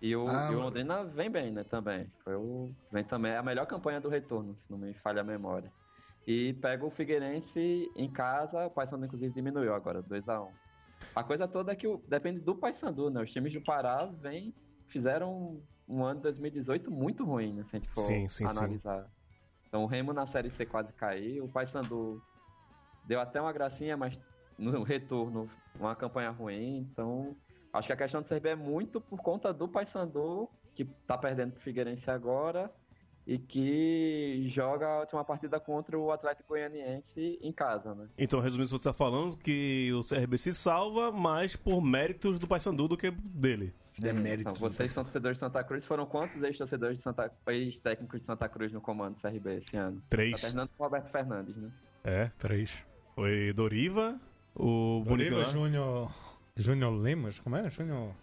E 0.00 0.16
o, 0.16 0.26
Ah, 0.26 0.48
e 0.50 0.56
o 0.56 0.58
Londrina 0.58 1.04
vem 1.04 1.30
bem, 1.30 1.52
né, 1.52 1.62
também. 1.62 2.10
Foi 2.24 2.34
o, 2.34 2.72
vem 2.90 3.04
também 3.04 3.30
é 3.30 3.36
a 3.36 3.42
melhor 3.44 3.66
campanha 3.66 4.00
do 4.00 4.08
retorno, 4.08 4.56
se 4.56 4.68
não 4.68 4.76
me 4.76 4.92
falha 4.92 5.20
a 5.20 5.24
memória. 5.24 5.72
E 6.26 6.52
pega 6.54 6.84
o 6.84 6.90
Figueirense 6.90 7.88
em 7.94 8.10
casa, 8.10 8.66
o 8.66 8.70
Paysandu 8.70 9.04
inclusive 9.06 9.32
diminuiu 9.32 9.72
agora, 9.72 10.02
2 10.02 10.28
a 10.28 10.42
1 10.42 10.48
A 11.14 11.22
coisa 11.22 11.46
toda 11.46 11.70
é 11.70 11.76
que 11.76 11.86
o- 11.86 12.02
depende 12.08 12.40
do 12.40 12.56
Paysandu, 12.56 13.10
né? 13.10 13.22
Os 13.22 13.30
times 13.30 13.52
do 13.52 13.60
Pará 13.60 14.06
vem, 14.06 14.52
fizeram 14.92 15.60
um 15.88 16.04
ano 16.04 16.16
de 16.16 16.22
2018 16.22 16.90
muito 16.90 17.24
ruim, 17.24 17.54
né, 17.54 17.64
se 17.64 17.76
a 17.76 17.78
gente 17.78 17.88
for 17.90 18.02
Sim, 18.02 18.28
sim, 18.28 18.48
sim. 18.48 18.58
analisar. 18.58 19.10
Então 19.66 19.84
o 19.84 19.86
Remo 19.86 20.12
na 20.12 20.26
Série 20.26 20.50
C 20.50 20.66
quase 20.66 20.92
caiu, 20.92 21.44
o 21.44 21.48
Paysandu 21.48 22.22
deu 23.06 23.20
até 23.20 23.40
uma 23.40 23.52
gracinha, 23.52 23.96
mas 23.96 24.20
no 24.58 24.82
retorno 24.82 25.48
uma 25.78 25.96
campanha 25.96 26.30
ruim, 26.30 26.78
então 26.78 27.36
acho 27.72 27.86
que 27.86 27.92
a 27.92 27.96
questão 27.96 28.20
do 28.20 28.28
CRB 28.28 28.50
é 28.50 28.54
muito 28.54 29.00
por 29.00 29.20
conta 29.20 29.52
do 29.52 29.66
Paysandu, 29.66 30.48
que 30.74 30.84
tá 30.84 31.16
perdendo 31.16 31.52
pro 31.52 31.62
Figueirense 31.62 32.10
agora 32.10 32.70
e 33.26 33.38
que 33.38 34.44
joga 34.48 34.86
a 34.86 35.00
última 35.00 35.24
partida 35.24 35.60
contra 35.60 35.98
o 35.98 36.10
Atlético 36.10 36.50
Goianiense 36.50 37.38
em 37.40 37.52
casa, 37.52 37.94
né? 37.94 38.08
Então, 38.18 38.40
resumindo, 38.40 38.68
você 38.68 38.82
tá 38.82 38.92
falando 38.92 39.36
que 39.36 39.92
o 39.92 40.02
CRB 40.02 40.38
se 40.38 40.52
salva 40.52 41.12
mais 41.12 41.54
por 41.54 41.80
méritos 41.80 42.38
do 42.38 42.48
Paysandu 42.48 42.88
do 42.88 42.96
que 42.96 43.10
dele. 43.10 43.72
Demérito. 44.00 44.50
Então, 44.50 44.54
vocês 44.54 44.90
são 44.92 45.02
torcedores 45.04 45.36
de 45.36 45.40
Santa 45.40 45.62
Cruz, 45.62 45.84
foram 45.84 46.06
quantos 46.06 46.42
ex-torcedores 46.42 46.98
de 46.98 47.02
Santa 47.02 47.30
ex-técnicos 47.48 48.20
de 48.20 48.26
Santa 48.26 48.48
Cruz 48.48 48.72
no 48.72 48.80
comando 48.80 49.16
do 49.16 49.20
CRB 49.20 49.56
esse 49.56 49.76
ano? 49.76 49.96
Tá 49.96 50.06
Três. 50.10 50.40
terminando 50.40 50.70
com 50.76 50.82
o 50.82 50.86
Roberto 50.86 51.10
Fernandes, 51.10 51.56
né? 51.56 51.70
É. 52.04 52.30
Três. 52.38 52.70
Foi 53.14 53.52
Doriva, 53.52 54.18
o 54.54 55.02
Bonito 55.04 55.30
Doriva, 55.30 55.50
Júnior... 55.50 56.14
Júnior 56.56 56.92
Lemos? 56.92 57.38
Como 57.40 57.56
é? 57.56 57.68
Júnior... 57.70 58.14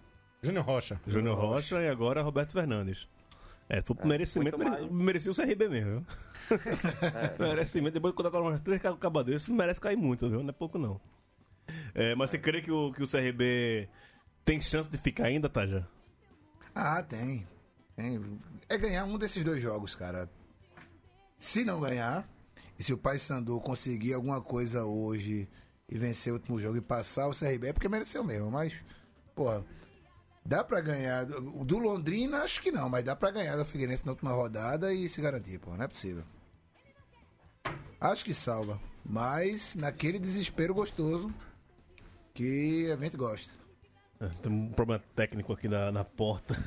Júnior 0.41 0.65
Rocha. 0.65 0.99
Júnior 1.05 1.38
Rocha 1.38 1.82
e 1.82 1.88
agora 1.89 2.21
Roberto 2.21 2.53
Fernandes. 2.53 3.08
É, 3.67 3.84
foi 3.84 3.95
por 3.95 4.08
merecimento, 4.08 4.58
muito 4.58 4.71
mere- 4.71 4.89
merecia 4.91 5.32
o 5.32 5.36
CRB 5.36 5.69
mesmo, 5.69 5.91
viu? 5.91 6.05
merecimento, 7.39 7.93
depois 7.93 8.13
de 8.13 8.17
contratar 8.17 8.41
umas 8.41 8.60
três 8.62 8.82
cabas 8.82 9.25
desses, 9.25 9.47
merece 9.47 9.79
cair 9.79 9.95
muito, 9.95 10.27
viu? 10.27 10.41
Não 10.41 10.49
é 10.49 10.53
pouco 10.53 10.79
não. 10.79 10.99
É, 11.93 12.15
mas 12.15 12.32
você 12.32 12.39
crê 12.39 12.62
que 12.62 12.71
o, 12.71 12.91
que 12.91 13.03
o 13.03 13.08
CRB 13.08 13.88
tem 14.45 14.62
chance 14.62 14.89
de 14.89 14.97
ficar 14.97 15.25
ainda, 15.25 15.49
Taja? 15.49 15.88
Ah, 16.73 17.04
tem. 17.04 17.47
Tem. 17.95 18.39
É 18.67 18.78
ganhar 18.78 19.06
um 19.06 19.17
desses 19.17 19.43
dois 19.43 19.62
jogos, 19.62 19.95
cara. 19.95 20.30
Se 21.38 21.63
não 21.63 21.82
ganhar, 21.82 22.28
e 22.78 22.84
se 22.84 22.93
o 22.93 22.97
Paysandu 22.97 23.60
conseguir 23.60 24.13
alguma 24.13 24.41
coisa 24.41 24.86
hoje 24.86 25.49
e 25.88 25.97
vencer 25.97 26.32
o 26.32 26.36
último 26.36 26.60
jogo 26.60 26.78
e 26.78 26.82
passar 26.82 27.28
o 27.28 27.38
CRB, 27.38 27.67
é 27.67 27.73
porque 27.73 27.89
mereceu 27.89 28.23
mesmo. 28.23 28.49
Mas, 28.49 28.73
porra, 29.36 29.65
dá 30.45 30.63
pra 30.63 30.80
ganhar. 30.80 31.25
Do 31.25 31.78
Londrina, 31.78 32.43
acho 32.43 32.62
que 32.62 32.71
não, 32.71 32.89
mas 32.89 33.04
dá 33.04 33.15
pra 33.15 33.32
ganhar 33.32 33.58
do 33.58 33.65
Figueirense 33.65 34.06
na 34.06 34.12
última 34.13 34.32
rodada 34.32 34.93
e 34.93 35.10
se 35.10 35.21
garantir, 35.21 35.60
pô. 35.60 35.75
Não 35.75 35.84
é 35.84 35.88
possível. 35.88 36.23
Acho 37.99 38.23
que 38.23 38.34
salva. 38.34 38.80
Mas 39.06 39.75
naquele 39.75 40.19
desespero 40.19 40.73
gostoso 40.73 41.34
que 42.34 42.89
a 42.91 42.95
gente 42.95 43.17
gosta. 43.17 43.59
É, 44.19 44.27
Tem 44.41 44.51
um 44.51 44.69
problema 44.71 45.03
técnico 45.15 45.53
aqui 45.53 45.67
na, 45.67 45.91
na 45.91 46.03
porta. 46.03 46.62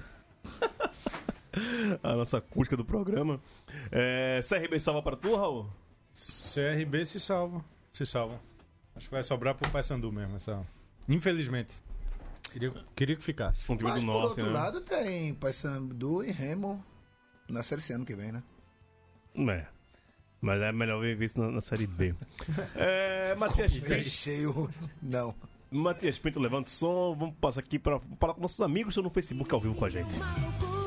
a 2.03 2.15
nossa 2.15 2.39
acústica 2.39 2.77
do 2.77 2.85
programa. 2.85 3.41
É, 3.91 4.41
CRB 4.47 4.81
salva 4.81 5.03
pra 5.03 5.17
tu, 5.17 5.37
Raul? 5.37 5.71
CRB 6.13 7.05
se 7.05 7.21
salva. 7.21 7.65
Se 7.93 8.07
salva. 8.07 8.41
Acho 8.95 9.09
que 9.09 9.15
vai 9.15 9.23
sobrar 9.23 9.55
pro 9.55 9.71
Paysandu 9.71 10.11
mesmo. 10.11 10.37
Essa... 10.37 10.65
Infelizmente. 11.09 11.83
Queria, 12.51 12.73
queria 12.95 13.17
que 13.17 13.23
ficasse. 13.23 13.71
Um 13.71 13.77
time 13.77 13.91
Mas 13.91 14.03
do 14.03 14.07
por 14.07 14.13
norte, 14.13 14.27
outro 14.29 14.47
né? 14.47 14.51
lado 14.51 14.81
tem 14.83 15.35
Paysandu 15.35 16.23
e 16.23 16.31
Remo 16.31 16.85
na 17.49 17.63
Série 17.63 17.81
C 17.81 17.95
ano 17.95 18.05
que 18.05 18.15
vem, 18.15 18.33
né? 18.33 18.43
É. 19.37 19.67
Mas 20.41 20.61
é 20.61 20.73
melhor 20.73 21.01
ver 21.01 21.21
isso 21.23 21.41
na, 21.41 21.51
na 21.51 21.61
Série 21.61 21.87
B. 21.87 22.15
é, 22.75 23.35
Matias 23.37 23.73
Cheio, 24.07 24.71
não. 25.01 25.35
Matias 25.73 26.19
Pinto, 26.19 26.39
levanta 26.39 26.69
o 26.69 26.71
som. 26.71 27.17
Vamos 27.19 27.35
passar 27.41 27.61
aqui 27.61 27.79
para 27.79 27.99
falar 28.21 28.35
com 28.35 28.41
nossos 28.41 28.61
amigos 28.61 28.95
que 28.95 29.01
estão 29.01 29.05
no 29.05 29.11
Facebook 29.11 29.53
ao 29.55 29.61
vivo 29.61 29.75
com 29.75 29.85
a 29.85 29.89
gente. 29.89 30.19
Uma 30.19 30.82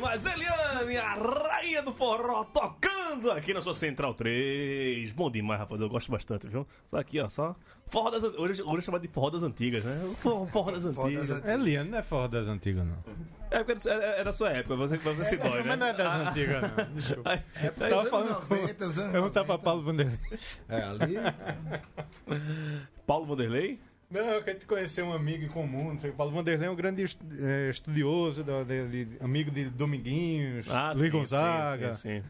Demais, 0.00 0.24
Eliane, 0.24 0.96
a 0.96 1.14
rainha 1.14 1.82
do 1.82 1.92
forró, 1.92 2.42
tocando 2.44 3.30
aqui 3.32 3.52
na 3.52 3.60
sua 3.60 3.74
Central 3.74 4.14
3. 4.14 5.12
Bom 5.12 5.30
demais, 5.30 5.60
rapaz, 5.60 5.78
eu 5.78 5.90
gosto 5.90 6.10
bastante, 6.10 6.48
viu? 6.48 6.66
Só 6.86 6.96
aqui, 6.96 7.20
ó, 7.20 7.28
só. 7.28 7.54
Forró 7.88 8.08
das, 8.10 8.22
hoje, 8.24 8.62
hoje 8.62 8.78
é 8.78 8.80
chamado 8.80 9.02
de 9.02 9.08
forró 9.08 9.28
das 9.28 9.42
antigas, 9.42 9.84
né? 9.84 10.14
Forró, 10.20 10.46
forró 10.46 10.70
das 10.72 10.86
antigas. 10.86 11.30
antigas. 11.30 11.44
É 11.50 11.54
Liane, 11.58 11.90
não 11.90 11.98
é 11.98 12.02
forró 12.02 12.28
das 12.28 12.48
antigas, 12.48 12.82
não. 12.86 12.96
É 13.50 13.62
porque 13.62 13.86
era, 13.86 14.02
era 14.04 14.32
sua 14.32 14.48
época, 14.52 14.74
você, 14.76 14.96
você 14.96 15.24
se 15.24 15.36
dói, 15.36 15.58
né? 15.64 15.64
Mas 15.68 15.78
não 15.78 15.86
é 15.88 15.92
das 15.92 16.28
antigas, 16.28 16.62
não. 16.62 16.84
Desculpa. 16.96 17.30
Aí- 17.30 17.42
É 17.62 17.70
porque 17.70 17.90
Tava 17.90 18.04
falando- 18.08 18.30
90, 18.48 18.86
os 18.86 18.98
anos 18.98 19.12
Perguntar 19.12 19.44
pra 19.44 19.54
90. 19.58 19.64
Paulo 19.64 19.82
Vanderlei. 19.82 20.18
É, 20.66 20.82
ali. 20.82 21.14
Paulo 23.06 23.26
Vanderlei? 23.26 23.78
Não, 24.10 24.20
eu 24.20 24.42
quero 24.42 24.58
te 24.58 24.66
conhecer 24.66 25.02
um 25.02 25.12
amigo 25.12 25.44
em 25.44 25.48
comum. 25.48 25.90
Não 25.90 25.98
sei, 25.98 26.10
o 26.10 26.14
Paulo 26.14 26.32
Vanderlei 26.32 26.66
é 26.66 26.70
um 26.70 26.74
grande 26.74 27.04
eh, 27.04 27.68
estudioso, 27.70 28.42
da- 28.42 28.64
de- 28.64 29.04
de- 29.06 29.22
amigo 29.22 29.50
de 29.50 29.66
Dominguinhos, 29.70 30.68
Ah, 30.68 30.92
Luiz 30.92 31.06
sim, 31.06 31.10
Gonzaga. 31.10 31.92
Sim, 31.94 32.00
sim, 32.16 32.20
sim. 32.20 32.24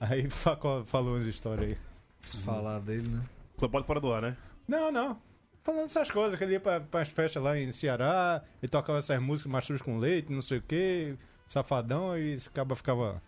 Aí 0.00 0.30
fa- 0.30 0.56
falou 0.86 1.14
umas 1.14 1.26
histórias 1.26 1.70
aí. 1.72 1.78
Se 2.22 2.38
falar 2.38 2.78
dele, 2.80 3.08
né? 3.08 3.22
Só 3.58 3.68
pode 3.68 3.86
fora 3.86 4.00
do 4.00 4.12
ar, 4.12 4.22
né? 4.22 4.36
Não, 4.66 4.90
não. 4.90 5.20
Falando 5.62 5.84
essas 5.84 6.10
coisas, 6.10 6.38
que 6.38 6.44
ele 6.44 6.52
ia 6.54 6.60
pra, 6.60 6.80
pras 6.80 7.10
festas 7.10 7.42
lá 7.42 7.58
em 7.58 7.70
Ceará, 7.70 8.42
e 8.62 8.68
tocava 8.68 8.98
essas 8.98 9.20
músicas 9.20 9.52
machos 9.52 9.82
com 9.82 9.98
leite, 9.98 10.32
não 10.32 10.40
sei 10.40 10.56
o 10.58 10.62
quê, 10.62 11.16
safadão, 11.46 12.16
e 12.16 12.32
esse 12.32 12.48
caba 12.48 12.74
ficava. 12.74 13.22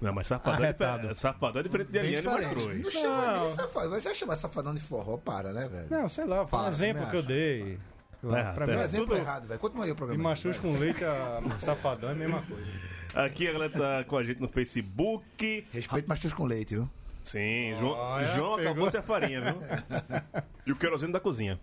Não, 0.00 0.12
mas 0.12 0.26
safadão, 0.26 0.60
é, 0.60 0.68
Arretado. 0.68 0.96
diferente, 0.98 1.20
safadão 1.20 1.60
é 1.60 1.62
diferente 1.62 1.90
de 1.92 1.98
Eliane 1.98 2.16
diferente. 2.16 2.54
Mastruz. 2.54 2.82
Não 2.84 2.90
chama 2.90 3.26
Não. 3.26 3.40
nem 3.44 3.54
safadão. 3.54 3.90
Você 3.90 4.08
vai 4.08 4.14
chamar 4.14 4.36
safadão 4.36 4.74
de 4.74 4.80
forró? 4.80 5.16
Para, 5.16 5.52
né, 5.52 5.68
velho? 5.68 5.86
Não, 5.90 6.08
sei 6.08 6.24
lá, 6.24 6.46
foi 6.46 6.58
um 6.58 6.62
Para, 6.62 6.68
exemplo 6.68 7.06
que 7.06 7.16
eu 7.16 7.22
dei. 7.22 7.78
Lá, 8.22 8.38
É, 8.38 8.52
pra 8.52 8.64
é. 8.64 8.68
mim 8.74 8.80
É 8.80 8.84
exemplo 8.84 9.06
tudo. 9.06 9.18
errado, 9.18 9.46
velho. 9.46 9.60
Continua 9.60 9.84
aí 9.84 9.90
o 9.90 9.92
E 9.92 9.96
programa. 9.96 10.22
machus 10.22 10.56
vai. 10.56 10.72
com 10.72 10.78
leite, 10.78 11.04
a, 11.04 11.40
safadão 11.60 12.08
é 12.10 12.12
a 12.12 12.16
mesma 12.16 12.42
coisa. 12.42 12.66
Aqui 13.14 13.46
a 13.48 13.52
galera 13.52 13.72
tá 13.72 14.04
com 14.04 14.16
a 14.16 14.24
gente 14.24 14.40
no 14.40 14.48
Facebook. 14.48 15.66
Respeito 15.72 16.08
machus 16.08 16.34
com 16.34 16.44
leite, 16.44 16.74
viu? 16.74 16.90
Sim, 17.22 17.74
João, 17.78 17.92
Olha, 17.96 18.26
João 18.26 18.54
acabou-se 18.56 18.96
a 18.96 19.02
farinha, 19.02 19.40
viu? 19.40 19.58
e 20.66 20.72
o 20.72 20.76
querosene 20.76 21.12
da 21.12 21.20
cozinha. 21.20 21.58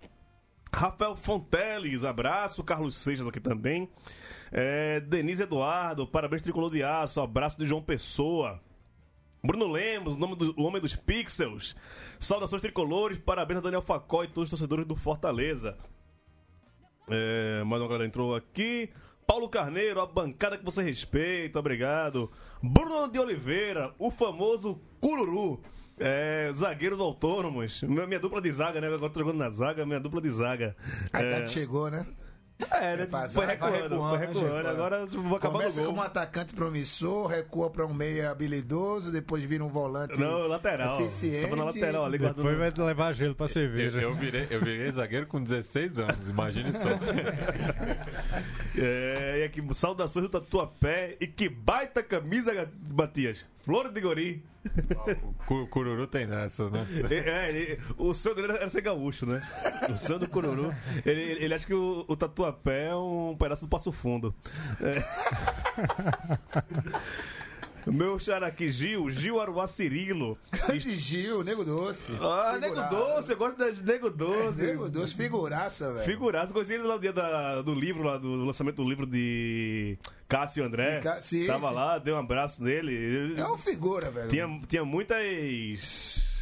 Rafael 0.74 1.16
Fonteles, 1.16 2.04
abraço. 2.04 2.64
Carlos 2.64 2.96
Seixas 2.96 3.28
aqui 3.28 3.40
também. 3.40 3.90
É, 4.52 5.00
Denise 5.00 5.44
Eduardo, 5.44 6.06
parabéns 6.06 6.42
Tricolor 6.42 6.70
de 6.72 6.84
Aço. 6.84 7.22
Abraço 7.22 7.58
de 7.58 7.66
João 7.66 7.82
Pessoa. 7.82 8.62
Bruno 9.44 9.68
Lemos, 9.72 10.16
o 10.16 10.20
nome 10.20 10.36
do 10.36 10.54
o 10.60 10.64
homem 10.64 10.82
dos 10.82 10.96
pixels. 10.96 11.76
Saudações 12.20 12.62
tricolores, 12.62 13.18
parabéns 13.18 13.58
a 13.60 13.62
Daniel 13.62 13.82
Facó 13.82 14.24
e 14.24 14.28
todos 14.28 14.44
os 14.44 14.50
torcedores 14.52 14.86
do 14.86 14.96
Fortaleza. 14.96 15.78
É, 17.10 17.64
mais 17.64 17.82
uma 17.82 17.88
galera 17.88 18.06
entrou 18.06 18.36
aqui. 18.36 18.90
Paulo 19.26 19.48
Carneiro, 19.50 20.02
a 20.02 20.06
bancada 20.06 20.58
que 20.58 20.66
você 20.66 20.84
respeita, 20.84 21.58
obrigado. 21.58 22.30
Bruno 22.62 23.10
de 23.10 23.18
Oliveira, 23.18 23.94
o 23.98 24.12
famoso 24.12 24.80
Cururu. 25.00 25.62
É, 25.98 26.50
zagueiros 26.54 27.00
autônomos. 27.00 27.84
Minha, 27.84 28.08
minha 28.08 28.20
dupla 28.20 28.42
de 28.42 28.52
zaga, 28.52 28.82
né? 28.82 28.88
Agora 28.88 29.12
tô 29.12 29.20
jogando 29.20 29.38
na 29.38 29.50
zaga, 29.52 29.86
minha 29.86 30.00
dupla 30.00 30.20
de 30.22 30.32
zaga. 30.32 30.76
A 31.14 31.22
É, 31.22 31.28
idade 31.28 31.52
chegou, 31.52 31.90
né? 31.92 32.06
É, 32.72 32.98
né? 32.98 33.08
Vai 33.10 33.30
Foi 33.30 33.46
vai 33.46 33.56
recuando, 33.56 33.74
foi 33.74 33.88
recuando, 33.90 34.18
recuando. 34.18 34.44
recuando. 34.46 34.68
Agora 34.70 35.06
vou 35.06 35.38
acabar 35.38 35.54
Começa 35.54 35.78
no 35.80 35.86
gol. 35.86 35.86
como 35.88 36.02
um 36.02 36.04
atacante 36.06 36.54
promissor, 36.54 37.28
recua 37.28 37.70
pra 37.70 37.86
um 37.86 37.94
meia 37.94 38.32
habilidoso, 38.32 39.12
depois 39.12 39.44
vira 39.44 39.64
um 39.64 39.70
volante 39.70 40.20
Não, 40.20 40.48
lateral. 40.48 41.00
eficiente. 41.02 41.44
Tava 41.44 41.56
na 41.56 41.64
lateral 41.66 42.06
ali, 42.06 42.18
Depois 42.18 42.36
guardando. 42.44 42.76
vai 42.78 42.86
levar 42.88 43.14
gelo 43.14 43.36
pra 43.36 43.46
Eu, 43.46 43.50
cerveja. 43.50 44.02
eu 44.02 44.14
virei, 44.16 44.48
eu 44.50 44.60
virei 44.60 44.92
zagueiro 44.92 45.26
com 45.28 45.42
16 45.42 46.00
anos, 46.00 46.30
imagine 46.30 46.74
só. 46.74 46.90
É, 48.78 49.40
e 49.40 49.44
aqui, 49.44 49.62
saudações 49.74 50.24
do 50.26 50.30
Tatuapé. 50.30 51.18
E 51.20 51.28
que 51.28 51.50
baita 51.50 52.02
camisa, 52.02 52.70
Matias. 52.94 53.46
Flores 53.64 53.94
de 53.94 54.02
Gori. 54.02 54.44
O 55.24 55.34
cu- 55.46 55.68
cururu 55.68 56.08
tem 56.08 56.28
dessas, 56.28 56.72
né? 56.72 56.86
É, 57.10 57.50
ele- 57.50 57.80
o 57.98 58.14
sonho 58.14 58.36
dele 58.36 58.54
era 58.54 58.70
ser 58.70 58.82
gaúcho, 58.82 59.26
né? 59.26 59.42
O 59.90 59.98
sonho 59.98 60.20
do 60.20 60.30
Cururu. 60.30 60.74
Ele, 61.06 61.22
ele- 61.22 61.44
ele 61.46 61.54
acha 61.54 61.66
que 61.66 61.74
o, 61.74 62.06
o 62.08 62.16
Tatuapé 62.16 62.88
é 62.90 62.96
um 62.96 63.36
pedaço 63.38 63.66
do 63.66 63.70
Passo 63.70 63.92
Fundo. 63.92 64.34
É. 64.80 65.02
Meu 67.88 68.20
xará 68.20 68.48
aqui, 68.48 68.72
Gil, 68.72 69.10
Gil 69.10 69.40
Aruá 69.42 69.68
Cirilo. 69.68 70.38
Grande 70.52 70.96
Gil, 70.98 71.44
Nego 71.44 71.64
Doce. 71.64 72.14
Ah, 72.22 72.58
Nego. 72.62 72.76
Doce, 72.76 73.32
eu 73.32 73.38
gosto 73.38 73.72
de 73.72 73.84
Nego 73.84 74.10
Doce. 74.10 74.62
Nego 74.62 74.88
Doce, 74.90 75.16
figuraça, 75.16 75.92
velho. 75.94 76.06
Figuraça, 76.06 76.54
conheci 76.54 76.74
ele 76.74 76.84
lá 76.84 76.96
no 76.96 77.02
dia 77.02 77.12
da- 77.14 77.62
do 77.62 77.74
livro, 77.74 78.04
lá, 78.04 78.18
do 78.18 78.46
lançamento 78.46 78.76
do 78.76 78.88
livro 78.88 79.06
de 79.06 79.98
Cássio 80.28 80.64
André. 80.64 80.98
De 80.98 81.02
Cá- 81.04 81.22
sim, 81.22 81.48
Tava 81.48 81.70
sim. 81.70 81.74
lá, 81.74 81.98
dei 81.98 82.14
um 82.14 82.18
abraço 82.18 82.64
nele. 82.64 82.94
Ele- 82.94 83.42
É 83.42 83.46
uma 83.46 83.58
figura, 83.58 84.12
velho. 84.12 84.30
tinha, 84.30 84.62
tinha 84.68 84.86
muitas 84.86 85.20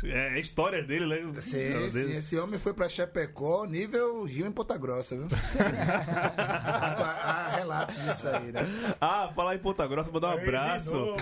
é, 0.03 0.39
histórias 0.39 0.85
dele, 0.87 1.05
né? 1.05 1.41
Sim, 1.41 1.91
sim, 1.91 2.17
esse 2.17 2.37
homem 2.37 2.59
foi 2.59 2.73
pra 2.73 2.87
Chapecó, 2.87 3.65
nível 3.65 4.27
Gil 4.27 4.47
em 4.47 4.51
Ponta 4.51 4.77
Grossa, 4.77 5.15
viu? 5.17 5.27
há, 6.37 7.03
há 7.23 7.47
relatos 7.55 7.95
disso 8.03 8.27
aí, 8.27 8.51
né? 8.51 8.61
Ah, 8.99 9.31
falar 9.35 9.55
em 9.55 9.59
Ponta 9.59 9.85
Grossa, 9.87 10.11
mandar 10.11 10.29
um 10.35 10.39
abraço. 10.39 11.15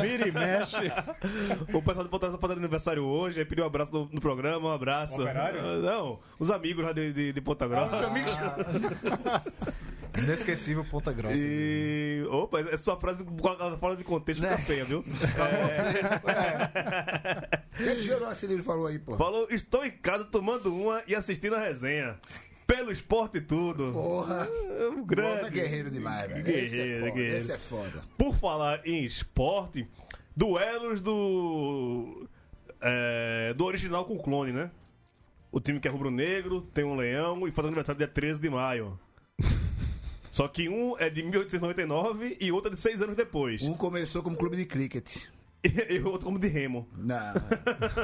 Vira 0.00 0.28
e 0.28 0.32
mexe. 0.32 0.76
O 1.72 1.82
pessoal 1.82 2.04
de 2.04 2.10
Ponta 2.10 2.26
Grossa 2.26 2.38
tá 2.38 2.46
fazendo 2.46 2.58
aniversário 2.58 3.04
hoje, 3.04 3.44
pediu 3.44 3.64
um 3.64 3.66
abraço 3.66 3.92
no, 3.92 4.08
no 4.12 4.20
programa, 4.20 4.68
um 4.68 4.72
abraço. 4.72 5.20
operário? 5.20 5.60
Ah, 5.60 5.76
Não, 5.78 6.18
os 6.38 6.50
amigos 6.50 6.84
lá 6.84 6.92
de, 6.92 7.12
de, 7.12 7.32
de 7.32 7.40
Ponta 7.40 7.66
Grossa. 7.66 8.06
Inesquecível 10.18 10.84
Ponta 10.84 11.12
Grossa. 11.12 11.36
E. 11.38 12.24
Opa, 12.30 12.60
essa 12.60 12.78
sua 12.78 12.96
frase 12.98 13.24
fora 13.78 13.96
de 13.96 14.04
contexto 14.04 14.40
fica 14.42 14.56
Né? 14.56 14.62
feia, 14.64 14.84
viu? 14.84 15.00
O 15.00 15.04
que 17.84 17.88
o 17.90 18.02
Gil 18.02 18.34
Cirilo 18.34 18.62
falou 18.62 18.86
aí, 18.86 18.98
pô? 18.98 19.16
Falou, 19.16 19.46
estou 19.50 19.84
em 19.84 19.90
casa 19.90 20.24
tomando 20.24 20.74
uma 20.74 21.02
e 21.06 21.14
assistindo 21.14 21.54
a 21.56 21.60
resenha. 21.60 22.18
Pelo 22.66 22.90
esporte 22.90 23.38
e 23.38 23.40
tudo. 23.40 23.92
Porra. 23.92 24.48
É 24.80 24.88
um 24.88 25.04
Grande. 25.04 25.38
grande. 25.40 25.50
guerreiro 25.50 25.90
demais, 25.90 26.28
velho. 26.28 26.42
Guerreiro, 26.44 26.64
esse 26.66 26.80
é 26.80 26.98
foda, 26.98 27.10
guerreiro. 27.12 27.36
esse 27.36 27.52
é 27.52 27.58
foda. 27.58 28.02
Por 28.18 28.34
falar 28.34 28.80
em 28.86 29.04
esporte, 29.04 29.88
duelos 30.34 31.00
do. 31.00 32.26
é, 32.80 33.54
do 33.56 33.64
original 33.64 34.04
com 34.04 34.14
o 34.16 34.22
clone, 34.22 34.50
né? 34.52 34.70
O 35.52 35.60
time 35.60 35.78
que 35.78 35.86
é 35.86 35.90
rubro-negro, 35.90 36.60
tem 36.74 36.84
um 36.84 36.96
leão 36.96 37.46
e 37.46 37.52
faz 37.52 37.66
aniversário 37.66 37.98
dia 37.98 38.08
13 38.08 38.40
de 38.40 38.50
maio. 38.50 38.98
Só 40.36 40.46
que 40.48 40.68
um 40.68 40.94
é 40.98 41.08
de 41.08 41.22
1899 41.22 42.36
e 42.38 42.52
outro 42.52 42.70
é 42.70 42.74
de 42.74 42.78
seis 42.78 43.00
anos 43.00 43.16
depois. 43.16 43.62
Um 43.62 43.72
começou 43.72 44.22
como 44.22 44.36
clube 44.36 44.54
de 44.54 44.66
cricket. 44.66 45.16
E, 45.64 45.98
o 45.98 46.10
outro 46.10 46.26
como 46.26 46.38
de 46.38 46.46
remo. 46.46 46.86
Não, 46.94 47.32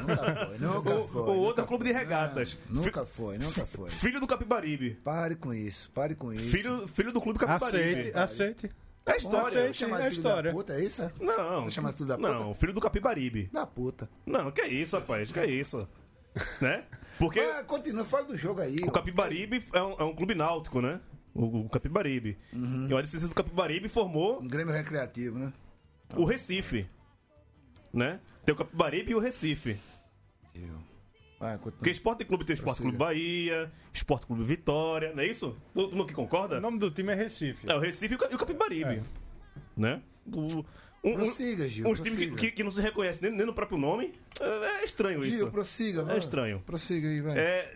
nunca 0.01 0.47
foi, 0.47 0.59
nunca 0.59 0.91
O, 0.99 1.07
foi. 1.09 1.23
o 1.23 1.37
outro 1.41 1.63
é 1.63 1.67
clube 1.67 1.85
de 1.85 1.93
regatas. 1.93 2.59
Não, 2.71 2.83
nunca 2.83 3.05
foi, 3.05 3.37
nunca 3.39 3.67
foi. 3.67 3.89
Filho 3.91 4.19
do 4.19 4.27
Capibaribe. 4.27 4.95
Pare 5.05 5.37
com 5.37 5.53
isso, 5.55 5.91
pare 5.91 6.15
com 6.15 6.33
isso. 6.33 6.49
Filho, 6.49 6.89
filho 6.89 7.13
do 7.13 7.21
clube 7.21 7.39
Capibaribe. 7.39 8.11
Aceite, 8.15 8.19
aceite. 8.19 8.71
É 9.07 9.17
história. 9.19 9.47
Aceite. 9.61 9.77
Chamar 9.79 9.99
é 10.01 10.03
filho 10.05 10.13
história. 10.13 10.51
da 10.51 10.57
puta, 10.57 10.73
é 10.73 10.85
isso? 10.85 11.03
é? 11.03 11.13
Não. 11.21 11.69
Chamando 11.71 11.95
filho 11.95 12.09
da 12.09 12.17
puta? 12.17 12.33
Não, 12.33 12.55
filho 12.55 12.73
do 12.73 12.81
Capibaribe. 12.81 13.51
Da 13.53 13.67
puta. 13.67 14.09
Não, 14.27 14.51
que 14.51 14.63
isso, 14.63 14.97
rapaz, 14.97 15.31
que 15.31 15.45
isso. 15.45 15.87
né? 16.61 16.85
Porque 17.19 17.39
Ah, 17.39 17.63
continua, 17.63 18.05
fala 18.07 18.25
do 18.25 18.37
jogo 18.37 18.61
aí. 18.63 18.79
o 18.79 18.91
Capibaribe 18.91 19.63
é 19.73 19.83
um, 19.83 19.93
é 20.01 20.03
um 20.05 20.15
clube 20.17 20.35
náutico, 20.35 20.81
né? 20.81 20.99
O, 21.35 21.61
o 21.63 21.69
Capibaribe. 21.69 22.37
Uhum. 22.53 22.89
E 22.89 22.95
a 22.95 23.01
descendência 23.01 23.29
do 23.29 23.35
Capibaribe 23.35 23.89
formou 23.89 24.41
Um 24.43 24.49
Grêmio 24.49 24.73
recreativo, 24.75 25.39
né? 25.39 25.53
o 26.15 26.25
Recife. 26.25 26.87
Né? 27.93 28.21
Tem 28.45 28.55
o 28.55 28.59
Capibaribe 28.59 29.13
e 29.13 29.15
o 29.15 29.19
Recife. 29.19 29.79
Vai, 31.41 31.59
Porque 31.59 31.71
continua. 31.79 31.93
Esporte 31.93 32.25
Clube 32.25 32.45
tem 32.45 32.55
o 32.55 32.59
Esporte 32.59 32.83
Clube. 32.83 32.97
Bahia, 32.97 33.73
Esporte 33.93 34.27
Clube 34.27 34.45
Vitória, 34.45 35.13
não 35.13 35.23
é 35.23 35.27
isso? 35.27 35.57
Todo 35.75 35.97
mundo 35.97 36.07
que 36.07 36.15
concorda? 36.15 36.59
O 36.59 36.61
nome 36.61 36.79
do 36.79 36.89
time 36.91 37.11
é 37.13 37.15
Recife. 37.17 37.69
É 37.69 37.75
o 37.75 37.81
Recife 37.81 38.15
e 38.15 38.17
o 38.17 38.19
Ca- 38.19 38.29
o 38.33 38.39
Capibaribe. 38.39 38.97
É. 38.97 39.03
Né? 39.77 40.03
O- 40.33 40.65
um- 41.03 41.15
Prossiga, 41.15 41.67
Gil. 41.69 41.89
uns 41.89 42.01
times 42.01 42.17
que, 42.19 42.37
que, 42.37 42.51
que 42.53 42.63
não 42.63 42.71
se 42.71 42.81
reconhecem 42.81 43.29
nem, 43.29 43.39
nem 43.39 43.47
no 43.47 43.53
próprio 43.53 43.77
nome. 43.77 44.15
É, 44.41 44.45
é 44.83 44.85
estranho 44.85 45.21
Gil, 45.25 45.35
isso. 45.35 45.51
prossiga, 45.51 46.05
vai. 46.05 46.15
É 46.15 46.19
estranho. 46.21 46.61
Prossiga 46.65 47.09
aí, 47.09 47.21
vai. 47.21 47.37
É. 47.37 47.75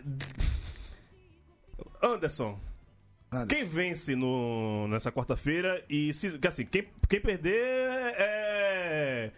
Anderson. 2.01 2.57
Anderson. 3.31 3.47
Quem 3.47 3.65
vence 3.65 4.15
no, 4.15 4.87
nessa 4.87 5.11
quarta-feira 5.11 5.83
e 5.89 6.13
se. 6.13 6.37
que 6.39 6.47
assim, 6.47 6.65
quem, 6.65 6.87
quem 7.09 7.19
perder 7.21 8.13
é. 8.17 9.31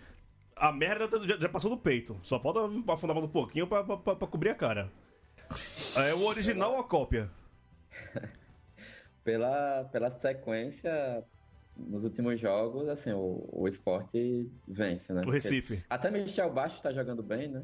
A 0.56 0.72
merda 0.72 1.08
já, 1.26 1.38
já 1.38 1.50
passou 1.50 1.70
do 1.72 1.78
peito. 1.78 2.20
Só 2.22 2.40
falta 2.40 2.60
afundar 2.92 3.16
mais 3.16 3.26
um 3.26 3.32
pouquinho 3.32 3.66
pra, 3.66 3.84
pra, 3.84 3.98
pra- 3.98 4.16
pra 4.16 4.28
cobrir 4.28 4.50
a 4.50 4.56
cara. 4.56 4.92
É 5.96 6.14
o 6.14 6.24
original 6.26 6.74
ou 6.74 6.80
a 6.80 6.84
cópia? 6.84 7.32
Pela, 9.24 9.84
pela 9.92 10.10
sequência, 10.10 11.24
nos 11.78 12.04
últimos 12.04 12.40
jogos, 12.40 12.88
assim, 12.90 13.12
o, 13.14 13.48
o 13.52 13.68
esporte 13.68 14.50
vence, 14.68 15.14
né? 15.14 15.22
O 15.22 15.24
Porque 15.26 15.38
Recife. 15.40 15.84
Até 15.90 16.10
Michel 16.12 16.52
Baixo 16.52 16.82
tá 16.82 16.92
jogando 16.92 17.22
bem, 17.24 17.48
né? 17.48 17.64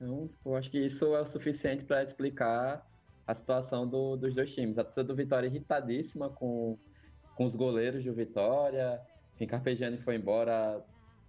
Então, 0.00 0.26
tipo, 0.26 0.50
eu 0.50 0.56
acho 0.56 0.70
que 0.70 0.78
isso 0.78 1.14
é 1.14 1.20
o 1.20 1.26
suficiente 1.26 1.84
para 1.84 2.02
explicar 2.02 2.84
a 3.26 3.34
situação 3.34 3.86
do- 3.88 4.16
dos 4.16 4.34
dois 4.34 4.54
times. 4.54 4.78
A 4.78 4.84
torcida 4.84 5.04
do 5.04 5.14
Vitória 5.16 5.46
irritadíssima 5.46 6.28
com, 6.30 6.78
com 7.34 7.44
os 7.44 7.54
goleiros 7.54 8.04
do 8.04 8.12
Vitória. 8.14 9.00
Enfim, 9.34 9.46
Carpegiani 9.46 9.98
foi 9.98 10.16
embora 10.16 10.84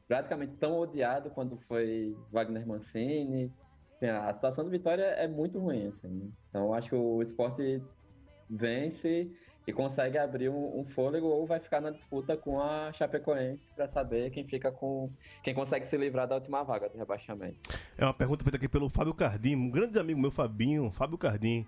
praticamente 0.08 0.54
tão 0.58 0.78
odiado 0.78 1.30
quando 1.30 1.58
foi 1.58 2.16
Wagner 2.32 2.68
Mancini. 2.68 3.52
Enfim, 3.96 4.08
a 4.08 4.32
situação 4.34 4.64
do 4.66 4.70
Vitória 4.70 5.04
é 5.04 5.28
muito 5.28 5.60
ruim, 5.60 5.88
assim. 5.88 6.08
né? 6.10 6.28
Então, 6.50 6.74
acho 6.74 6.90
que 6.90 6.96
o 6.96 7.22
esporte 7.22 7.82
vence 8.50 9.32
e 9.68 9.74
consegue 9.74 10.18
abrir 10.20 10.50
um, 10.50 10.80
um 10.80 10.86
fôlego 10.86 11.26
ou 11.26 11.46
vai 11.48 11.60
ficar 11.60 11.82
na 11.82 11.90
disputa 11.90 12.38
com 12.38 12.60
a 12.62 12.92
Chapecoense 12.94 13.74
para 13.74 13.88
saber 13.88 14.30
quem 14.30 14.48
fica 14.48 14.72
com 14.72 15.10
quem 15.42 15.56
consegue 15.56 15.84
se 15.86 15.98
livrar 15.98 16.28
da 16.28 16.36
última 16.36 16.62
vaga 16.62 16.88
do 16.88 16.96
rebaixamento. 16.98 17.58
É 17.98 18.04
uma 18.06 18.14
pergunta 18.14 18.44
feita 18.44 18.58
aqui 18.58 18.70
pelo 18.70 18.88
Fábio 18.90 19.16
Cardim, 19.16 19.56
um 19.56 19.70
grande 19.72 19.98
amigo 19.98 20.20
meu, 20.22 20.30
Fabinho, 20.30 20.92
Fábio 20.92 21.18
Cardim. 21.18 21.66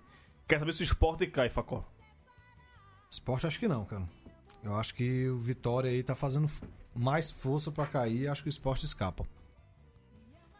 Quer 0.48 0.58
saber 0.58 0.72
se 0.72 0.82
o 0.82 0.84
esporte 0.84 1.26
cai, 1.26 1.48
Facó? 1.50 1.84
Esporte 3.10 3.46
acho 3.46 3.58
que 3.58 3.68
não, 3.68 3.84
cara. 3.84 4.08
Eu 4.62 4.74
acho 4.76 4.94
que 4.94 5.28
o 5.28 5.38
Vitória 5.38 5.90
aí 5.90 6.02
tá 6.02 6.14
fazendo 6.14 6.50
mais 6.94 7.30
força 7.30 7.70
pra 7.70 7.86
cair 7.86 8.28
acho 8.28 8.42
que 8.42 8.48
o 8.48 8.50
esporte 8.50 8.84
escapa. 8.84 9.24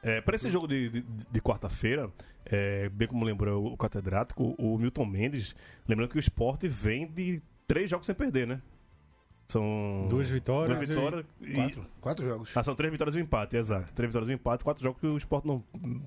É, 0.03 0.21
para 0.21 0.37
esse 0.37 0.49
jogo 0.49 0.69
de, 0.69 0.89
de, 0.89 1.01
de 1.03 1.41
quarta-feira, 1.41 2.11
é, 2.45 2.89
bem 2.89 3.09
como 3.09 3.25
lembrou 3.25 3.73
o 3.73 3.77
catedrático, 3.77 4.55
o 4.57 4.79
Milton 4.79 5.05
Mendes, 5.05 5.57
lembrando 5.89 6.11
que 6.11 6.17
o 6.17 6.21
esporte 6.21 6.69
vem 6.69 7.07
de 7.07 7.43
três 7.67 7.91
jogos 7.91 8.07
sem 8.07 8.15
perder, 8.15 8.47
né? 8.47 8.63
São. 9.49 10.07
Duas 10.11 10.29
vitórias 10.29 10.77
Duas 10.77 10.89
e- 10.89 10.93
vitórias 10.93 11.27
e. 11.41 11.55
Quatro, 11.55 11.87
quatro 12.01 12.27
jogos. 12.29 12.57
Ah, 12.57 12.63
são 12.63 12.75
três 12.75 12.93
vitórias 12.93 13.17
e 13.17 13.19
um 13.19 13.23
empate, 13.23 13.57
exato. 13.57 13.93
Três 13.95 14.09
vitórias 14.11 14.29
e 14.29 14.33
um 14.33 14.35
empate, 14.35 14.63
quatro 14.63 14.85
jogos 14.85 15.01
que 15.01 15.07
o 15.07 15.17
esporte 15.17 15.49
não 15.49 15.65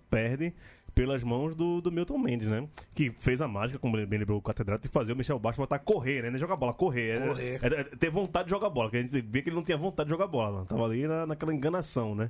perde 0.09 0.53
pelas 1.01 1.23
mãos 1.23 1.55
do, 1.55 1.81
do 1.81 1.91
Milton 1.91 2.19
Mendes, 2.19 2.47
né? 2.47 2.67
Que 2.93 3.09
fez 3.09 3.41
a 3.41 3.47
mágica, 3.47 3.79
como 3.79 3.97
bem 4.05 4.19
lembrou 4.19 4.37
o 4.37 4.41
catedrático, 4.41 4.87
de 4.87 4.93
fazer 4.93 5.13
o 5.13 5.15
Michel 5.15 5.39
Baixo 5.39 5.57
voltar 5.57 5.77
a 5.77 5.79
correr, 5.79 6.21
né? 6.21 6.29
Não 6.29 6.37
jogar 6.37 6.55
bola, 6.55 6.75
correr. 6.75 7.27
Correr. 7.27 7.59
É, 7.63 7.79
é 7.79 7.83
ter 7.83 8.11
vontade 8.11 8.45
de 8.45 8.51
jogar 8.51 8.69
bola, 8.69 8.91
que 8.91 8.97
a 8.97 9.01
gente 9.01 9.19
vê 9.19 9.41
que 9.41 9.49
ele 9.49 9.55
não 9.55 9.63
tinha 9.63 9.79
vontade 9.79 10.07
de 10.07 10.13
jogar 10.13 10.27
bola. 10.27 10.63
Tava 10.65 10.85
ali 10.85 11.07
na, 11.07 11.25
naquela 11.25 11.55
enganação, 11.55 12.13
né? 12.13 12.29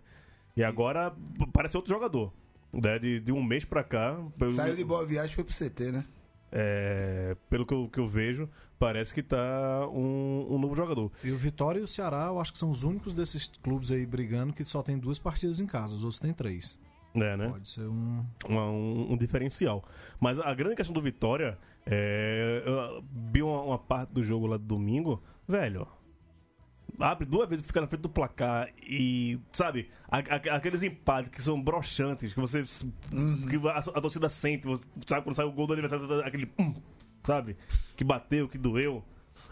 E 0.56 0.64
agora 0.64 1.14
parece 1.52 1.76
outro 1.76 1.94
jogador. 1.94 2.32
Né? 2.72 2.98
De, 2.98 3.20
de 3.20 3.32
um 3.34 3.44
mês 3.44 3.66
pra 3.66 3.84
cá, 3.84 4.18
pelo, 4.38 4.54
Saiu 4.54 4.74
de 4.74 4.86
boa 4.86 5.06
viagem 5.06 5.34
e 5.34 5.36
foi 5.36 5.44
pro 5.44 5.54
CT, 5.54 5.92
né? 5.92 6.06
é, 6.50 7.36
pelo 7.50 7.66
que 7.66 7.74
eu, 7.74 7.90
que 7.92 8.00
eu 8.00 8.08
vejo, 8.08 8.48
parece 8.80 9.14
que 9.14 9.22
tá 9.22 9.86
um, 9.90 10.48
um 10.50 10.58
novo 10.58 10.76
jogador. 10.76 11.12
E 11.24 11.32
o 11.32 11.38
Vitória 11.38 11.80
e 11.80 11.84
o 11.84 11.88
Ceará, 11.88 12.28
eu 12.28 12.40
acho 12.40 12.54
que 12.54 12.60
são 12.60 12.70
os 12.70 12.84
únicos 12.84 13.14
desses 13.14 13.48
clubes 13.62 13.92
aí 13.92 14.06
brigando 14.06 14.54
que 14.54 14.64
só 14.64 14.82
tem 14.82 14.98
duas 14.98 15.20
partidas 15.20 15.60
em 15.60 15.66
casa, 15.66 15.94
os 15.96 16.06
outros 16.06 16.20
têm 16.20 16.34
três. 16.34 16.78
Né, 17.14 17.36
né? 17.36 17.50
Pode 17.50 17.70
ser 17.70 17.82
um. 17.88 18.26
uma- 18.48 18.70
um, 18.70 19.14
um 19.14 19.18
diferencial. 19.18 19.84
Mas 20.20 20.40
a 20.40 20.54
grande 20.54 20.76
questão 20.76 20.94
do 20.94 21.02
Vitória 21.02 21.58
é. 21.86 22.64
Eu 22.66 23.04
vi 23.32 23.42
uma, 23.44 23.62
uma 23.62 23.78
parte 23.78 24.12
do 24.14 24.24
jogo 24.24 24.48
lá 24.48 24.58
do 24.58 24.64
domingo, 24.64 25.22
velho. 25.48 25.88
Abre 27.00 27.26
duas 27.26 27.50
vezes, 27.50 27.66
fica 27.66 27.82
na 27.82 27.88
frente 27.88 28.02
do 28.02 28.10
placar 28.10 28.70
e, 28.84 29.40
sabe, 29.52 29.90
a- 30.10 30.18
a- 30.20 30.56
aqueles 30.56 30.84
empates 30.84 31.32
que 31.32 31.42
são 31.42 31.60
broxantes, 31.62 32.34
que 32.34 32.40
você. 32.40 32.64
que 32.64 33.68
a, 33.68 33.78
a 33.80 34.02
torcida 34.02 34.30
sente, 34.30 34.68
você 34.68 34.84
sabe 35.08 35.24
quando 35.24 35.36
sai 35.36 35.46
o 35.46 35.52
gol 35.52 35.66
do 35.68 35.74
aniversário, 35.74 36.06
aquele. 36.24 36.46
pum, 36.46 36.76
sabe? 37.24 37.58
Que 37.96 38.04
bateu, 38.04 38.48
que 38.48 38.58
doeu. 38.58 39.04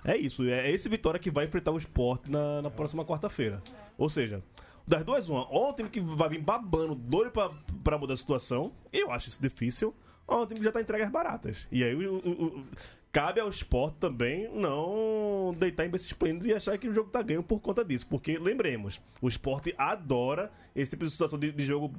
É 0.05 0.15
isso, 0.15 0.43
é 0.45 0.69
esse 0.71 0.87
Vitória 0.87 1.19
que 1.19 1.29
vai 1.31 1.45
enfrentar 1.45 1.71
o 1.71 1.77
esporte 1.77 2.29
na, 2.31 2.61
na 2.61 2.69
próxima 2.69 3.03
quarta-feira. 3.03 3.61
Ou 3.97 4.09
seja, 4.09 4.41
das 4.89 5.05
duas, 5.05 5.29
uma. 5.29 5.47
Ou 5.51 5.69
um 5.69 5.73
time 5.73 5.87
que 5.89 6.01
vai 6.01 6.29
vir 6.29 6.41
babando, 6.41 6.95
doido 6.95 7.31
pra, 7.31 7.49
pra 7.83 7.97
mudar 7.97 8.15
a 8.15 8.17
situação, 8.17 8.71
eu 8.91 9.11
acho 9.11 9.29
isso 9.29 9.41
difícil, 9.41 9.93
ou 10.27 10.43
um 10.43 10.45
time 10.47 10.59
que 10.59 10.65
já 10.65 10.71
tá 10.71 10.81
entregue 10.81 11.03
às 11.05 11.11
baratas. 11.11 11.67
E 11.71 11.83
aí 11.83 11.93
o- 11.95 12.15
o- 12.15 12.45
o- 12.45 12.65
cabe 13.11 13.39
ao 13.39 13.49
esporte 13.49 13.97
também 13.99 14.49
não 14.53 15.55
deitar 15.57 15.85
em 15.85 15.89
berço 15.89 16.07
esplêndido 16.07 16.47
e 16.47 16.53
achar 16.53 16.77
que 16.77 16.87
o 16.87 16.93
jogo 16.93 17.09
tá 17.09 17.21
ganho 17.21 17.41
por 17.43 17.59
conta 17.59 17.83
disso. 17.85 18.05
Porque, 18.07 18.37
lembremos, 18.39 18.99
o 19.21 19.27
esporte 19.27 19.73
adora 19.77 20.51
esse 20.75 20.91
tipo 20.91 21.05
de 21.05 21.11
situação 21.11 21.37
de, 21.39 21.51
de 21.51 21.65
jogo 21.65 21.93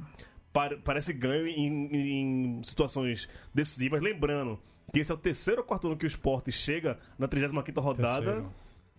pare- 0.52 0.76
parece 0.78 1.12
ganho 1.12 1.46
em, 1.46 1.86
em 2.58 2.62
situações 2.64 3.28
decisivas. 3.54 4.00
Lembrando 4.02 4.58
que 4.92 4.98
esse 5.00 5.10
é 5.12 5.14
o 5.14 5.18
terceiro 5.18 5.60
ou 5.60 5.66
quarto 5.66 5.86
ano 5.86 5.96
que 5.96 6.06
o 6.06 6.08
esporte 6.08 6.50
chega 6.50 6.98
na 7.18 7.28
35ª 7.28 7.80
rodada 7.80 8.24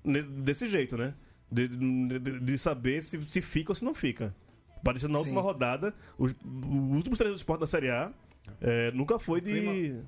Terceiro. 0.04 0.32
desse 0.44 0.68
jeito, 0.68 0.98
né? 0.98 1.14
De, 1.52 1.68
de- 1.68 2.39
de 2.39 2.58
saber 2.58 3.02
se, 3.04 3.22
se 3.30 3.41
fica 3.41 3.72
ou 3.72 3.76
se 3.76 3.84
não 3.84 3.93
fica. 3.93 4.34
Parecendo 4.84 5.14
na 5.14 5.20
Sim. 5.20 5.26
última 5.26 5.41
rodada, 5.41 5.93
os, 6.18 6.32
os 6.32 6.95
últimos 6.95 7.18
três 7.20 7.34
do 7.34 7.38
esporte 7.38 7.60
da 7.60 7.68
Série 7.68 7.89
A 7.89 8.12
é, 8.62 8.91
nunca 8.91 9.20
foi 9.20 9.41
de. 9.41 9.99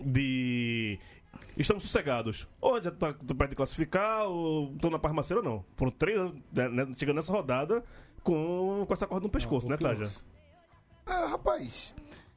de. 0.00 0.98
Estamos 1.56 1.82
sossegados. 1.84 2.46
Ou 2.60 2.80
já 2.82 2.90
tá 2.90 3.12
tô 3.12 3.34
perto 3.34 3.50
de 3.50 3.56
classificar, 3.56 4.26
ou 4.26 4.74
tô 4.78 4.88
na 4.90 4.98
parmaceira 4.98 5.40
ou 5.42 5.44
não. 5.44 5.64
Foram 5.76 5.90
três 5.90 6.18
anos 6.18 6.34
né, 6.52 6.68
né, 6.68 6.86
chegando 6.96 7.16
nessa 7.16 7.32
rodada 7.32 7.84
com, 8.22 8.84
com 8.86 8.94
essa 8.94 9.06
corda 9.06 9.24
no 9.26 9.30
pescoço, 9.30 9.68
né, 9.68 9.76
Taja? 9.76 10.10
Ah, 11.04 11.26
rapaz, 11.26 11.92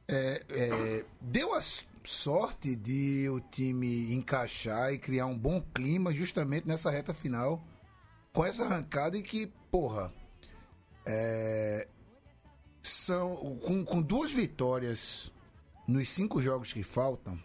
é, 0.08 0.42
é, 0.50 1.04
deu 1.20 1.54
a 1.54 1.60
sorte 2.04 2.74
de 2.76 3.28
o 3.30 3.40
time 3.40 4.12
encaixar 4.12 4.92
e 4.92 4.98
criar 4.98 5.26
um 5.26 5.38
bom 5.38 5.62
clima 5.74 6.12
justamente 6.12 6.66
nessa 6.66 6.90
reta 6.90 7.14
final, 7.14 7.64
com 8.36 8.44
essa 8.44 8.66
arrancada 8.66 9.16
em 9.16 9.22
que, 9.22 9.46
porra, 9.70 10.12
é, 11.06 11.88
são 12.82 13.34
com, 13.64 13.82
com 13.82 14.02
duas 14.02 14.30
vitórias 14.30 15.32
nos 15.88 16.10
cinco 16.10 16.42
jogos 16.42 16.70
que 16.70 16.82
faltam, 16.82 17.40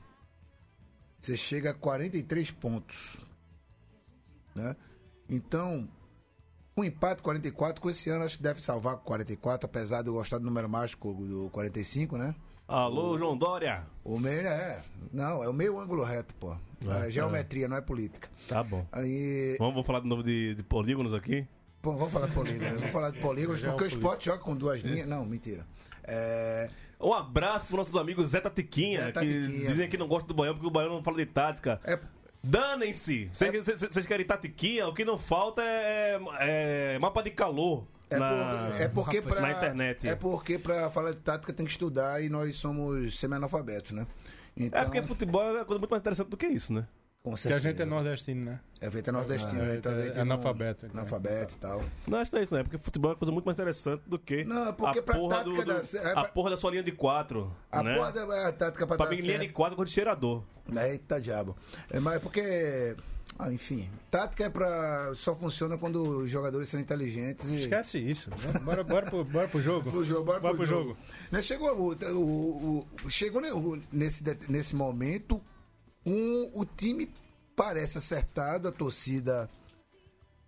você 1.17 1.37
chega 1.37 1.69
a 1.69 1.73
43 1.73 2.51
pontos, 2.51 3.25
né? 4.53 4.75
Então, 5.29 5.87
um 6.75 6.83
empate 6.83 7.23
44, 7.23 7.81
com 7.81 7.89
esse 7.89 8.09
ano 8.09 8.25
acho 8.25 8.35
que 8.35 8.43
deve 8.43 8.61
salvar 8.61 8.97
com 8.97 9.05
44, 9.05 9.67
apesar 9.67 10.01
de 10.01 10.09
eu 10.09 10.13
gostar 10.13 10.39
do 10.39 10.43
número 10.43 10.67
mágico 10.67 11.13
do 11.13 11.49
45, 11.51 12.17
né? 12.17 12.35
Alô, 12.67 13.17
João 13.17 13.37
Dória! 13.37 13.87
O 14.03 14.19
meio 14.19 14.45
é. 14.45 14.83
Não, 15.13 15.41
é 15.41 15.47
o 15.47 15.53
meio 15.53 15.79
ângulo 15.79 16.03
reto, 16.03 16.35
pô. 16.35 16.57
É, 16.89 17.11
geometria, 17.11 17.67
não 17.67 17.77
é 17.77 17.81
política. 17.81 18.29
Tá 18.47 18.63
bom. 18.63 18.85
Aí. 18.91 19.55
Vamos, 19.59 19.73
vamos 19.75 19.87
falar 19.87 19.99
de 19.99 20.07
novo 20.07 20.23
de, 20.23 20.55
de 20.55 20.63
polígonos 20.63 21.13
aqui? 21.13 21.47
Pô, 21.81 21.93
vamos 21.95 22.11
falar 22.13 22.27
de 22.27 22.33
polígono. 22.33 22.75
Vamos 22.75 22.91
falar 22.91 23.09
de 23.11 23.19
polígonos, 23.19 23.61
porque 23.61 23.83
o 23.83 23.87
esporte 23.87 24.25
joga 24.25 24.39
com 24.39 24.55
duas 24.55 24.81
linhas. 24.81 25.07
Não, 25.07 25.25
mentira. 25.25 25.65
É. 26.03 26.69
Um 26.99 27.13
abraço 27.13 27.67
para 27.67 27.77
nossos 27.77 27.95
amigos 27.95 28.29
Zé 28.29 28.39
Tatiquinha, 28.39 29.05
Zé 29.05 29.11
que 29.13 29.47
dizem 29.47 29.89
que 29.89 29.97
não 29.97 30.07
gostam 30.07 30.27
do 30.27 30.33
Baião 30.35 30.53
porque 30.53 30.67
o 30.67 30.71
Baião 30.71 30.93
não 30.93 31.03
fala 31.03 31.17
de 31.17 31.25
tática. 31.25 31.79
É, 31.83 31.97
Danem-se! 32.43 33.29
Vocês 33.33 33.65
vocês 33.65 34.05
querem 34.05 34.25
tatiquinha? 34.25 34.87
O 34.87 34.93
que 34.93 35.05
não 35.05 35.17
falta 35.17 35.61
é, 35.63 36.19
é 36.39 36.99
mapa 36.99 37.21
de 37.21 37.29
calor. 37.31 37.85
é, 38.09 38.17
na, 38.17 38.29
por- 38.71 38.81
é 38.81 38.87
porque 38.87 39.21
pra, 39.21 39.41
na 39.41 39.51
internet. 39.51 40.07
É 40.09 40.15
porque 40.15 40.57
pra 40.57 40.89
falar 40.89 41.11
de 41.11 41.17
tática 41.17 41.53
tem 41.53 41.65
que 41.65 41.71
estudar 41.71 42.21
e 42.23 42.29
nós 42.29 42.55
somos 42.55 43.19
semi-analfabetos, 43.19 43.91
né? 43.91 44.05
Então, 44.57 44.79
É 44.79 44.83
porque 44.83 45.01
futebol 45.03 45.41
é 45.43 45.51
uma 45.51 45.65
coisa 45.65 45.79
muito 45.79 45.91
mais 45.91 46.01
interessante 46.01 46.27
do 46.29 46.37
que 46.37 46.47
isso, 46.47 46.71
né? 46.73 46.85
com 47.23 47.29
Que 47.29 47.35
a 47.35 47.37
certeza. 47.37 47.69
gente 47.69 47.81
é 47.83 47.85
nordestino, 47.85 48.45
né? 48.45 48.59
É 48.81 48.89
feito 48.89 49.09
é 49.09 49.13
nordestino, 49.13 49.61
É, 49.61 49.65
né? 49.67 49.75
Então, 49.75 49.91
é 49.91 49.95
a 49.95 50.01
gente 50.05 50.15
não- 50.15 50.21
analfabeto, 50.23 50.85
né? 50.87 50.91
Analfabeto 50.91 51.53
e 51.53 51.57
tal. 51.57 51.83
Não, 52.07 52.17
acho 52.17 52.31
que 52.31 52.35
não 52.35 52.41
é 52.41 52.43
isso, 52.45 52.55
né? 52.55 52.63
Porque 52.63 52.77
futebol 52.79 53.11
é 53.11 53.13
uma 53.13 53.19
coisa 53.19 53.31
muito 53.31 53.45
mais 53.45 53.55
interessante 53.55 54.01
do 54.07 54.17
que 54.17 54.43
Não, 54.43 54.69
é 54.69 54.73
porque 54.73 54.97
a, 54.99 55.03
pra 55.03 55.15
porra 55.15 55.35
tática 55.37 55.55
do, 55.63 55.65
da- 55.65 55.79
do- 55.81 55.97
é 55.97 56.09
a 56.09 56.13
pra- 56.13 56.23
porra 56.29 56.49
da 56.49 56.57
sua 56.57 56.71
linha 56.71 56.81
de 56.81 56.91
quatro. 56.91 57.55
A 57.71 57.83
né? 57.83 57.95
porra 57.95 58.11
da 58.11 58.21
é 58.37 58.45
a 58.47 58.51
tática 58.51 58.87
pra, 58.87 58.97
Pra 58.97 59.05
dar 59.05 59.11
mim, 59.15 59.21
linha 59.21 59.37
de 59.37 59.49
quatro 59.49 59.75
com 59.77 59.85
de 59.85 59.91
cheirador. 59.91 60.43
Eita 60.75 61.21
diabo. 61.21 61.55
É, 61.91 61.99
mas 61.99 62.15
é 62.15 62.19
porque. 62.19 62.95
Ah, 63.43 63.51
enfim. 63.51 63.89
Tática 64.11 64.43
é 64.45 64.49
pra. 64.49 65.13
Só 65.15 65.35
funciona 65.35 65.77
quando 65.77 66.01
os 66.19 66.29
jogadores 66.29 66.69
são 66.69 66.79
inteligentes 66.79 67.49
e. 67.49 67.57
Esquece 67.57 67.97
isso. 67.97 68.29
Bora, 68.63 68.83
bora, 68.83 69.05
pro, 69.09 69.23
bora 69.25 69.47
pro 69.47 69.61
jogo. 69.61 69.89
Pro 69.89 70.05
jogo, 70.05 70.23
bora, 70.23 70.39
Bora 70.39 70.53
pro 70.55 70.65
pro 70.65 70.65
jogo. 70.65 70.97
Né, 71.31 71.41
Chegou, 71.41 71.69
o, 71.75 71.93
o- 72.13 72.87
o- 73.05 73.09
chegou 73.09 73.41
o- 73.41 73.81
nesse, 73.91 74.23
nesse 74.47 74.75
momento, 74.75 75.41
um, 76.05 76.51
o 76.53 76.63
time 76.65 77.11
parece 77.55 77.97
acertado, 77.97 78.67
a 78.67 78.71
torcida 78.71 79.49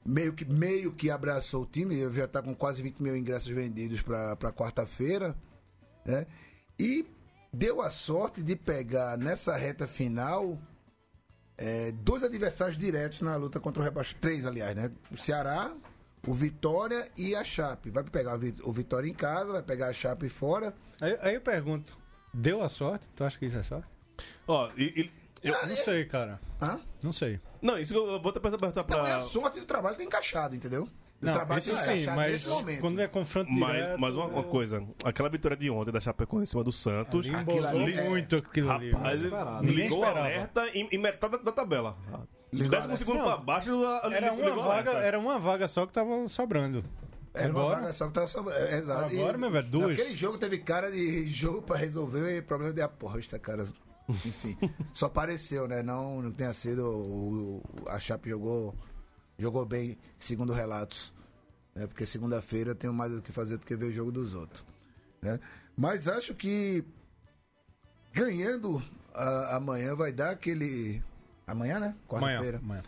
meio 0.05 0.33
que, 0.33 0.45
meio 0.45 0.91
que 0.91 1.09
abraçou 1.09 1.63
o 1.63 1.65
time, 1.65 2.11
já 2.11 2.25
está 2.25 2.41
com 2.41 2.53
quase 2.53 2.81
20 2.83 3.01
mil 3.01 3.15
ingressos 3.17 3.47
vendidos 3.49 4.01
para 4.01 4.35
quarta-feira, 4.51 5.35
né? 6.05 6.27
E 6.77 7.05
deu 7.51 7.81
a 7.81 7.89
sorte 7.89 8.41
de 8.43 8.55
pegar 8.55 9.17
nessa 9.17 9.55
reta 9.55 9.87
final 9.87 10.59
é, 11.58 11.91
dois 11.91 12.24
adversários 12.24 12.78
diretos 12.78 13.22
na 13.22 13.36
luta 13.36 13.60
contra 13.60 13.82
o 13.82 13.84
rebaixamento. 13.84 14.22
Três, 14.22 14.45
aliás, 14.45 14.76
né? 14.76 14.91
O 15.12 15.18
Ceará, 15.18 15.72
o 16.28 16.34
Vitória 16.34 17.10
e 17.18 17.36
a 17.36 17.43
Chape. 17.43 17.89
Vai 17.89 18.04
pegar 18.04 18.36
o 18.36 18.39
Vi- 18.39 18.56
o 18.64 18.72
Vitória 18.72 19.08
em 19.10 19.14
casa, 19.14 19.51
vai 19.54 19.62
pegar 19.64 19.88
a 19.88 19.93
Chape 19.93 20.30
fora. 20.30 20.74
Aí, 21.01 21.18
aí 21.22 21.36
eu 21.36 21.41
pergunto, 21.41 21.97
deu 22.34 22.62
a 22.64 22.70
sorte? 22.70 23.06
Tu 23.16 23.24
acha 23.24 23.38
que 23.38 23.45
isso 23.45 23.58
é 23.58 23.64
sorte? 23.64 23.88
Ó, 24.47 24.70
e, 24.78 24.84
e- 25.01 25.12
eu- 25.43 25.54
Não 25.54 25.76
sei, 25.78 26.06
cara. 26.06 26.39
Hã? 26.62 26.80
Não 27.04 27.12
sei. 27.12 27.39
não, 27.62 27.78
isso 27.78 27.91
que 27.93 27.99
eu 27.99 28.22
vou 28.22 28.30
até 28.30 28.39
perguntar 28.39 28.84
pra. 28.84 28.97
Não, 28.97 29.06
é 29.08 29.14
a 29.14 29.22
sorte 29.22 29.60
do 29.60 29.66
trabalho 29.66 29.97
tá 29.97 30.04
encaixado, 30.04 30.56
entendeu? 30.56 30.88
O 31.24 31.28
Não, 31.28 31.34
trabalho 31.34 31.59
isso 31.59 31.78
sim, 31.78 32.05
mas 32.07 32.32
nesse 32.34 32.49
momento. 32.49 32.80
quando 32.82 32.99
é 33.01 33.07
confronto 33.07 33.51
Mas, 33.51 33.71
direto... 33.82 33.99
mas 33.99 34.15
uma, 34.15 34.26
uma 34.26 34.43
coisa, 34.43 34.84
aquela 35.05 35.30
vitória 35.30 35.55
de 35.55 35.69
ontem 35.69 35.91
da 35.91 35.99
Chapecoense 36.01 36.43
em 36.43 36.51
cima 36.51 36.63
do 36.63 36.71
Santos, 36.71 37.26
Ali 37.26 37.36
Aquilo 37.36 37.67
ali 37.67 37.93
é- 37.93 38.09
muito 38.09 38.36
aquilo 38.36 38.69
ali. 38.71 38.91
rapaz, 38.91 39.21
esperado. 39.21 39.63
Ninguém 39.65 39.84
ligou 39.86 39.99
o 39.99 40.03
alerta 40.05 40.67
em, 40.74 40.88
em 40.91 40.97
metade 40.97 41.38
da, 41.38 41.43
da 41.43 41.51
tabela. 41.51 41.95
Ligou 42.51 42.69
Décimo 42.69 42.97
segundo 42.97 43.24
pra 43.24 43.38
baixo, 43.38 43.71
Era 44.11 44.30
ligou 44.36 44.53
uma, 44.53 44.63
vaga, 44.63 44.89
alerta. 44.91 45.07
era 45.07 45.19
uma 45.19 45.39
vaga 45.39 45.67
só 45.67 45.86
que 45.88 45.93
tava 45.93 46.28
sobrando. 46.28 46.84
Era 47.34 47.51
uma 47.51 47.61
Agora- 47.61 47.76
vaga 47.80 47.93
só 47.93 48.07
que 48.07 48.13
tava 48.13 48.28
sobrando. 48.28 48.59
É, 48.59 48.78
exato. 48.78 49.15
Agora, 49.15 49.38
meu 49.38 49.49
velho, 49.49 49.67
duas. 49.69 49.99
Aquele 49.99 50.15
jogo 50.15 50.38
teve 50.38 50.59
cara 50.59 50.91
de 50.91 51.28
jogo 51.30 51.61
pra 51.63 51.78
resolver 51.78 52.38
e 52.38 52.41
problema 52.41 52.71
de 52.74 52.82
aposta, 52.82 53.39
cara. 53.39 53.65
Enfim, 54.09 54.55
só 54.93 55.07
pareceu, 55.09 55.67
né? 55.67 55.82
Não, 55.82 56.21
não 56.21 56.32
tenha 56.32 56.53
sido. 56.53 56.86
O, 56.86 57.63
o- 57.86 57.89
a 57.89 57.97
Chape 57.99 58.30
jogou, 58.30 58.76
jogou 59.38 59.65
bem, 59.65 59.97
segundo 60.17 60.53
relatos. 60.53 61.13
Né? 61.75 61.88
Porque 61.88 62.05
segunda-feira 62.05 62.71
eu 62.71 62.75
tenho 62.75 62.93
mais 62.93 63.11
o 63.13 63.21
que 63.21 63.31
fazer 63.31 63.57
do 63.57 63.65
que 63.65 63.75
ver 63.75 63.86
o 63.86 63.91
jogo 63.91 64.11
dos 64.11 64.34
outros. 64.34 64.63
Né? 65.21 65.39
Mas 65.75 66.07
acho 66.07 66.36
que 66.36 66.84
ganhando 68.11 68.81
a- 69.13 69.55
amanhã 69.55 69.95
vai 69.95 70.11
dar 70.11 70.31
aquele. 70.31 71.01
Amanhã, 71.47 71.79
né? 71.79 71.95
Quarta-feira 72.07 72.57
amanhã. 72.59 72.84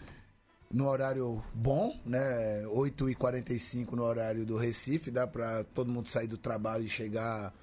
no 0.72 0.88
horário 0.88 1.44
bom, 1.54 2.00
né? 2.06 2.64
8h45 2.68 3.92
no 3.94 4.04
horário 4.04 4.46
do 4.46 4.56
Recife, 4.58 5.12
dá 5.12 5.26
pra 5.28 5.64
todo 5.64 5.92
mundo 5.92 6.08
sair 6.08 6.28
do 6.28 6.38
trabalho 6.38 6.84
e 6.84 6.88
chegar 6.90 7.54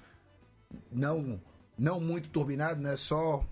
não, 0.91 1.39
não 1.77 1.99
muito 1.99 2.29
turbinado, 2.29 2.81
né? 2.81 2.95
Só 2.95 3.43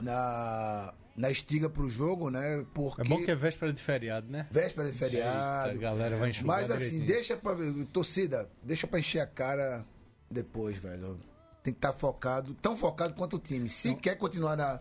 na, 0.00 0.92
na 1.16 1.30
estiga 1.30 1.68
pro 1.68 1.88
jogo, 1.88 2.28
né? 2.30 2.64
Porque 2.74 3.00
É 3.00 3.04
bom 3.04 3.24
que 3.24 3.30
é 3.30 3.34
véspera 3.34 3.72
de 3.72 3.80
feriado, 3.80 4.30
né? 4.30 4.46
véspera 4.50 4.90
de 4.90 4.96
feriado. 4.96 5.70
Eita, 5.70 5.78
a 5.78 5.80
galera 5.80 6.16
vai 6.18 6.28
enxugar 6.30 6.56
Mas 6.60 6.70
assim, 6.70 6.84
direitinho. 7.00 7.06
deixa 7.06 7.36
pra. 7.36 7.54
Torcida, 7.92 8.50
deixa 8.62 8.86
pra 8.86 8.98
encher 8.98 9.20
a 9.20 9.26
cara 9.26 9.84
depois, 10.30 10.76
velho. 10.78 11.18
Tem 11.62 11.72
que 11.72 11.78
estar 11.78 11.92
focado, 11.92 12.54
tão 12.54 12.76
focado 12.76 13.14
quanto 13.14 13.36
o 13.36 13.38
time. 13.38 13.68
Se 13.68 13.94
quer 13.94 14.16
continuar 14.16 14.56
na, 14.56 14.80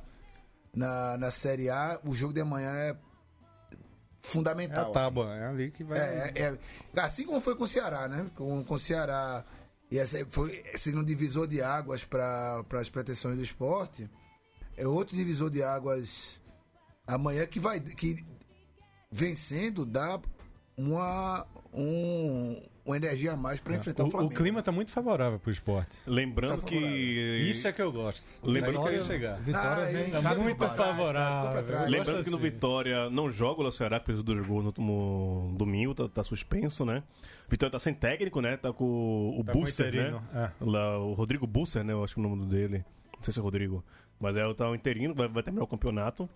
na, 0.75 1.17
na 1.17 1.31
Série 1.31 1.69
A, 1.69 1.99
o 2.03 2.13
jogo 2.13 2.33
de 2.33 2.41
amanhã 2.41 2.69
é 2.71 2.89
É 2.91 3.77
fundamental. 4.21 4.79
a 4.79 4.83
assim. 4.83 4.93
tábua, 4.93 5.35
é 5.35 5.47
ali 5.47 5.71
que 5.71 5.83
vai... 5.83 5.97
É, 5.97 6.31
é, 6.35 6.57
é. 6.95 6.99
assim 6.99 7.25
como 7.25 7.39
foi 7.39 7.55
com 7.55 7.63
o 7.63 7.67
Ceará, 7.67 8.07
né? 8.07 8.29
Com, 8.35 8.63
com 8.63 8.73
o 8.75 8.79
Ceará. 8.79 9.43
E 9.89 9.97
essa 9.99 10.23
foi 10.29 10.63
sendo 10.75 10.99
um 10.99 11.03
divisor 11.03 11.47
de 11.47 11.61
águas 11.61 12.03
para 12.03 12.63
as 12.73 12.89
pretensões 12.89 13.37
do 13.37 13.43
esporte. 13.43 14.09
É 14.77 14.87
outro 14.87 15.15
divisor 15.15 15.49
de 15.49 15.63
águas 15.63 16.41
amanhã 17.07 17.45
que 17.45 17.59
vai. 17.59 17.79
que 17.79 18.23
vencendo 19.11 19.85
dá 19.85 20.19
uma, 20.77 21.45
um, 21.73 22.61
uma 22.85 22.97
energia 22.97 23.31
a 23.31 23.37
mais 23.37 23.59
para 23.61 23.75
enfrentar 23.75 24.03
o, 24.03 24.05
o, 24.05 24.09
o 24.09 24.11
Flamengo. 24.11 24.35
clima 24.35 24.61
tá 24.61 24.71
muito 24.71 24.91
favorável 24.91 25.39
pro 25.39 25.49
esporte. 25.49 25.97
Lembrando 26.05 26.61
Tá 26.61 26.67
que. 26.67 26.75
Isso 26.75 27.67
é 27.67 27.71
que 27.71 27.81
eu 27.81 27.91
gosto. 27.91 28.23
Lembrando 28.43 28.83
que 28.83 28.95
eu 28.95 29.03
chegar. 29.03 29.39
Vitória 29.39 30.09
Ah, 30.17 30.21
Cabe 30.21 30.41
muito 30.41 30.57
trás, 30.57 30.75
favorável. 30.75 31.63
trás. 31.63 31.89
Lembrando 31.89 32.23
que 32.23 32.29
no 32.29 32.37
assim. 32.37 32.45
Vitória 32.45 33.09
não 33.09 33.31
joga 33.31 33.63
o 33.63 33.71
Ceará, 33.71 33.99
que 33.99 34.07
fez 34.07 34.17
os 34.17 34.23
dois 34.23 34.45
gols 34.45 34.63
no 34.63 34.67
último 34.67 35.55
domingo, 35.57 35.95
tá, 35.95 36.09
tá 36.09 36.23
suspenso, 36.23 36.85
né? 36.85 37.03
Vitória 37.47 37.71
tá 37.71 37.79
sem 37.79 37.93
técnico, 37.93 38.41
né? 38.41 38.57
Tá 38.57 38.73
com 38.73 39.39
o 39.39 39.43
Tá 39.43 39.53
Busser, 39.53 39.93
né? 39.93 40.19
é. 40.33 40.51
Lá, 40.59 40.99
o 40.99 41.13
Rodrigo 41.13 41.47
Busser, 41.47 41.83
né? 41.83 41.93
Eu 41.93 42.03
acho 42.03 42.15
que 42.15 42.19
é 42.19 42.23
o 42.23 42.27
nome 42.27 42.45
dele. 42.47 42.83
Não 43.15 43.23
sei 43.23 43.33
se 43.33 43.39
é 43.39 43.41
Rodrigo. 43.43 43.83
Mas 44.25 44.35
é, 44.37 44.45
o 44.45 44.75
interino, 44.75 45.13
vai, 45.13 45.27
vai 45.27 45.43
terminar 45.43 45.63
o 45.63 45.67
campeonato. 45.67 46.27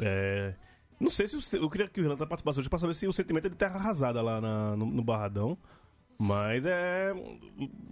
É, 0.00 0.54
Não 0.98 1.10
sei 1.10 1.26
se 1.28 1.36
o, 1.36 1.40
eu 1.56 1.70
queria 1.70 1.88
que 1.88 2.00
o 2.00 2.02
Renan 2.02 2.16
participasse 2.16 2.58
hoje 2.58 2.68
pra 2.68 2.78
saber 2.78 2.94
se 2.94 3.06
o 3.06 3.12
sentimento 3.12 3.46
é 3.46 3.50
de 3.50 3.56
terra 3.56 3.76
arrasada 3.76 4.20
lá 4.20 4.40
na- 4.40 4.76
no, 4.76 4.86
no 4.86 5.02
Barradão. 5.02 5.56
Mas 6.18 6.64
é. 6.64 7.12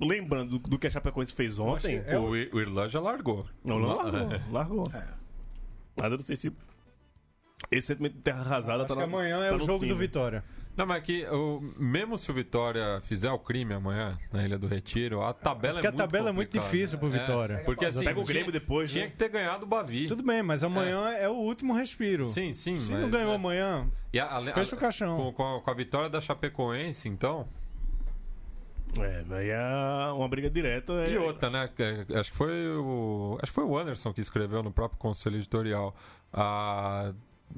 Lembrando 0.01 0.59
do, 0.59 0.71
do 0.71 0.79
que 0.79 0.87
a 0.87 0.91
Chapecoense 0.91 1.33
fez 1.33 1.59
ontem. 1.59 2.03
é 2.07 2.19
o, 2.19 2.31
o 2.31 2.37
Irlan 2.37 2.89
já 2.89 2.99
largou. 3.01 3.47
Não, 3.63 3.79
não 3.79 3.95
largou. 3.97 4.33
É. 4.33 4.43
Largou. 4.51 4.89
Mas 5.97 6.11
eu 6.11 6.17
não 6.19 6.25
sei 6.25 6.37
se. 6.37 6.53
Esse 7.71 7.89
sentimento 7.89 8.15
de 8.15 8.21
terra 8.23 8.41
arrasada 8.41 8.85
Acho 8.85 8.89
tá 8.89 8.95
que 8.95 9.01
na- 9.01 9.07
amanhã 9.07 9.45
é 9.45 9.49
tá 9.51 9.55
o 9.57 9.59
no 9.59 9.65
jogo 9.67 9.81
do 9.81 9.87
time. 9.87 9.99
Vitória. 9.99 10.43
Não, 10.77 10.85
mas 10.87 11.03
que 11.05 11.25
o, 11.27 11.61
mesmo 11.79 12.19
se 12.19 12.29
o 12.31 12.35
Vitória 12.35 13.01
fizer 13.03 13.31
o 13.31 13.39
crime 13.39 13.75
amanhã 13.75 14.19
na 14.33 14.43
Ilha 14.45 14.59
do 14.59 14.67
Retiro, 14.67 15.23
a 15.23 15.33
tabela 15.33 15.75
Porque 15.75 15.87
é 15.87 15.89
a 15.89 15.93
muito 15.93 15.99
tabela 16.03 16.29
é 16.31 16.33
muito 16.33 16.59
difícil 16.59 16.99
pro 16.99 17.09
Vitória. 17.09 17.63
porque 17.65 17.85
assim, 17.85 18.05
Pega 18.05 18.19
o 18.19 18.25
tinha- 18.25 18.35
Grêmio 18.35 18.51
depois, 18.53 18.91
Tinha 18.91 19.05
né? 19.05 19.11
que 19.11 19.17
ter 19.17 19.29
ganhado 19.29 19.65
o 19.65 19.69
Bavi. 19.69 20.09
Tudo 20.09 20.23
bem, 20.25 20.43
mas 20.43 20.65
amanhã 20.65 21.11
é, 21.11 21.29
o 21.29 21.35
último 21.35 21.73
respiro. 21.75 22.25
Sim, 22.25 22.55
sim. 22.55 22.77
Se 22.79 22.91
mas, 22.91 23.03
não 23.03 23.09
ganhou 23.11 23.31
é. 23.33 23.35
amanhã, 23.37 23.89
E 24.13 24.19
a- 24.19 24.37
a- 24.39 24.53
fecha 24.53 24.75
o 24.75 24.79
caixão. 24.79 25.17
Com, 25.17 25.33
com 25.33 25.57
a, 25.57 25.61
com 25.61 25.71
a 25.71 25.75
vitória 25.75 26.11
da 26.11 26.21
Chapecoense, 26.21 27.09
então. 27.09 27.47
É, 28.99 29.25
aí 29.31 29.51
é 29.51 30.13
uma 30.13 30.29
briga 30.29 30.49
direta. 30.51 30.93
É... 30.93 31.13
E 31.13 31.19
outra, 31.19 31.51
né? 31.51 31.69
Acho 32.19 32.31
que 32.31 32.37
foi 32.37 32.69
o. 32.69 33.39
Acho 33.43 33.51
que 33.53 33.55
foi 33.55 33.65
o 33.65 33.77
Anderson 33.79 34.13
que 34.13 34.21
escreveu 34.21 34.63
no 34.63 34.71
próprio 34.73 34.99
conselho 34.99 35.37
editorial. 35.37 35.95
A, 36.33 37.13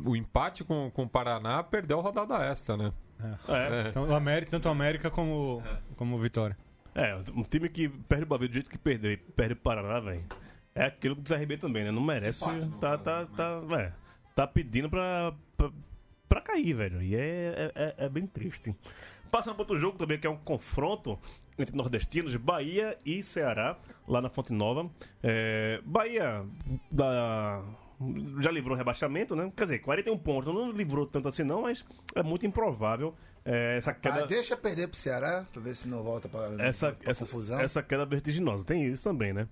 o 0.05 0.17
empate 0.17 0.65
com, 0.65 0.91
com 0.91 1.03
o 1.03 1.09
Paraná 1.09 1.63
perdeu 1.63 1.99
a 1.99 2.03
rodada 2.03 2.37
extra, 2.45 2.77
né? 2.77 2.93
É. 3.21 3.89
Então, 3.89 4.09
o 4.09 4.15
América, 4.15 4.51
tanto 4.51 4.69
o 4.69 4.71
América 4.71 5.11
como, 5.11 5.63
como 5.97 6.17
o 6.17 6.19
Vitória. 6.19 6.57
É, 6.95 7.15
um 7.35 7.43
time 7.43 7.69
que 7.69 7.89
perde 7.89 8.25
o 8.25 8.27
Bavi 8.27 8.49
do 8.49 8.55
jeito 8.55 8.71
que 8.71 8.79
perdeu 8.79 9.13
e 9.13 9.17
perde 9.17 9.53
o 9.53 9.57
Paraná, 9.57 10.01
velho. 10.01 10.25
É 10.75 10.87
aquilo 10.87 11.17
que 11.17 11.23
o 11.23 11.37
CRB 11.37 11.59
também, 11.59 11.85
né? 11.85 11.91
Não 11.91 12.03
merece. 12.03 12.45
Tá, 12.81 12.97
tá, 12.99 13.27
tá, 13.27 13.63
é, 13.79 13.93
tá 14.35 14.47
pedindo 14.47 14.89
pra, 14.89 15.33
pra, 15.57 15.71
pra 16.29 16.41
cair, 16.41 16.75
velho. 16.75 17.03
E 17.03 17.15
é, 17.15 17.73
é, 17.75 17.95
é 17.99 18.09
bem 18.09 18.27
triste. 18.27 18.75
Passando 19.31 19.55
para 19.55 19.63
outro 19.63 19.79
jogo 19.79 19.99
também, 19.99 20.19
que 20.19 20.27
é 20.27 20.31
um 20.31 20.37
confronto 20.37 21.19
entre 21.59 21.77
nordestinos, 21.77 22.35
Bahia 22.37 22.97
e 23.05 23.23
Ceará, 23.23 23.79
lá 24.07 24.21
na 24.21 24.29
Fonte 24.29 24.53
Nova. 24.53 24.91
É, 25.23 25.81
Bahia 25.85 26.45
da, 26.91 27.63
já 28.41 28.51
livrou 28.51 28.75
o 28.75 28.77
rebaixamento, 28.77 29.35
né? 29.35 29.51
Quer 29.57 29.65
dizer, 29.65 29.79
41 29.81 30.19
pontos. 30.19 30.53
Não 30.53 30.71
livrou 30.71 31.07
tanto 31.07 31.29
assim, 31.29 31.43
não, 31.43 31.63
mas 31.63 31.85
é 32.15 32.23
muito 32.23 32.47
improvável 32.47 33.15
é, 33.45 33.77
essa 33.79 33.95
queda. 33.95 34.25
Ah, 34.25 34.27
deixa 34.27 34.57
perder 34.57 34.89
pro 34.89 34.97
Ceará, 34.97 35.47
pra 35.53 35.63
ver 35.63 35.75
se 35.75 35.87
não 35.89 36.03
volta 36.03 36.29
pra, 36.29 36.51
essa, 36.59 36.93
pra 36.93 37.11
essa, 37.11 37.25
confusão. 37.25 37.61
essa 37.61 37.83
queda 37.83 38.05
vertiginosa. 38.05 38.65
Tem 38.65 38.85
isso 38.85 39.05
também, 39.05 39.33
né? 39.33 39.49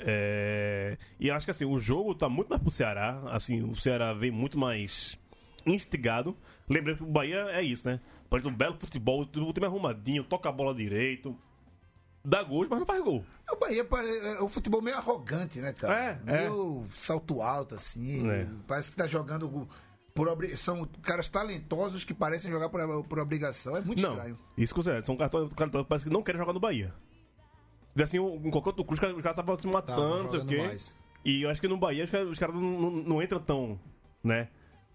É, 0.00 0.98
e 1.18 1.30
acho 1.30 1.46
que 1.46 1.50
assim, 1.50 1.64
o 1.64 1.78
jogo 1.78 2.14
tá 2.14 2.28
muito 2.28 2.48
mais 2.48 2.60
pro 2.62 2.70
Ceará. 2.70 3.20
Assim, 3.30 3.62
o 3.62 3.74
Ceará 3.74 4.12
vem 4.12 4.30
muito 4.30 4.58
mais 4.58 5.18
instigado. 5.66 6.36
Lembrando 6.68 6.98
que 6.98 7.02
o 7.04 7.06
Bahia 7.06 7.46
é 7.50 7.62
isso, 7.62 7.88
né? 7.88 8.00
Parece 8.28 8.46
um 8.46 8.54
belo 8.54 8.76
futebol, 8.78 9.22
o 9.22 9.52
time 9.52 9.66
arrumadinho, 9.66 10.22
toca 10.22 10.50
a 10.50 10.52
bola 10.52 10.74
direito, 10.74 11.34
dá 12.24 12.42
gols, 12.42 12.68
mas 12.68 12.78
não 12.78 12.86
faz 12.86 13.02
gol. 13.02 13.24
O 13.50 13.56
Bahia 13.56 13.86
é 13.90 14.42
um 14.42 14.48
futebol 14.48 14.82
meio 14.82 14.96
arrogante, 14.96 15.58
né, 15.60 15.72
cara? 15.72 15.94
É, 15.94 16.20
meio 16.24 16.86
salto 16.90 17.40
alto, 17.40 17.74
assim. 17.74 18.28
É. 18.30 18.46
Parece 18.66 18.90
que 18.90 18.96
tá 18.96 19.06
jogando 19.06 19.68
por 20.14 20.28
obri... 20.28 20.56
São 20.56 20.84
caras 21.02 21.28
talentosos 21.28 22.04
que 22.04 22.12
parecem 22.12 22.50
jogar 22.50 22.68
por, 22.68 23.04
por 23.04 23.18
obrigação. 23.18 23.76
É 23.76 23.80
muito 23.80 24.02
Não, 24.02 24.12
estranho. 24.12 24.38
isso 24.56 24.74
que 24.74 24.82
você 24.82 25.02
São 25.02 25.16
cartões 25.16 25.52
cartões 25.54 25.84
que 25.84 25.88
parece 25.88 26.04
que 26.06 26.12
não 26.12 26.22
querem 26.22 26.38
jogar 26.38 26.52
no 26.52 26.60
Bahia. 26.60 26.92
Assim, 28.00 28.18
em 28.18 28.50
qualquer 28.50 28.68
outro 28.70 28.84
clube, 28.84 28.94
os 28.94 29.00
caras- 29.00 29.16
estavam 29.18 29.58
se 29.58 29.66
matando, 29.66 30.24
não 30.24 30.30
sei 30.30 30.40
o 30.40 30.46
quê. 30.46 30.58
mais. 30.58 30.96
E 31.24 31.42
eu 31.42 31.50
acho 31.50 31.60
que 31.60 31.68
no 31.68 31.76
Bahia 31.76 32.04
os 32.04 32.10
caras, 32.10 32.28
os 32.28 32.38
caras 32.38 32.54
não, 32.54 32.62
não, 32.62 32.90
não 32.90 33.22
entram 33.22 33.40
tão, 33.40 33.78
né? 34.22 34.48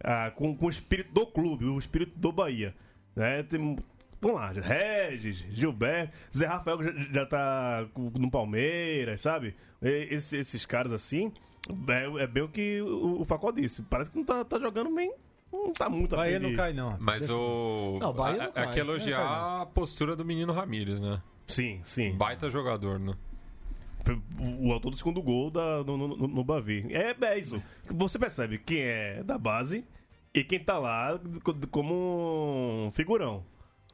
ah, 0.03 0.31
com, 0.31 0.55
com 0.55 0.65
o 0.65 0.69
espírito 0.69 1.13
do 1.13 1.25
clube, 1.25 1.65
o 1.65 1.79
espírito 1.79 2.17
do 2.19 2.31
Bahia. 2.31 2.75
Né? 3.15 3.43
Tem, 3.43 3.77
vamos 4.23 4.39
lá, 4.41 4.51
Regis, 4.51 5.45
Gilberto, 5.49 6.15
Zé 6.35 6.47
Rafael 6.47 6.77
que 6.79 6.85
já, 6.85 6.91
já 7.13 7.25
tá 7.25 7.85
no 7.95 8.31
Palmeiras, 8.31 9.21
sabe? 9.21 9.55
E- 9.81 10.07
Esses, 10.11 10.65
caras 10.65 10.91
assim, 10.91 11.31
é, 11.87 12.23
é 12.23 12.27
bem 12.27 12.43
o 12.43 12.49
que 12.49 12.81
o, 12.81 13.21
o 13.21 13.25
Facó 13.25 13.51
disse. 13.51 13.81
Parece 13.83 14.09
que 14.09 14.17
não 14.17 14.25
tá, 14.25 14.43
tá 14.43 14.59
jogando 14.59 14.93
bem. 14.93 15.13
Não 15.51 15.71
tá 15.71 15.87
muito 15.87 16.15
Bahia 16.15 16.39
não 16.39 16.53
cai, 16.55 16.73
não. 16.73 16.97
Mas 16.99 17.19
Deixa- 17.19 17.35
o. 17.35 17.99
Não, 18.01 18.11
Bahia 18.11 18.45
não 18.45 18.51
cai. 18.51 18.73
que 18.73 18.79
elogiar 18.79 19.19
Não 19.19 19.27
cai, 19.27 19.61
a 19.61 19.65
postura 19.67 20.15
do 20.15 20.25
menino 20.25 20.51
Ramírez, 20.51 20.99
né? 20.99 21.21
Sim, 21.45 21.79
sim. 21.85 22.15
Baita 22.17 22.49
jogador, 22.49 22.97
né? 22.99 23.13
Foi 24.03 24.15
o, 24.39 24.67
o 24.69 24.73
autor 24.73 24.89
do 24.89 24.97
segundo 24.97 25.21
gol 25.21 25.51
da, 25.51 25.83
no, 25.83 25.95
no, 25.95 26.27
no 26.27 26.43
Bavi. 26.43 26.87
É, 26.89 27.15
é 27.25 27.37
isso. 27.37 27.61
Você 27.87 28.17
percebe 28.17 28.57
quem 28.57 28.79
é 28.81 29.23
da 29.23 29.37
base 29.37 29.85
e 30.33 30.43
quem 30.43 30.59
tá 30.59 30.79
lá 30.79 31.19
co- 31.43 31.55
como 31.69 32.87
um 32.87 32.91
figurão. 32.91 33.45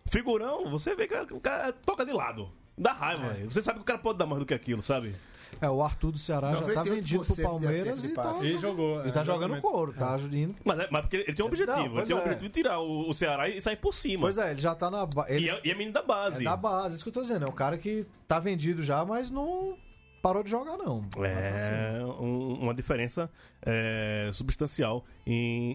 Figurão, 0.10 0.70
você 0.70 0.96
vê 0.96 1.08
que 1.08 1.16
o 1.34 1.40
cara 1.40 1.72
toca 1.74 2.06
de 2.06 2.12
lado. 2.12 2.50
Dá 2.78 2.94
raiva, 2.94 3.30
velho. 3.30 3.52
Você 3.52 3.62
sabe 3.62 3.80
que 3.80 3.84
o 3.84 3.86
cara 3.86 4.00
pode 4.00 4.18
dar 4.18 4.26
mais 4.26 4.40
do 4.40 4.46
que 4.46 4.54
aquilo, 4.54 4.82
sabe? 4.82 5.14
É, 5.60 5.70
o 5.70 5.82
Arthur 5.82 6.12
do 6.12 6.18
Ceará 6.18 6.52
já 6.52 6.62
tá 6.62 6.86
98% 6.86 6.90
vendido 6.90 7.26
pro 7.26 7.36
Palmeiras 7.44 8.06
e 8.06 8.10
tá. 8.10 8.40
E 8.44 8.58
jogou. 8.58 9.06
e 9.06 9.12
tá 9.12 9.22
é, 9.22 9.24
jogando 9.26 9.56
exatamente. 9.56 9.62
couro, 9.62 9.94
tá 9.94 10.18
indo. 10.32 10.56
Mas, 10.64 10.80
é, 10.80 10.88
mas 10.90 11.02
porque 11.02 11.18
ele 11.18 11.34
tem 11.34 11.44
um 11.44 11.48
objetivo. 11.48 11.78
Não, 11.78 11.98
ele 11.98 12.06
tem 12.06 12.16
um 12.16 12.20
é. 12.20 12.22
objetivo 12.22 12.46
de 12.46 12.54
tirar 12.54 12.80
o, 12.80 13.10
o 13.10 13.14
Ceará 13.14 13.50
e 13.50 13.60
sair 13.60 13.76
por 13.76 13.94
cima. 13.94 14.22
Pois 14.22 14.38
é, 14.38 14.52
ele 14.52 14.62
já 14.62 14.74
tá 14.76 14.90
na. 14.90 15.06
ba- 15.06 15.26
Ele 15.28 15.48
E 15.48 15.50
é, 15.50 15.62
e 15.66 15.72
é 15.72 15.74
menino 15.74 15.92
da 15.92 16.02
base. 16.04 16.42
é 16.42 16.50
da 16.50 16.56
base, 16.56 16.96
isso 16.96 17.04
que 17.04 17.10
eu 17.10 17.14
tô 17.14 17.22
dizendo. 17.22 17.46
É 17.46 17.50
um 17.50 17.54
cara 17.54 17.78
que 17.78 18.06
tá 18.28 18.40
vendido 18.40 18.84
já, 18.84 19.04
mas 19.04 19.30
não 19.32 19.76
parou 20.22 20.44
de 20.44 20.50
jogar, 20.50 20.78
não. 20.78 21.06
É 21.24 22.06
um- 22.20 22.54
uma 22.62 22.74
diferença 22.74 23.30
é, 23.66 24.30
substancial 24.34 25.06
em, 25.26 25.72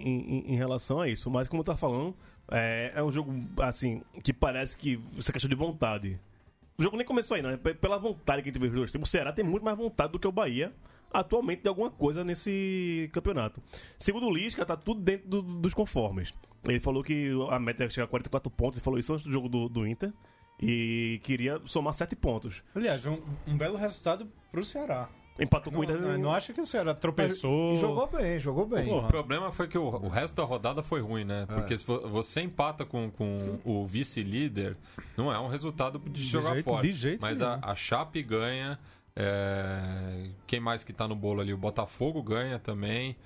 em- 0.48 0.52
em 0.52 0.56
relação 0.56 1.00
a 1.00 1.08
isso. 1.08 1.30
Mas 1.30 1.48
como 1.48 1.60
eu 1.60 1.64
tava 1.64 1.78
falando, 1.78 2.14
é, 2.50 2.92
é 2.94 3.02
um 3.02 3.10
jogo 3.12 3.32
assim 3.58 4.02
que 4.22 4.32
parece 4.32 4.76
que 4.76 5.00
isso 5.16 5.30
é 5.30 5.32
questão 5.32 5.48
de 5.48 5.54
vontade. 5.56 6.18
O 6.78 6.82
jogo 6.82 6.96
nem 6.96 7.06
começou 7.06 7.36
aí, 7.36 7.42
não. 7.42 7.50
É 7.50 7.56
pe- 7.56 7.74
pela 7.74 7.98
vontade 7.98 8.42
que 8.42 8.50
vê 8.58 8.66
os 8.66 8.72
dois. 8.72 8.90
times. 8.92 9.08
O 9.08 9.10
Ceará 9.10 9.32
tem 9.32 9.44
muito 9.44 9.64
mais 9.64 9.76
vontade 9.76 10.12
do 10.12 10.18
que 10.18 10.26
o 10.26 10.32
Bahia 10.32 10.72
atualmente 11.12 11.62
de 11.62 11.68
alguma 11.68 11.90
coisa 11.90 12.24
nesse 12.24 13.08
campeonato. 13.12 13.62
Segundo 13.96 14.26
o 14.26 14.34
Lisca, 14.34 14.66
tá 14.66 14.76
tudo 14.76 15.00
dentro 15.00 15.28
do- 15.28 15.42
dos 15.42 15.72
conformes. 15.72 16.32
Ele 16.64 16.80
falou 16.80 17.04
que 17.04 17.30
a 17.50 17.58
meta 17.60 17.84
é 17.84 17.88
chegar 17.90 18.06
a 18.06 18.08
44 18.08 18.50
pontos. 18.50 18.78
Ele 18.78 18.84
falou 18.84 18.98
isso 18.98 19.12
antes 19.12 19.24
do 19.24 19.30
jogo 19.32 19.48
do, 19.48 19.68
do 19.68 19.86
Inter. 19.86 20.12
E 20.60 21.20
queria 21.24 21.60
somar 21.66 21.92
7 21.94 22.14
pontos. 22.16 22.62
Aliás, 22.74 23.04
um, 23.06 23.18
um 23.46 23.56
belo 23.56 23.76
resultado 23.76 24.26
pro 24.52 24.64
Ceará. 24.64 25.08
Empatou 25.38 25.72
com 25.72 25.80
Não, 25.82 25.88
o 25.88 25.90
Inter. 25.90 26.00
não, 26.00 26.18
não 26.18 26.32
acha 26.32 26.52
que 26.52 26.60
o 26.60 26.64
Ceará 26.66 26.94
tropeçou. 26.94 27.74
E 27.74 27.78
jogou 27.78 28.06
bem, 28.06 28.38
jogou 28.38 28.66
bem. 28.66 28.88
O 28.92 29.02
problema 29.08 29.50
foi 29.50 29.66
que 29.66 29.76
o, 29.76 29.82
o 29.84 30.08
resto 30.08 30.36
da 30.36 30.44
rodada 30.44 30.80
foi 30.80 31.00
ruim, 31.00 31.24
né? 31.24 31.44
Porque 31.46 31.76
se 31.76 31.84
vo- 31.84 32.08
você 32.08 32.40
empata 32.40 32.84
com, 32.84 33.10
com 33.10 33.58
o 33.64 33.84
vice-líder, 33.84 34.76
não 35.16 35.32
é 35.32 35.38
um 35.40 35.48
resultado 35.48 35.98
de, 35.98 36.22
jogar 36.22 36.52
jeito- 36.52 36.64
fora. 36.66 36.82
de 36.86 36.92
jeito 36.92 37.20
Mas 37.20 37.38
nenhum. 37.38 37.50
a, 37.50 37.72
a 37.72 37.74
Chape 37.74 38.22
ganha. 38.22 38.78
é, 39.16 40.28
Quem 40.46 40.60
mais 40.60 40.84
que 40.84 40.92
tá 40.92 41.08
no 41.08 41.16
bolo 41.16 41.40
ali? 41.40 41.52
O 41.52 41.58
Botafogo 41.58 42.22
ganha 42.22 42.60
também. 42.60 43.16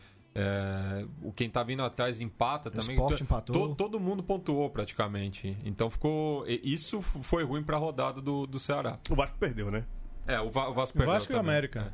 É, 0.40 1.04
O 1.22 1.32
quem 1.32 1.50
tá 1.50 1.62
vindo 1.62 1.82
atrás 1.82 2.20
empata 2.20 2.70
também. 2.70 2.94
Sport 2.94 3.16
To- 3.18 3.22
empatou. 3.24 3.68
to- 3.70 3.74
todo 3.74 3.98
mundo 3.98 4.22
pontuou 4.22 4.70
praticamente. 4.70 5.56
Então 5.64 5.90
ficou. 5.90 6.44
Isso 6.46 7.00
foi 7.02 7.42
ruim 7.44 7.62
pra 7.62 7.76
rodada 7.76 8.20
do, 8.20 8.46
do 8.46 8.58
Ceará. 8.60 8.98
O 9.10 9.14
Vasco 9.14 9.36
perdeu, 9.38 9.70
né? 9.70 9.84
É, 10.26 10.40
o, 10.40 10.50
Va- 10.50 10.68
o 10.68 10.74
Vasco 10.74 10.96
O 10.96 10.98
perdeu. 11.00 11.14
Vasco 11.14 11.32
e 11.32 11.34
o 11.34 11.38
também. 11.38 11.50
América. 11.52 11.92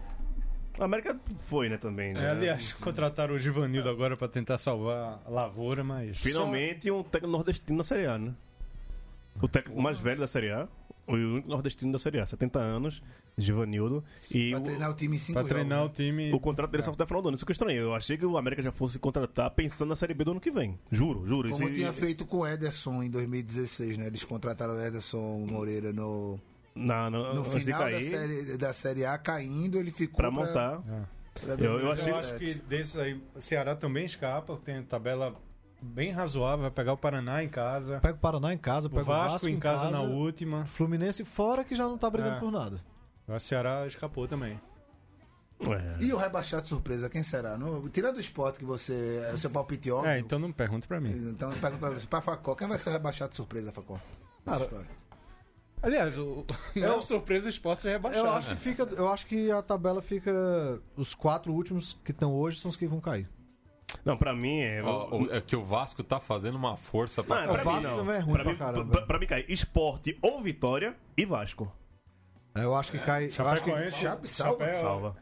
A 0.78 0.84
América 0.84 1.20
foi, 1.46 1.68
né, 1.68 1.78
também. 1.78 2.12
Né? 2.12 2.24
É, 2.26 2.30
aliás, 2.30 2.72
contrataram 2.82 3.34
o 3.34 3.38
Givanildo 3.38 3.88
agora 3.88 4.16
pra 4.16 4.26
tentar 4.28 4.58
salvar 4.58 5.22
a 5.24 5.30
lavoura, 5.30 5.84
mas. 5.84 6.18
Finalmente 6.18 6.90
um 6.90 7.02
técnico 7.02 7.30
nordestino 7.32 7.78
da 7.78 7.84
Série 7.84 8.06
A, 8.06 8.18
né? 8.18 8.34
O 9.40 9.48
técnico 9.48 9.80
mais 9.80 9.98
velho 10.00 10.20
da 10.20 10.26
Série 10.26 10.50
A. 10.50 10.68
O 11.06 11.12
único 11.14 11.48
nordestino 11.48 11.92
da 11.92 11.98
Série 11.98 12.18
A. 12.18 12.24
70 12.26 12.58
anos, 12.58 13.02
Givanildo. 13.36 14.02
E 14.30 14.50
Pra 14.52 14.58
o, 14.60 14.62
treinar 14.62 14.90
o 14.90 14.94
time 14.94 15.16
em 15.16 15.18
cinco 15.18 15.38
Pra 15.38 15.48
treinar 15.48 15.78
o 15.80 15.82
jogos. 15.82 15.96
time. 15.96 16.32
o 16.32 16.40
contrato 16.40 16.70
dele 16.70 16.82
só 16.82 16.90
até 16.92 17.04
o 17.04 17.06
final 17.06 17.20
do 17.22 17.28
ano. 17.28 17.36
Isso 17.36 17.44
que 17.44 17.50
eu 17.50 17.54
estranhei. 17.54 17.80
Eu 17.82 17.94
achei 17.94 18.16
que 18.16 18.24
o 18.24 18.38
América 18.38 18.62
já 18.62 18.72
fosse 18.72 18.98
contratar 18.98 19.50
pensando 19.50 19.90
na 19.90 19.96
Série 19.96 20.14
B 20.14 20.24
do 20.24 20.30
ano 20.30 20.40
que 20.40 20.50
vem. 20.50 20.78
Juro, 20.90 21.26
juro. 21.26 21.50
Como 21.50 21.64
Isso- 21.64 21.74
tinha 21.74 21.92
feito 21.92 22.24
com 22.24 22.38
o 22.38 22.46
Ederson 22.46 23.02
em 23.02 23.10
2016, 23.10 23.98
né? 23.98 24.06
Eles 24.06 24.24
contrataram 24.24 24.74
o 24.76 24.80
Ederson 24.80 25.44
Moreira 25.46 25.92
no, 25.92 26.40
na, 26.74 27.10
no 27.10 27.42
de 27.42 27.50
final 27.50 27.80
da 27.84 27.90
cair, 27.90 28.02
série, 28.10 28.56
da 28.56 28.72
série 28.72 29.04
A, 29.04 29.18
caindo, 29.18 29.78
ele 29.78 29.90
ficou 29.90 30.16
pra 30.16 30.30
montar. 30.30 30.80
pra 30.80 31.54
Eu- 31.62 31.80
eu 31.80 31.92
achei- 31.92 32.10
Eu 32.12 32.16
acho 32.16 32.38
que 32.38 32.54
desses 32.54 32.96
aí, 32.96 33.20
o 33.34 33.40
Ceará 33.42 33.76
também 33.76 34.06
escapa, 34.06 34.56
tem 34.64 34.82
tabela 34.82 35.34
bem 35.84 36.10
razoável, 36.10 36.62
vai 36.62 36.70
pegar 36.70 36.92
o 36.92 36.96
Paraná 36.96 37.42
em 37.44 37.48
casa, 37.48 38.00
Pega 38.00 38.14
o 38.14 38.18
Paraná 38.18 38.52
em 38.52 38.58
casa, 38.58 38.88
o 38.88 38.90
pega 38.90 39.04
Vasco, 39.04 39.48
em 39.48 39.58
casa, 39.58 39.90
na 39.90 40.00
última. 40.00 40.64
Fluminense 40.66 41.24
fora 41.24 41.64
que 41.64 41.74
já 41.74 41.84
não 41.84 41.98
tá 41.98 42.08
brigando 42.08 42.36
É. 42.36 42.40
por 42.40 42.50
nada. 42.50 42.80
O 43.28 43.38
Ceará 43.38 43.86
escapou 43.86 44.26
também. 44.28 44.60
É. 45.60 46.02
E 46.04 46.12
o 46.12 46.16
rebaixado 46.16 46.66
surpresa, 46.66 47.08
quem 47.08 47.22
será? 47.22 47.56
No, 47.56 47.88
tirando 47.88 48.16
o 48.16 48.20
esporte 48.20 48.58
que 48.58 48.64
você. 48.64 49.24
É 49.30 49.32
o 49.32 49.38
seu 49.38 49.48
palpite 49.50 49.90
óbvio. 49.90 50.10
É, 50.10 50.18
então 50.18 50.38
não 50.38 50.52
pergunta 50.52 50.86
pra 50.86 51.00
mim. 51.00 51.10
Então 51.30 51.50
eu 51.50 51.56
pergunto 51.58 51.80
pra 51.80 51.90
você, 51.90 52.06
pra 52.06 52.20
Facó, 52.20 52.54
quem 52.54 52.66
vai 52.68 52.76
ser 52.76 52.90
o 52.90 52.92
rebaixado 52.92 53.34
surpresa, 53.34 53.72
Facó? 53.72 53.98
Nessa 54.44 54.62
história. 54.64 54.86
Aliás, 55.80 56.18
o, 56.18 56.44
não 56.74 56.82
é 56.86 56.92
uma 56.92 57.02
surpresa 57.02 57.46
o 57.46 57.48
esporte 57.50 57.82
ser 57.82 57.90
rebaixado. 57.90 58.26
Eu 58.26 58.32
acho 58.32 58.48
que 58.48 58.56
fica, 58.56 58.82
eu 58.82 59.08
acho 59.08 59.26
que 59.26 59.50
a 59.50 59.62
tabela 59.62 60.02
fica 60.02 60.32
os 60.96 61.14
quatro 61.14 61.52
últimos 61.52 61.92
que 62.04 62.10
estão 62.10 62.32
hoje 62.34 62.58
são 62.58 62.70
os 62.70 62.76
que 62.76 62.86
vão 62.86 63.00
cair. 63.00 63.28
Não, 64.04 64.16
pra 64.16 64.34
mim 64.34 64.60
é. 64.60 64.82
O- 64.82 65.28
é 65.32 65.40
que 65.40 65.56
o 65.56 65.64
Vasco 65.64 66.02
tá 66.04 66.20
fazendo 66.20 66.56
uma 66.56 66.76
força 66.76 67.22
Não, 67.22 67.26
pra. 67.28 67.44
é 67.44 67.48
o 67.48 67.52
pra 67.52 67.58
mim 67.64 67.70
Vasco 67.70 67.90
não. 67.90 67.96
também 67.98 68.16
é 68.16 68.18
ruim 68.18 68.34
pra, 68.34 68.42
pra 68.42 68.52
mim, 68.52 68.58
caramba. 68.58 68.92
pra- 68.92 69.02
pra 69.06 69.18
mim 69.18 69.26
cai 69.26 69.44
esporte 69.48 70.18
ou 70.22 70.42
vitória 70.42 70.94
e 71.16 71.24
Vasco. 71.24 71.72
Eu 72.54 72.74
acho 72.76 72.92
que 72.92 72.98
cai, 72.98 73.30
eu 73.36 73.48
acho 73.48 73.64
que, 73.64 73.90
Chape 73.90 74.28
salva. 74.28 74.64
Chapéu. 74.64 74.80
Salva. 74.80 75.16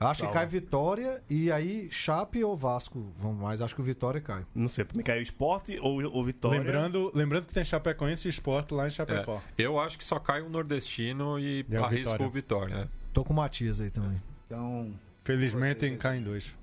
eu 0.00 0.06
acho 0.06 0.20
que 0.20 0.26
Salva. 0.26 0.38
cai 0.38 0.46
Vitória 0.46 1.22
e 1.28 1.50
aí 1.50 1.88
Chape 1.90 2.44
ou 2.44 2.56
Vasco 2.56 3.12
vão 3.16 3.32
mais. 3.32 3.60
Acho 3.60 3.74
que 3.74 3.80
o 3.80 3.84
Vitória 3.84 4.20
cai. 4.20 4.44
Não 4.54 4.68
sei, 4.68 4.84
pra 4.84 4.96
mim 4.96 5.02
cai 5.02 5.20
esporte 5.20 5.76
ou, 5.80 6.00
ou 6.12 6.24
vitória. 6.24 6.60
Lembrando, 6.60 7.10
lembrando 7.14 7.46
que 7.46 7.54
tem 7.54 7.64
Chapecoense 7.64 8.28
e 8.28 8.30
esporte 8.30 8.72
lá 8.74 8.86
em 8.86 8.90
Chapecó. 8.90 9.40
É, 9.58 9.62
eu 9.62 9.80
acho 9.80 9.98
que 9.98 10.04
só 10.04 10.20
cai 10.20 10.40
um 10.42 10.48
nordestino 10.50 11.38
e 11.40 11.64
E 11.68 11.74
é 11.74 11.80
o 11.80 11.84
arrisco 11.84 12.04
Vitória. 12.10 12.26
o 12.26 12.30
Vitória. 12.30 12.76
né? 12.76 12.88
Tô 13.12 13.24
com 13.24 13.32
o 13.32 13.36
Matias 13.36 13.80
aí 13.80 13.90
também. 13.90 14.22
Então, 14.46 14.92
Felizmente 15.24 15.80
Vocês- 15.80 15.98
cai 15.98 16.18
em 16.18 16.22
dois. 16.22 16.54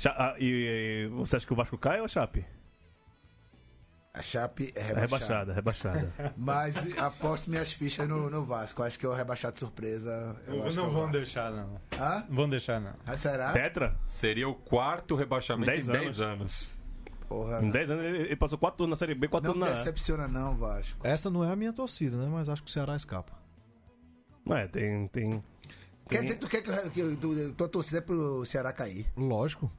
Cha- 0.00 0.14
ah, 0.16 0.34
e, 0.38 1.04
e 1.04 1.08
você 1.08 1.36
acha 1.36 1.46
que 1.46 1.52
o 1.52 1.56
Vasco 1.56 1.76
cai 1.76 1.98
ou 2.00 2.06
a 2.06 2.08
Chape? 2.08 2.44
a 4.12 4.22
Chape 4.22 4.72
é 4.74 4.80
É 4.80 4.82
rebaixada. 4.94 5.52
rebaixada, 5.52 6.10
rebaixada. 6.10 6.34
Mas 6.36 6.98
aposto 6.98 7.48
minhas 7.48 7.72
fichas 7.72 8.08
no, 8.08 8.28
no 8.28 8.44
Vasco. 8.44 8.82
Acho 8.82 8.98
que 8.98 9.06
é 9.06 9.08
o 9.08 9.12
rebaixado 9.14 9.58
surpresa. 9.58 10.36
Eu 10.48 10.66
acho 10.66 10.76
não 10.76 10.84
que 10.86 10.90
é 10.90 10.94
vão 11.00 11.10
deixar, 11.12 11.50
não. 11.52 11.80
Hã? 11.98 12.24
Não 12.28 12.36
vão 12.36 12.48
deixar, 12.48 12.80
não. 12.80 12.94
Ah, 13.06 13.16
será? 13.16 13.52
Tetra? 13.52 13.96
Seria 14.04 14.48
o 14.48 14.54
quarto 14.54 15.14
rebaixamento 15.14 15.70
Dez 15.70 15.88
em 15.88 15.92
10 15.92 16.02
anos. 16.20 16.20
anos. 16.20 16.70
Porra. 17.28 17.62
Em 17.62 17.70
10 17.70 17.90
anos 17.90 18.04
ele, 18.04 18.18
ele 18.22 18.36
passou 18.36 18.58
4 18.58 18.84
anos 18.84 18.90
na 18.98 18.98
Série 18.98 19.14
B, 19.14 19.28
4 19.28 19.48
Não 19.48 19.56
me 19.56 19.62
anos 19.62 19.74
na 19.76 19.80
A. 19.80 19.84
decepciona 19.84 20.26
não, 20.26 20.56
Vasco. 20.56 20.98
Essa 21.06 21.30
não 21.30 21.44
é 21.44 21.52
a 21.52 21.56
minha 21.56 21.72
torcida, 21.72 22.16
né? 22.16 22.26
Mas 22.28 22.48
acho 22.48 22.62
que 22.64 22.68
o 22.68 22.72
Ceará 22.72 22.96
escapa. 22.96 23.38
Não 24.44 24.56
é, 24.56 24.66
tem. 24.66 25.06
tem 25.08 25.44
Quer 26.08 26.22
dizer 26.22 26.34
que 26.34 26.40
tu 26.40 26.48
quer 26.48 26.62
que, 26.62 26.70
eu- 26.70 26.90
que 26.90 27.00
eu- 27.00 27.16
tu- 27.16 27.52
tua 27.52 27.68
torcida 27.68 27.98
é 27.98 28.00
pro 28.00 28.44
Ceará 28.44 28.72
cair? 28.72 29.06
Lógico, 29.16 29.70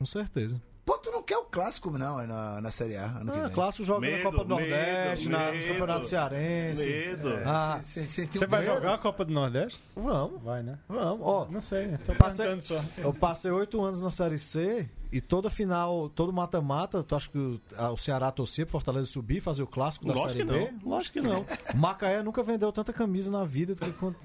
com 0.00 0.04
certeza. 0.06 0.60
Pô, 0.82 0.96
tu 0.96 1.10
não 1.12 1.22
quer 1.22 1.36
o 1.36 1.44
clássico, 1.44 1.90
não, 1.90 2.26
na, 2.26 2.58
na 2.62 2.70
Série 2.70 2.96
A, 2.96 3.04
ano 3.04 3.30
que 3.30 3.38
Ah, 3.38 3.42
vem. 3.44 3.52
clássico 3.52 3.84
joga 3.84 4.00
Medo, 4.00 4.16
na 4.16 4.22
Copa 4.30 4.44
do 4.44 4.56
medo, 4.56 4.70
Nordeste, 4.70 5.28
na, 5.28 5.38
no 5.46 5.52
medo. 5.52 5.68
Campeonato 5.68 6.06
Cearense. 6.06 6.86
Medo. 6.88 7.28
Ah, 7.44 7.80
Você- 7.82 8.00
você 8.02 8.08
sentiu 8.10 8.38
Você 8.40 8.46
vai 8.46 8.60
medo? 8.62 8.74
jogar 8.74 8.94
a 8.94 8.98
Copa 8.98 9.24
do 9.26 9.32
Nordeste? 9.32 9.80
vamos, 9.94 10.42
Vai, 10.42 10.62
né? 10.62 10.78
vamos. 10.88 11.20
Ó, 11.20 11.46
Não 11.50 11.60
sei, 11.60 11.96
tô 11.98 12.14
Passei- 12.14 12.60
só. 12.62 12.82
eu 12.96 13.12
passei 13.12 13.50
oito 13.50 13.80
anos 13.84 14.02
na 14.02 14.10
Série 14.10 14.38
C 14.38 14.88
e 15.12 15.20
toda 15.20 15.50
final, 15.50 16.08
todo 16.10 16.32
mata-mata, 16.32 17.02
tu 17.02 17.16
acha 17.16 17.28
que 17.28 17.38
o, 17.38 17.60
a- 17.76 17.90
o 17.90 17.96
Ceará 17.96 18.30
torcia 18.30 18.64
pro 18.64 18.72
Fortaleza 18.72 19.10
subir, 19.10 19.40
fazer 19.40 19.62
o 19.62 19.66
clássico 19.66 20.06
da 20.06 20.14
Lógico 20.14 20.30
Série 20.32 20.44
que 20.44 20.52
B? 20.52 20.70
não. 20.84 20.90
Lógico 20.90 21.12
que 21.20 21.20
não. 21.26 21.44
Macaé 21.74 22.22
nunca 22.22 22.42
vendeu 22.42 22.70
tanta 22.72 22.92
camisa 22.92 23.30
na 23.30 23.44
vida 23.44 23.74
do 23.74 23.80
que 23.84 23.92
quando 23.92 24.16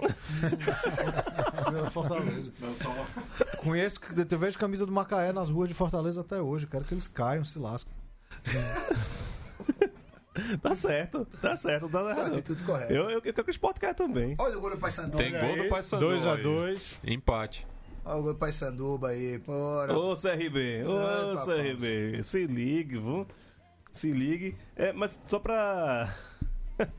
vendeu 1.66 1.90
Fortaleza. 1.92 2.54
Conheço, 3.64 4.00
eu 4.32 4.40
vejo 4.40 4.58
camisa 4.60 4.86
do 4.86 4.92
Macaé 4.92 5.32
nas 5.34 5.50
ruas 5.50 5.68
de 5.70 5.74
Fortaleza 5.74 6.22
até 6.22 6.42
hoje. 6.42 6.66
Eu 6.66 6.70
quero 6.70 6.86
que 6.86 6.94
eles 6.94 7.08
caiam, 7.08 7.44
se 7.44 7.58
lascam. 7.60 7.92
Tá 10.62 10.76
certo, 10.76 11.26
tá 11.42 11.56
certo, 11.56 11.88
tá 11.88 12.02
errado. 12.12 12.42
tudo 12.42 12.62
correto. 12.66 12.92
Eu, 12.92 13.04
eu, 13.10 13.22
eu 13.24 13.34
quero 13.34 13.46
que 13.46 13.50
o 13.50 13.52
Sport 13.52 13.80
caia 13.80 13.94
também. 13.94 14.36
Olha 14.38 14.58
o 14.58 14.62
gol 14.62 14.70
do 14.72 14.78
Paysandu. 14.78 15.16
Tem 15.16 15.32
gol 15.32 15.56
do 15.64 15.70
Paysandu. 15.70 16.06
2x2. 16.08 16.98
aí. 17.06 17.14
Empate. 17.14 17.66
Olha 18.06 18.18
o 18.20 18.24
gol 18.24 18.34
do 18.34 18.40
Paysanduba 18.40 19.10
aí, 19.10 19.40
porra. 19.40 19.92
Ô 19.98 20.16
CRB, 20.16 20.84
ô. 20.86 21.46
CRB, 21.46 22.22
se 22.22 22.46
ligue, 22.46 22.98
viu? 22.98 23.28
Se 23.92 24.12
ligue. 24.12 24.56
É, 24.76 24.94
mas 24.94 25.20
só 25.28 25.40
pra. 25.40 26.14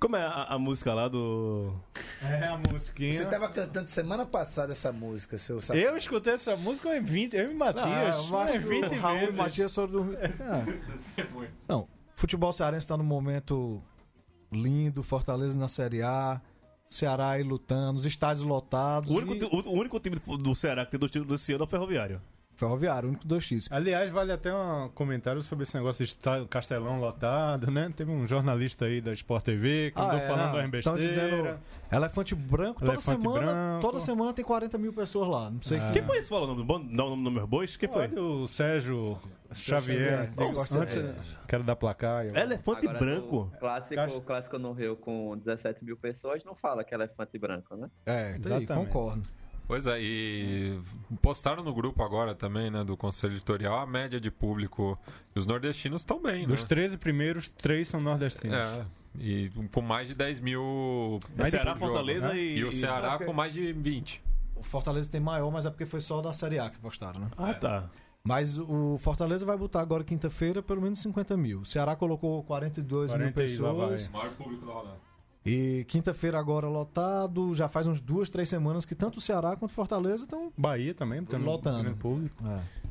Como 0.00 0.16
é 0.16 0.22
a, 0.22 0.54
a 0.54 0.58
música 0.58 0.92
lá 0.92 1.06
do. 1.06 1.72
É 2.20 2.48
a 2.48 2.58
musiquinha. 2.72 3.12
Você 3.12 3.24
tava 3.26 3.48
cantando 3.48 3.88
semana 3.88 4.26
passada 4.26 4.72
essa 4.72 4.92
música, 4.92 5.38
seu 5.38 5.60
safado. 5.60 5.78
Eu 5.78 5.96
escutei 5.96 6.32
essa 6.32 6.56
música 6.56 6.96
em 6.96 7.00
20, 7.00 7.36
eu 7.36 7.52
e 7.52 7.54
Matias. 7.54 8.16
eu 8.28 8.38
acho 8.40 8.56
em 8.56 8.60
que 8.60 8.68
20 8.68 8.84
o 8.86 9.00
Raul 9.00 9.18
vezes. 9.20 9.34
e 9.34 9.38
Matias 9.38 9.72
foram 9.72 9.92
dormir. 9.92 10.16
É. 10.16 11.48
Não, 11.68 11.86
futebol 12.16 12.52
cearense 12.52 12.82
está 12.84 12.96
num 12.96 13.04
momento 13.04 13.80
lindo, 14.50 15.04
Fortaleza 15.04 15.56
na 15.56 15.68
Série 15.68 16.02
A, 16.02 16.40
Ceará 16.92 17.30
aí 17.30 17.42
lutando, 17.42 17.98
os 17.98 18.04
estádios 18.06 18.44
lotados. 18.44 19.10
O 19.10 19.18
único, 19.18 19.34
e- 19.34 19.44
o, 19.44 19.68
o 19.70 19.72
único 19.78 19.98
time 20.00 20.16
do 20.16 20.36
do 20.38 20.54
Ceará 20.54 20.84
que 20.84 20.90
tem 20.92 21.00
dois 21.00 21.10
títulos 21.10 21.32
desse 21.40 21.52
ano 21.52 21.64
é 21.64 21.66
o 21.66 21.68
Ferroviário. 21.68 22.20
Ferroviário, 22.54 23.08
o 23.08 23.10
único 23.12 23.26
dois 23.26 23.44
títulos. 23.44 23.68
Aliás, 23.72 24.10
vale 24.12 24.30
até 24.32 24.54
um 24.54 24.88
comentário 24.94 25.42
sobre 25.42 25.64
esse 25.64 25.74
negócio 25.76 26.04
de 26.04 26.12
estar- 26.12 26.44
Castelão 26.46 27.00
lotado, 27.00 27.70
né? 27.70 27.92
Teve 27.96 28.10
um 28.12 28.26
jornalista 28.26 28.84
aí 28.84 29.00
da 29.00 29.12
Sport 29.12 29.44
TV 29.44 29.90
que 29.94 30.00
andou 30.00 30.18
é, 30.18 30.26
falando 30.26 30.56
não, 30.62 30.70
besteiras. 30.70 31.02
dizendo 31.02 31.58
Elefante 31.90 32.34
Branco, 32.34 32.80
toda 32.80 32.92
Elefante 32.92 33.22
semana, 33.22 33.40
Branco. 33.46 33.80
toda 33.80 34.00
semana 34.00 34.32
tem 34.32 34.44
40 34.44 34.78
mil 34.78 34.92
pessoas 34.92 35.28
lá. 35.28 35.50
Não 35.50 35.62
sei 35.62 35.78
Quem 35.92 36.02
foi 36.02 36.18
esse 36.18 36.28
falando 36.28 36.44
o 36.44 36.46
nome 36.54 36.60
do 36.62 36.64
bom? 36.64 36.80
Dá 36.96 37.04
o 37.04 37.10
nome 37.10 37.24
dos 37.24 37.32
meus 37.32 37.48
bois? 37.48 37.76
Quem 37.76 37.88
foi? 37.88 38.02
Olha 38.02 38.22
o 38.22 38.46
Sérgio 38.46 39.18
Xavier, 39.52 40.30
antes, 40.38 40.94
TV. 40.94 41.14
quero 41.48 41.62
dar 41.64 41.76
placar. 41.76 42.24
eu- 42.26 42.34
Elefante 42.36 42.86
Agora, 42.86 42.98
branco. 43.04 43.52
Clássico, 43.58 43.94
Caixa- 43.96 44.20
clássico 44.20 44.58
no 44.58 44.72
Rio 44.72 44.96
com 44.96 45.36
17 45.36 45.84
mil 45.84 45.96
pessoas 45.96 46.44
não 46.44 46.54
fala 46.54 46.84
que 46.84 46.94
é 46.94 46.96
elefante 46.96 47.38
branco, 47.38 47.76
né? 47.76 47.88
É, 48.06 48.38
tá 48.38 48.56
aí, 48.56 48.62
Exatamente. 48.62 48.72
concordo. 48.72 49.22
Pois 49.66 49.86
é, 49.86 49.98
e 50.02 50.78
postaram 51.22 51.62
no 51.62 51.72
grupo 51.72 52.02
agora 52.02 52.34
também, 52.34 52.70
né, 52.70 52.84
do 52.84 52.96
Conselho 52.96 53.34
Editorial, 53.34 53.78
a 53.78 53.86
média 53.86 54.20
de 54.20 54.30
público. 54.30 54.98
E 55.34 55.38
os 55.38 55.46
nordestinos 55.46 56.02
estão 56.02 56.20
bem, 56.20 56.46
Dos 56.46 56.62
né? 56.62 56.68
13 56.68 56.98
primeiros, 56.98 57.48
três 57.48 57.88
são 57.88 58.00
nordestinos. 58.00 58.56
É, 58.56 58.84
e 59.18 59.50
com 59.72 59.80
mais 59.80 60.08
de 60.08 60.14
10 60.14 60.40
mil. 60.40 61.20
É 61.38 61.48
Ceará, 61.50 61.72
por 61.74 61.80
jogo, 61.80 61.92
Fortaleza 61.92 62.28
né? 62.28 62.36
e- 62.38 62.58
E 62.58 62.64
o 62.64 62.72
Ceará 62.72 63.18
e- 63.20 63.24
com 63.24 63.32
mais 63.32 63.52
de 63.52 63.72
20. 63.72 64.22
O 64.56 64.62
Fortaleza 64.62 65.08
tem 65.10 65.20
maior, 65.20 65.50
mas 65.50 65.64
é 65.64 65.70
porque 65.70 65.86
foi 65.86 66.00
só 66.00 66.20
da 66.20 66.32
Série 66.32 66.58
A 66.58 66.68
que 66.70 66.78
postaram, 66.78 67.20
né? 67.20 67.28
Ah, 67.36 67.54
tá. 67.54 67.88
Mas 68.24 68.56
o 68.56 68.96
Fortaleza 68.98 69.44
vai 69.44 69.56
botar 69.56 69.80
agora 69.80 70.04
quinta-feira 70.04 70.62
pelo 70.62 70.80
menos 70.80 71.00
50 71.00 71.36
mil. 71.36 71.60
O 71.60 71.64
Ceará 71.64 71.96
colocou 71.96 72.42
42 72.44 73.10
mil 73.12 73.32
40 73.32 73.42
e 73.42 73.56
lá 73.58 73.72
vai. 73.72 73.88
pessoas. 73.90 74.06
O 74.08 74.12
maior 74.12 74.30
público 74.34 74.64
da 74.66 74.72
rodada. 74.72 75.11
E 75.44 75.84
quinta-feira 75.88 76.38
agora 76.38 76.68
lotado. 76.68 77.52
Já 77.54 77.68
faz 77.68 77.86
uns 77.86 78.00
duas, 78.00 78.30
três 78.30 78.48
semanas 78.48 78.84
que 78.84 78.94
tanto 78.94 79.18
o 79.18 79.20
Ceará 79.20 79.56
quanto 79.56 79.72
Fortaleza 79.72 80.24
estão. 80.24 80.52
Bahia 80.56 80.94
também, 80.94 81.24
tem 81.24 81.38
um 81.38 81.44
Lotando. 81.44 81.94
público. 81.96 82.36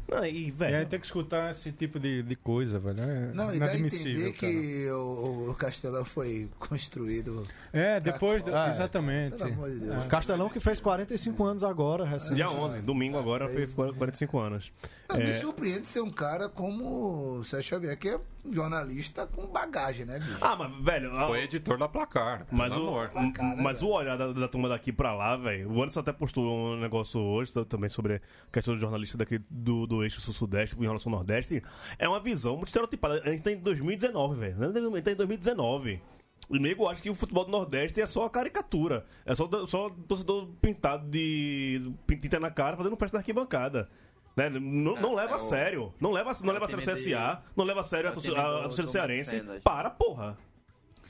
Não, 0.09 0.25
e, 0.25 0.47
E 0.47 0.51
velho. 0.51 0.77
aí 0.79 0.85
tem 0.85 0.99
que 0.99 1.05
escutar 1.05 1.51
esse 1.51 1.71
tipo 1.71 1.97
de, 1.97 2.21
de 2.21 2.35
coisa, 2.35 2.77
velho. 2.77 2.97
É 3.01 3.31
Não, 3.33 3.45
e 3.55 3.59
dá 3.59 3.67
inadmissível, 3.67 4.27
entender 4.27 4.31
cara. 4.33 4.51
que 4.51 4.91
o, 4.91 5.51
o 5.51 5.55
Castelão 5.55 6.03
foi 6.03 6.49
construído. 6.59 7.43
É, 7.71 7.99
depois. 8.01 8.41
do- 8.43 8.53
Ah, 8.53 8.65
é. 8.65 8.67
Ah, 8.67 8.69
exatamente. 8.69 9.37
Pelo 9.37 9.53
amor 9.53 9.69
de 9.69 9.79
Deus. 9.79 10.03
Castelão 10.07 10.49
que 10.49 10.59
fez 10.59 10.81
45 10.81 11.43
anos 11.45 11.63
agora, 11.63 12.03
recente. 12.03 12.35
Dia 12.35 12.49
11, 12.49 12.81
domingo 12.81 13.17
agora, 13.17 13.47
fez 13.47 13.73
45 13.73 14.37
anos. 14.39 14.73
Não, 15.07 15.15
Me 15.17 15.23
É, 15.23 15.33
surpreende 15.33 15.87
ser 15.87 16.01
um 16.01 16.11
cara 16.11 16.49
como 16.49 17.37
o 17.37 17.43
Sérgio 17.45 17.69
Xavier, 17.69 17.97
que 17.97 18.09
é 18.09 18.19
jornalista 18.49 19.27
com 19.27 19.45
bagagem, 19.47 20.05
né, 20.05 20.19
bicho? 20.19 20.37
Ah, 20.41 20.55
mas, 20.55 20.83
velho. 20.83 21.15
a- 21.17 21.27
Foi 21.27 21.43
editor 21.43 21.77
da 21.77 21.87
placar. 21.87 22.45
Mas 22.51 22.71
o, 22.73 22.75
amor. 22.79 23.11
m- 23.15 23.31
Cara, 23.33 23.61
mas 23.61 23.81
o 23.81 23.89
olhar 23.89 24.17
da, 24.17 24.31
da 24.31 24.47
turma 24.47 24.69
daqui 24.69 24.91
pra 24.91 25.13
lá, 25.13 25.35
velho. 25.37 25.69
O 25.71 25.81
Anderson 25.81 25.99
até 25.99 26.11
postou 26.13 26.43
um 26.73 26.77
negócio 26.77 27.19
hoje 27.19 27.51
também 27.65 27.89
sobre 27.89 28.15
a 28.15 28.21
questão 28.51 28.73
do 28.73 28.79
jornalista 28.79 29.17
daqui 29.17 29.39
do, 29.49 29.85
do 29.85 30.03
eixo 30.03 30.21
sul-sudeste 30.21 30.75
em 30.77 30.81
relação 30.83 31.11
ao 31.11 31.17
Nordeste. 31.19 31.61
É 31.99 32.07
uma 32.07 32.19
visão 32.19 32.55
muito 32.55 32.67
estereotipada. 32.67 33.21
A 33.23 33.29
gente 33.29 33.43
tá 33.43 33.51
em 33.51 33.57
2019, 33.57 34.35
velho. 34.39 34.55
A 34.63 34.67
gente 34.95 35.01
tá 35.03 35.11
em 35.11 35.15
2019. 35.15 36.01
E 36.49 36.59
nego 36.59 36.89
acha 36.89 37.01
que 37.01 37.09
o 37.09 37.15
futebol 37.15 37.45
do 37.45 37.51
Nordeste 37.51 38.01
é 38.01 38.05
só 38.05 38.25
a 38.25 38.29
caricatura. 38.29 39.05
É 39.25 39.33
só, 39.35 39.47
só 39.67 39.89
torcedor 40.07 40.49
pintado 40.61 41.09
de 41.09 41.93
pinta 42.05 42.39
na 42.41 42.51
cara 42.51 42.75
fazendo 42.75 42.97
festa 42.97 43.15
na 43.15 43.19
arquibancada. 43.21 43.87
Né? 44.35 44.49
Não, 44.49 44.59
não 44.95 45.11
É, 45.13 45.23
leva 45.23 45.31
é 45.31 45.33
a 45.33 45.37
o- 45.37 45.39
sério. 45.39 45.93
Não 45.99 46.11
leva, 46.11 46.31
não 46.41 46.49
é 46.49 46.53
leva 46.53 46.65
a 46.65 46.67
sério 46.69 46.83
o 46.83 46.85
de- 46.95 47.01
CSA. 47.01 47.43
Não 47.55 47.65
leva 47.65 47.81
a 47.81 47.83
sério 47.83 48.07
é 48.07 48.09
a 48.09 48.11
o 48.11 48.13
torcida 48.15 48.35
time 48.35 48.47
do- 48.47 48.57
a 48.57 48.61
torcida 48.63 48.87
cearense. 48.87 49.35
Mecenas. 49.35 49.63
Para, 49.63 49.89
porra. 49.89 50.37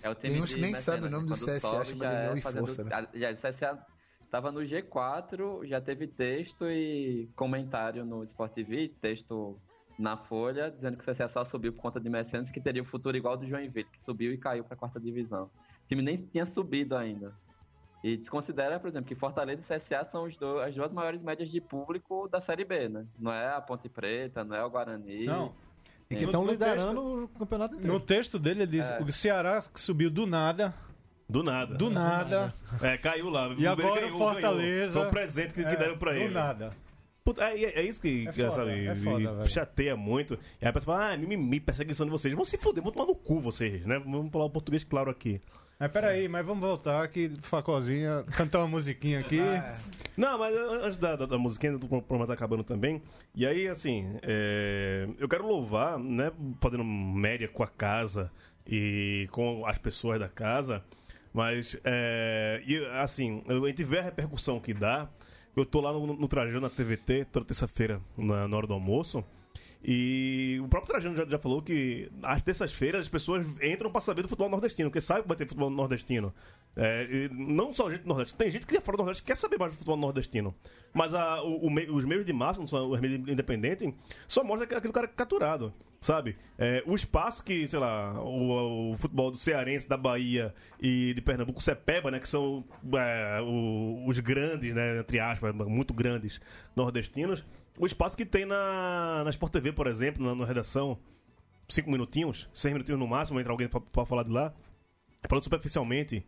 É 0.02 0.10
o 0.10 0.16
time 0.16 0.34
Tem 0.34 0.42
uns 0.42 0.54
que 0.54 0.62
nem 0.62 0.74
sabem 0.76 1.08
o 1.08 1.12
nome 1.12 1.28
do 1.28 1.34
CSA, 1.36 1.60
sobe, 1.60 1.86
chama 1.86 2.04
já 2.04 2.10
de 2.10 2.16
é 2.16 2.20
União 2.32 2.38
e 2.38 2.42
Força, 2.42 2.84
né? 2.84 2.90
a- 2.94 3.18
Já, 3.20 3.32
o 3.32 3.36
CSA 3.36 3.86
tava 4.32 4.52
no 4.52 4.62
G4, 4.62 5.66
já 5.68 5.80
teve 5.80 6.08
texto 6.08 6.66
e 6.68 7.30
comentário 7.36 8.04
no 8.04 8.24
Sport 8.24 8.52
TV, 8.54 8.90
texto 9.00 9.60
na 10.00 10.18
Folha, 10.18 10.72
dizendo 10.72 10.98
que 10.98 11.04
o 11.04 11.06
CSA 11.06 11.28
só 11.28 11.46
subiu 11.46 11.72
por 11.72 11.82
conta 11.84 12.00
de 12.00 12.10
mecenas, 12.10 12.50
que 12.50 12.60
teria 12.60 12.82
o 12.82 12.86
futuro 12.86 13.16
igual 13.16 13.38
do 13.38 13.46
Joinville, 13.48 13.88
que 13.92 14.02
subiu 14.02 14.34
e 14.34 14.38
caiu 14.38 14.64
pra 14.64 14.76
quarta 14.76 15.00
divisão. 15.00 15.44
O 15.84 15.88
time 15.88 16.02
nem 16.02 16.18
tinha 16.18 16.46
subido 16.48 16.96
ainda. 16.98 17.36
E 18.04 18.18
desconsidera, 18.18 18.80
por 18.80 18.88
exemplo, 18.88 19.08
que 19.08 19.14
Fortaleza 19.16 19.62
e 19.62 19.78
CSA 19.80 20.04
são 20.04 20.24
os 20.24 20.36
do- 20.36 20.60
as 20.60 20.74
duas 20.74 20.92
maiores 20.92 21.22
médias 21.22 21.50
de 21.50 21.62
público 21.62 22.28
da 22.28 22.40
Série 22.40 22.66
B, 22.66 22.90
né? 22.90 23.06
Não 23.20 23.32
é 23.32 23.54
a 23.54 23.62
Ponte 23.62 23.88
Preta, 23.88 24.44
não 24.44 24.56
é 24.56 24.64
o 24.66 24.70
Guarani. 24.70 25.26
Não. 25.26 25.54
E 26.10 26.16
que 26.16 26.26
estão 26.26 26.44
no 26.44 26.52
liderando 26.52 27.24
o 27.24 27.28
campeonato 27.28 27.76
inteiro. 27.76 27.94
No 27.94 28.00
texto 28.00 28.38
dele, 28.40 28.64
ele 28.64 28.72
diz: 28.72 28.90
É. 28.90 29.00
o 29.02 29.12
Ceará 29.12 29.62
que 29.62 29.80
subiu 29.80 30.10
do 30.10 30.26
nada, 30.26 30.74
Do 31.30 31.42
nada. 31.44 31.76
do 31.76 31.90
nada. 31.90 32.54
É, 32.82 32.98
caiu 32.98 33.30
lá. 33.30 33.48
E 33.58 33.66
agora 33.68 34.02
Ganhou, 34.02 34.16
o 34.16 34.18
Fortaleza. 34.18 34.88
ganhou. 34.88 34.92
Foi 34.92 35.08
um 35.08 35.12
presente 35.12 35.54
que, 35.54 35.64
que 35.64 35.70
é, 35.74 35.76
deram 35.78 35.98
pra 35.98 36.12
do 36.12 36.18
ele. 36.18 36.34
nada. 36.34 36.76
Puta, 37.24 37.44
é, 37.44 37.64
é 37.64 37.84
isso 37.84 38.02
que, 38.02 38.28
É 38.28 38.32
que, 38.32 38.44
foda, 38.44 38.52
sabe, 38.56 38.88
é 38.88 38.96
foda, 38.96 39.44
chateia 39.48 39.96
muito. 39.96 40.34
E 40.60 40.66
aí 40.66 40.70
a 40.70 40.74
pessoa 40.74 40.98
fala, 40.98 41.14
ah, 41.14 41.18
mimimi, 41.18 41.60
perseguição 41.60 42.04
de 42.06 42.12
vocês. 42.12 42.34
Vão 42.34 42.44
se 42.44 42.58
fuder, 42.58 42.82
vão 42.84 42.92
tomar 42.92 43.06
no 43.06 43.14
cu 43.16 43.40
vocês, 43.40 43.86
né? 43.86 44.00
Vamos 44.00 44.32
falar 44.32 44.46
o 44.46 44.50
português 44.50 44.84
claro 44.84 45.12
aqui. 45.12 45.40
Mas 45.82 45.92
peraí, 45.92 46.28
mas 46.30 46.46
vamos 46.46 46.62
voltar 46.62 47.04
aqui, 47.04 47.32
Facozinha, 47.42 48.24
cantar 48.38 48.60
uma 48.60 48.68
musiquinha 48.68 49.18
aqui. 49.18 49.40
Não, 50.16 50.38
mas 50.38 50.56
an- 50.56 50.80
antes 50.86 50.98
da, 51.00 51.16
da, 51.16 51.26
da 51.26 51.38
musiquinha, 51.40 51.76
o 51.76 51.80
programa 51.80 52.28
tá 52.28 52.34
acabando 52.34 52.64
também. 52.64 53.02
E 53.34 53.48
aí, 53.48 53.68
assim, 53.68 54.06
é, 54.22 55.08
eu 55.18 55.28
quero 55.28 55.44
louvar, 55.48 55.98
né, 55.98 56.32
fazendo 56.60 56.84
média 56.84 57.48
com 57.48 57.64
a 57.64 57.68
casa 57.68 58.32
e 58.68 59.28
com 59.32 59.66
as 59.66 59.80
pessoas 59.80 60.20
da 60.20 60.30
casa, 60.30 60.84
mas, 61.34 61.76
é, 61.84 62.62
e, 62.64 62.78
assim, 63.02 63.42
a 63.48 63.68
gente 63.68 63.84
vê 63.84 63.98
a 63.98 64.04
repercussão 64.04 64.60
que 64.60 64.76
dá. 64.76 65.10
Eu 65.56 65.66
tô 65.66 65.82
lá 65.82 65.92
no, 65.92 66.06
no 66.14 66.28
Trajano, 66.28 66.62
na 66.62 66.70
TVT, 66.70 67.26
toda 67.32 67.44
terça-feira, 67.44 68.00
na, 68.16 68.48
na 68.48 68.56
hora 68.56 68.68
do 68.68 68.74
almoço. 68.76 69.26
E 69.84 70.60
o 70.64 70.68
próprio 70.68 70.92
Trajano 70.92 71.16
já, 71.16 71.26
já 71.26 71.40
falou 71.40 71.62
que 71.62 72.10
às 72.22 72.44
terças-feiras 72.44 73.02
as 73.06 73.08
pessoas 73.10 73.46
entram 73.64 73.92
pra 73.92 74.00
saber 74.00 74.22
do 74.22 74.28
futebol 74.28 74.50
nordestino, 74.50 74.90
porque 74.90 75.02
sabe 75.02 75.24
que 75.24 75.28
vai 75.28 75.36
ter 75.38 75.46
futebol 75.48 75.70
nordestino. 75.72 76.34
É, 76.76 77.28
não 77.34 77.74
só 77.74 77.90
gente 77.92 78.04
do 78.04 78.08
Nordeste, 78.08 78.38
tem 78.38 78.50
gente 78.50 78.66
que 78.66 78.78
é 78.78 78.80
fora 78.82 78.96
do 78.96 79.04
Nordeste 79.04 79.24
que 79.24 79.28
quer 79.28 79.36
saber 79.36 79.58
mais 79.60 79.72
do 79.74 79.78
futebol 79.78 79.98
nordestino. 79.98 80.56
Mas 80.94 81.14
a- 81.14 81.42
o- 81.44 81.68
o 81.68 81.96
os 81.96 82.06
meios 82.06 82.26
de 82.26 82.32
massa, 82.32 82.62
os 82.62 83.00
meios 83.02 83.28
independentes, 83.28 83.92
só 84.28 84.42
mostra 84.44 84.78
aquele- 84.78 84.94
cara 84.94 85.08
capturado, 85.08 85.74
sabe? 86.00 86.38
É, 86.58 86.82
o 86.86 86.96
espaço 86.96 87.44
que, 87.44 87.68
sei 87.68 87.80
lá, 87.80 88.14
o, 88.24 88.94
o 88.94 88.98
futebol 88.98 89.32
do 89.32 89.38
Cearense, 89.38 89.90
da 89.90 89.98
Bahia 89.98 90.54
e 90.82 91.14
de 91.14 91.22
Pernambuco, 91.22 91.60
o 91.60 91.62
Cepeba, 91.62 92.10
né, 92.12 92.20
que 92.20 92.30
são 92.30 92.64
é, 92.94 93.40
os 94.08 94.20
grandes, 94.20 94.74
né, 94.74 95.00
entre 95.00 95.20
aspas, 95.20 95.54
muito 95.54 95.94
grandes 95.94 96.40
nordestinos, 96.76 97.44
o 97.80 97.86
espaço 97.86 98.18
que 98.18 98.26
tem 98.26 98.46
na, 98.46 99.24
na 99.24 99.30
Sport 99.30 99.52
TV, 99.52 99.72
por 99.72 99.88
exemplo, 99.88 100.24
na, 100.24 100.36
na 100.36 100.46
redação, 100.46 100.98
cinco 101.68 101.90
minutinhos, 101.90 102.50
seis 102.54 102.74
minutinhos 102.74 103.00
no 103.00 103.08
máximo, 103.08 103.40
entra 103.40 103.52
alguém 103.52 103.68
pra 103.68 104.06
falar 104.06 104.24
de 104.24 104.32
lá, 104.32 104.54
falando 105.28 105.44
superficialmente, 105.44 106.26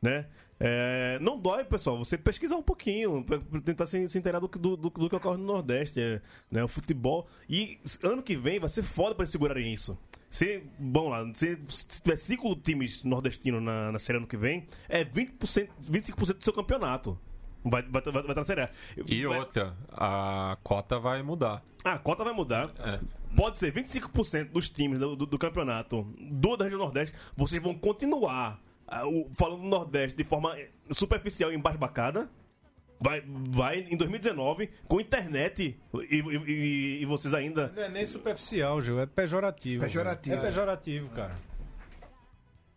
né? 0.00 0.26
É, 0.60 1.18
não 1.20 1.38
dói, 1.38 1.64
pessoal, 1.64 1.98
você 1.98 2.16
pesquisar 2.16 2.56
um 2.56 2.62
pouquinho, 2.62 3.24
tentar 3.64 3.86
se, 3.86 4.08
se 4.08 4.18
inteirar 4.18 4.38
do, 4.38 4.46
do, 4.46 4.76
do, 4.76 4.90
do 4.90 5.10
que 5.10 5.16
ocorre 5.16 5.36
no 5.36 5.44
Nordeste, 5.44 6.00
é, 6.00 6.20
né? 6.50 6.62
O 6.62 6.68
futebol. 6.68 7.26
E 7.48 7.78
ano 8.02 8.22
que 8.22 8.36
vem 8.36 8.60
vai 8.60 8.68
ser 8.68 8.82
foda 8.82 9.16
eles 9.18 9.30
segurarem 9.30 9.72
isso. 9.72 9.98
Se, 10.30 10.62
bom 10.78 11.08
lá, 11.08 11.24
se, 11.34 11.58
se 11.68 12.02
tiver 12.02 12.16
cinco 12.16 12.54
times 12.56 13.04
nordestinos 13.04 13.62
na, 13.62 13.92
na 13.92 13.98
série 13.98 14.18
ano 14.18 14.26
que 14.26 14.36
vem, 14.36 14.66
é 14.88 15.04
20%, 15.04 15.68
25% 15.82 16.34
do 16.34 16.44
seu 16.44 16.52
campeonato. 16.52 17.18
Vai, 17.64 17.82
vai, 17.82 18.02
vai, 18.02 18.12
vai 18.12 18.22
estar 18.22 18.34
na 18.40 18.44
série 18.44 18.60
A. 18.62 18.70
E 19.06 19.26
Vai- 19.26 19.38
outra, 19.38 19.74
a 19.90 20.56
cota 20.62 20.98
vai 20.98 21.22
mudar. 21.22 21.62
ah, 21.84 21.92
a 21.94 21.98
cota 21.98 22.22
vai 22.22 22.32
mudar. 22.34 22.70
É. 22.78 23.00
Pode 23.36 23.58
ser 23.58 23.72
25% 23.72 24.50
dos 24.52 24.68
times 24.68 24.98
do, 24.98 25.16
do- 25.16 25.26
do 25.26 25.38
campeonato 25.38 26.02
do 26.20 26.56
da 26.56 26.64
região 26.64 26.78
Nordeste, 26.80 27.14
vocês 27.36 27.60
vão 27.62 27.74
continuar 27.74 28.60
ah, 28.86 29.06
o- 29.06 29.30
falando 29.34 29.62
do 29.62 29.68
Nordeste 29.68 30.16
de 30.16 30.24
forma 30.24 30.54
superficial 30.90 31.50
e 31.52 31.54
embasbacada. 31.56 32.28
Vai, 33.00 33.22
vai 33.26 33.80
em 33.80 33.96
2019 33.96 34.70
com 34.86 35.00
internet 35.00 35.76
e, 36.10 36.16
e- 36.16 36.50
e- 36.52 37.02
e 37.02 37.04
vocês 37.06 37.34
ainda. 37.34 37.72
Não 37.74 37.82
é 37.82 37.88
nem 37.88 38.06
superficial, 38.06 38.80
Gil, 38.80 39.00
é 39.00 39.06
pejorativo. 39.06 39.82
Pejorativo. 39.84 40.36
velho. 40.36 40.46
É 40.46 40.48
pejorativo, 40.50 41.08
cara. 41.10 41.36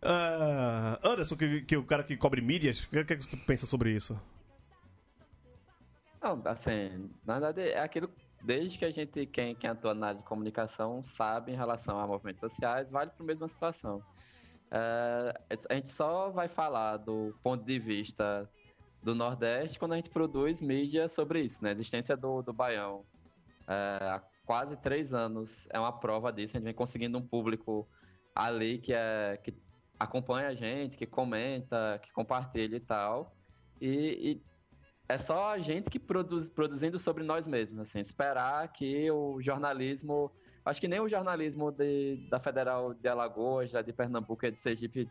Ah, 0.02 0.98
Anderson, 1.02 1.36
que, 1.36 1.60
que 1.62 1.74
é 1.74 1.78
o 1.78 1.84
cara 1.84 2.02
que 2.02 2.16
cobre 2.16 2.40
mídias, 2.40 2.84
o 2.84 2.88
que, 2.90 3.04
que 3.04 3.16
você 3.24 3.36
pensa 3.36 3.66
sobre 3.66 3.90
isso? 3.92 4.18
Não, 6.20 6.42
assim, 6.44 7.10
na 7.24 7.34
verdade 7.34 7.70
é 7.70 7.80
aquilo 7.80 8.12
desde 8.42 8.78
que 8.78 8.84
a 8.84 8.90
gente, 8.90 9.26
quem, 9.26 9.54
quem 9.54 9.70
atua 9.70 9.94
na 9.94 10.08
área 10.08 10.20
de 10.20 10.26
comunicação, 10.26 11.02
sabe 11.02 11.52
em 11.52 11.56
relação 11.56 11.98
a 11.98 12.06
movimentos 12.06 12.40
sociais, 12.40 12.90
vale 12.90 13.10
para 13.10 13.22
a 13.22 13.26
mesma 13.26 13.48
situação. 13.48 14.02
É, 14.70 15.40
a 15.70 15.74
gente 15.74 15.88
só 15.88 16.30
vai 16.30 16.48
falar 16.48 16.98
do 16.98 17.34
ponto 17.42 17.64
de 17.64 17.78
vista 17.78 18.48
do 19.02 19.14
Nordeste 19.14 19.78
quando 19.78 19.92
a 19.92 19.96
gente 19.96 20.10
produz 20.10 20.60
mídia 20.60 21.08
sobre 21.08 21.40
isso, 21.40 21.62
né? 21.62 21.70
A 21.70 21.72
existência 21.72 22.16
do, 22.16 22.42
do 22.42 22.52
Baião. 22.52 23.04
É, 23.66 23.72
há 24.02 24.22
quase 24.44 24.76
três 24.76 25.12
anos 25.12 25.66
é 25.70 25.78
uma 25.78 25.92
prova 25.92 26.32
disso, 26.32 26.56
a 26.56 26.58
gente 26.58 26.64
vem 26.64 26.74
conseguindo 26.74 27.18
um 27.18 27.26
público 27.26 27.88
ali 28.34 28.78
que, 28.78 28.92
é, 28.92 29.38
que 29.42 29.54
acompanha 29.98 30.48
a 30.48 30.54
gente, 30.54 30.96
que 30.96 31.06
comenta, 31.06 31.98
que 32.02 32.12
compartilha 32.12 32.76
e 32.76 32.80
tal. 32.80 33.34
E, 33.80 34.32
e 34.32 34.47
é 35.08 35.16
só 35.16 35.50
a 35.50 35.58
gente 35.58 35.88
que 35.88 35.98
produz 35.98 36.48
produzindo 36.50 36.98
sobre 36.98 37.24
nós 37.24 37.48
mesmos, 37.48 37.80
assim, 37.88 37.98
esperar 37.98 38.68
que 38.72 39.10
o 39.10 39.40
jornalismo, 39.40 40.30
acho 40.64 40.80
que 40.80 40.88
nem 40.88 41.00
o 41.00 41.08
jornalismo 41.08 41.72
de- 41.72 42.16
da 42.28 42.38
Federal 42.38 42.92
de 42.92 43.08
Alagoas, 43.08 43.72
da 43.72 43.80
de 43.80 43.92
Pernambuco 43.92 44.44
e 44.44 44.50
de 44.50 44.60
Sergipe 44.60 45.08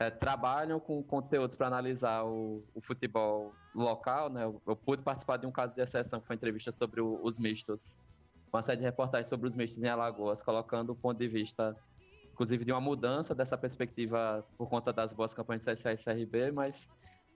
é, 0.00 0.10
trabalham 0.10 0.78
com 0.78 1.02
conteúdos 1.02 1.56
para 1.56 1.68
analisar 1.68 2.24
o, 2.24 2.62
o 2.74 2.80
futebol 2.82 3.52
local, 3.74 4.28
né? 4.28 4.44
Eu, 4.44 4.60
eu 4.66 4.76
pude 4.76 5.02
participar 5.02 5.38
de 5.38 5.46
um 5.46 5.52
caso 5.52 5.74
de 5.74 5.80
exceção 5.80 6.20
que 6.20 6.26
foi 6.26 6.36
entrevista 6.36 6.70
sobre 6.70 7.00
o- 7.00 7.18
os 7.22 7.38
mistos, 7.38 7.98
uma 8.52 8.60
série 8.62 8.80
de 8.80 8.84
reportagens 8.84 9.28
sobre 9.28 9.46
os 9.46 9.56
mistos 9.56 9.82
em 9.82 9.88
Alagoas, 9.88 10.42
colocando 10.42 10.90
o 10.90 10.96
ponto 10.96 11.18
de 11.18 11.28
vista, 11.28 11.74
inclusive 12.32 12.64
de 12.64 12.72
uma 12.72 12.80
mudança 12.80 13.34
dessa 13.34 13.56
perspectiva 13.56 14.44
por 14.58 14.68
conta 14.68 14.92
das 14.92 15.14
boas 15.14 15.32
campanhas 15.32 15.64
de 15.64 15.72
CSA 15.72 16.14
e 16.14 16.52
mas 16.52 16.86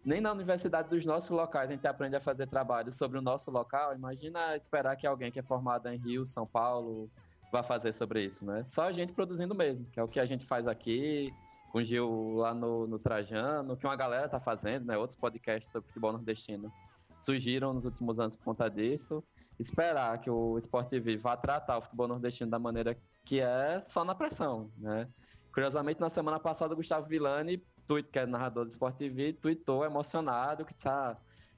nem 0.05 0.21
na 0.21 0.33
universidade 0.33 0.89
dos 0.89 1.05
nossos 1.05 1.31
locais 1.31 1.71
a 1.71 1.75
gente 1.75 1.87
aprende 1.87 2.17
a 2.17 2.21
fazer 2.21 2.47
trabalho 2.47 2.93
sobre 2.93 3.19
o 3.19 3.23
nosso 3.23 3.51
local. 3.51 3.95
Imagina 3.95 4.57
esperar 4.57 4.97
que 4.97 5.07
alguém 5.07 5.31
que 5.31 5.39
é 5.39 5.43
formado 5.43 5.89
em 5.89 5.99
Rio, 5.99 6.27
São 6.27 6.47
Paulo, 6.47 7.11
vá 7.53 7.63
fazer 7.63 7.93
sobre 7.93 8.25
isso, 8.25 8.45
né? 8.45 8.65
Só 8.65 8.85
a 8.85 8.93
gente 8.93 9.13
produzindo 9.13 9.55
mesmo, 9.55 9.87
que 9.87 10.01
é 10.01 10.03
o 10.03 10.09
que 10.09 10.21
a 10.21 10.27
gente 10.27 10.47
faz 10.47 10.67
aqui, 10.67 11.35
com 11.71 11.79
o 11.79 11.85
Gil 11.85 12.35
lá 12.37 12.55
no, 12.55 12.87
no 12.87 12.99
Trajano, 12.99 13.77
que 13.77 13.87
uma 13.87 13.97
galera 13.97 14.29
tá 14.29 14.41
fazendo, 14.41 14.87
né? 14.87 14.97
Outros 14.97 15.17
podcasts 15.17 15.71
sobre 15.71 15.89
futebol 15.89 16.13
nordestino 16.13 16.73
surgiram 17.19 17.75
nos 17.75 17.85
últimos 17.85 18.19
anos 18.19 18.35
por 18.37 18.45
conta 18.45 18.69
disso. 18.69 19.23
Esperar 19.59 20.19
que 20.19 20.31
o 20.31 20.57
Sport 20.59 20.89
TV 20.89 21.17
vá 21.17 21.37
tratar 21.37 21.77
o 21.77 21.83
futebol 21.83 22.09
nordestino 22.09 22.51
da 22.51 22.59
maneira 22.59 22.97
que 23.25 23.41
é 23.41 23.81
só 23.81 24.05
na 24.05 24.15
pressão, 24.15 24.71
né? 24.79 25.07
Curiosamente, 25.53 26.01
na 26.01 26.09
semana 26.09 26.39
passada, 26.39 26.73
o 26.73 26.77
Gustavo 26.77 27.07
Villani, 27.07 27.63
tuit- 27.91 28.09
que 28.09 28.19
é 28.21 28.27
narrador 28.27 28.65
do 28.65 28.71
Sport 28.71 28.97
TV, 28.97 29.33
tweetou 29.33 29.85
emocionado 29.85 30.65
que 30.65 30.73
ah, 30.87 31.17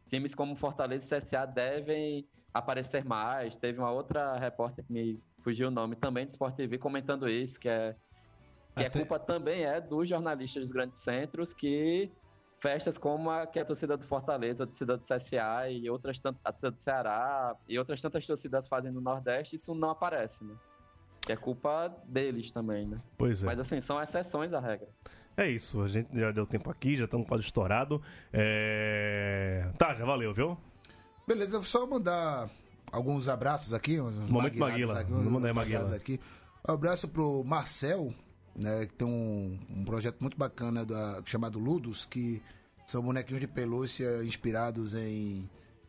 times 0.09 0.35
como 0.35 0.57
Fortaleza 0.57 1.05
e 1.05 1.21
CSA 1.21 1.45
devem 1.45 2.27
aparecer 2.55 3.05
mais. 3.05 3.59
Teve 3.59 3.79
uma 3.79 3.91
outra 3.91 4.37
repórter 4.39 4.83
que 4.83 4.93
me 4.93 5.23
fugiu 5.41 5.69
o 5.69 5.71
nome 5.71 5.95
também 5.95 6.25
do 6.25 6.31
Sport 6.31 6.55
TV 6.55 6.79
comentando 6.79 7.29
isso, 7.29 7.61
que 7.61 7.69
é 7.69 7.95
que 8.75 8.85
a 8.87 8.91
culpa 8.91 9.19
também 9.19 9.65
é 9.65 9.79
dos 9.79 10.09
jornalistas 10.09 10.63
dos 10.63 10.73
grandes 10.73 11.01
centros 11.01 11.53
que 11.53 12.11
festas 12.57 12.97
como 12.97 13.29
a 13.29 13.47
que 13.47 13.59
a 13.61 13.65
torcida 13.67 13.99
do 13.99 14.07
Fortaleza, 14.07 14.65
a 14.65 14.67
torcida 14.67 14.97
do 14.97 15.03
CSA 15.03 15.69
e 15.69 15.91
outras 15.91 16.19
tantas, 16.19 16.41
a 16.43 16.51
torcida 16.51 16.71
do 16.71 16.79
Ceará 16.81 17.55
e 17.69 17.79
outras 17.79 18.01
tantas 18.01 18.25
torcidas 18.25 18.67
fazem 18.69 18.91
no 18.91 19.03
Nordeste, 19.03 19.57
isso 19.57 19.75
não 19.75 19.91
aparece, 19.91 20.45
né? 20.45 20.55
Que 21.21 21.33
é 21.33 21.37
culpa 21.37 21.89
deles 22.07 22.51
também, 22.51 22.87
né? 22.89 22.99
Pois 23.19 23.43
é. 23.43 23.47
Mas 23.47 23.61
assim, 23.61 23.81
são 23.83 24.01
exceções 24.01 24.55
à 24.55 24.61
regra. 24.61 24.89
É 25.37 25.49
isso, 25.49 25.83
a 25.83 25.89
gente 25.89 26.09
já 26.19 26.31
deu 26.31 26.47
tempo 26.47 26.71
aqui, 26.71 26.97
já 26.97 27.05
estamos 27.05 27.27
quase 27.27 27.45
estourado. 27.45 28.03
É... 28.33 29.69
Tá, 29.79 29.95
já 29.95 30.05
valeu, 30.05 30.33
viu? 30.35 30.59
Beleza, 31.27 31.57
eu 31.57 31.63
só 31.63 31.87
mandar 31.87 32.51
alguns 32.91 33.29
abraços 33.29 33.73
aqui. 33.73 34.01
Uns 34.01 34.15
Momento 34.31 34.59
Maguila. 34.59 35.01
aqui, 35.01 35.13
uns 35.13 35.45
aí, 35.45 35.53
Maguila. 35.53 35.97
aqui. 35.97 36.21
Um 36.69 36.73
abraço 36.73 37.09
pro 37.09 37.43
Marcel, 37.45 38.15
né, 38.55 38.87
que 38.87 38.95
tem 38.95 39.09
um, 39.09 39.59
um 39.71 39.85
projeto 39.85 40.19
muito 40.21 40.37
bacana 40.37 40.85
da, 40.85 41.23
chamado 41.25 41.59
Ludus, 41.59 42.05
que 42.05 42.43
são 42.87 43.03
bonequinhos 43.03 43.41
de 43.41 43.49
pelúcia 43.49 44.23
inspirados 44.23 44.95
em 44.95 45.49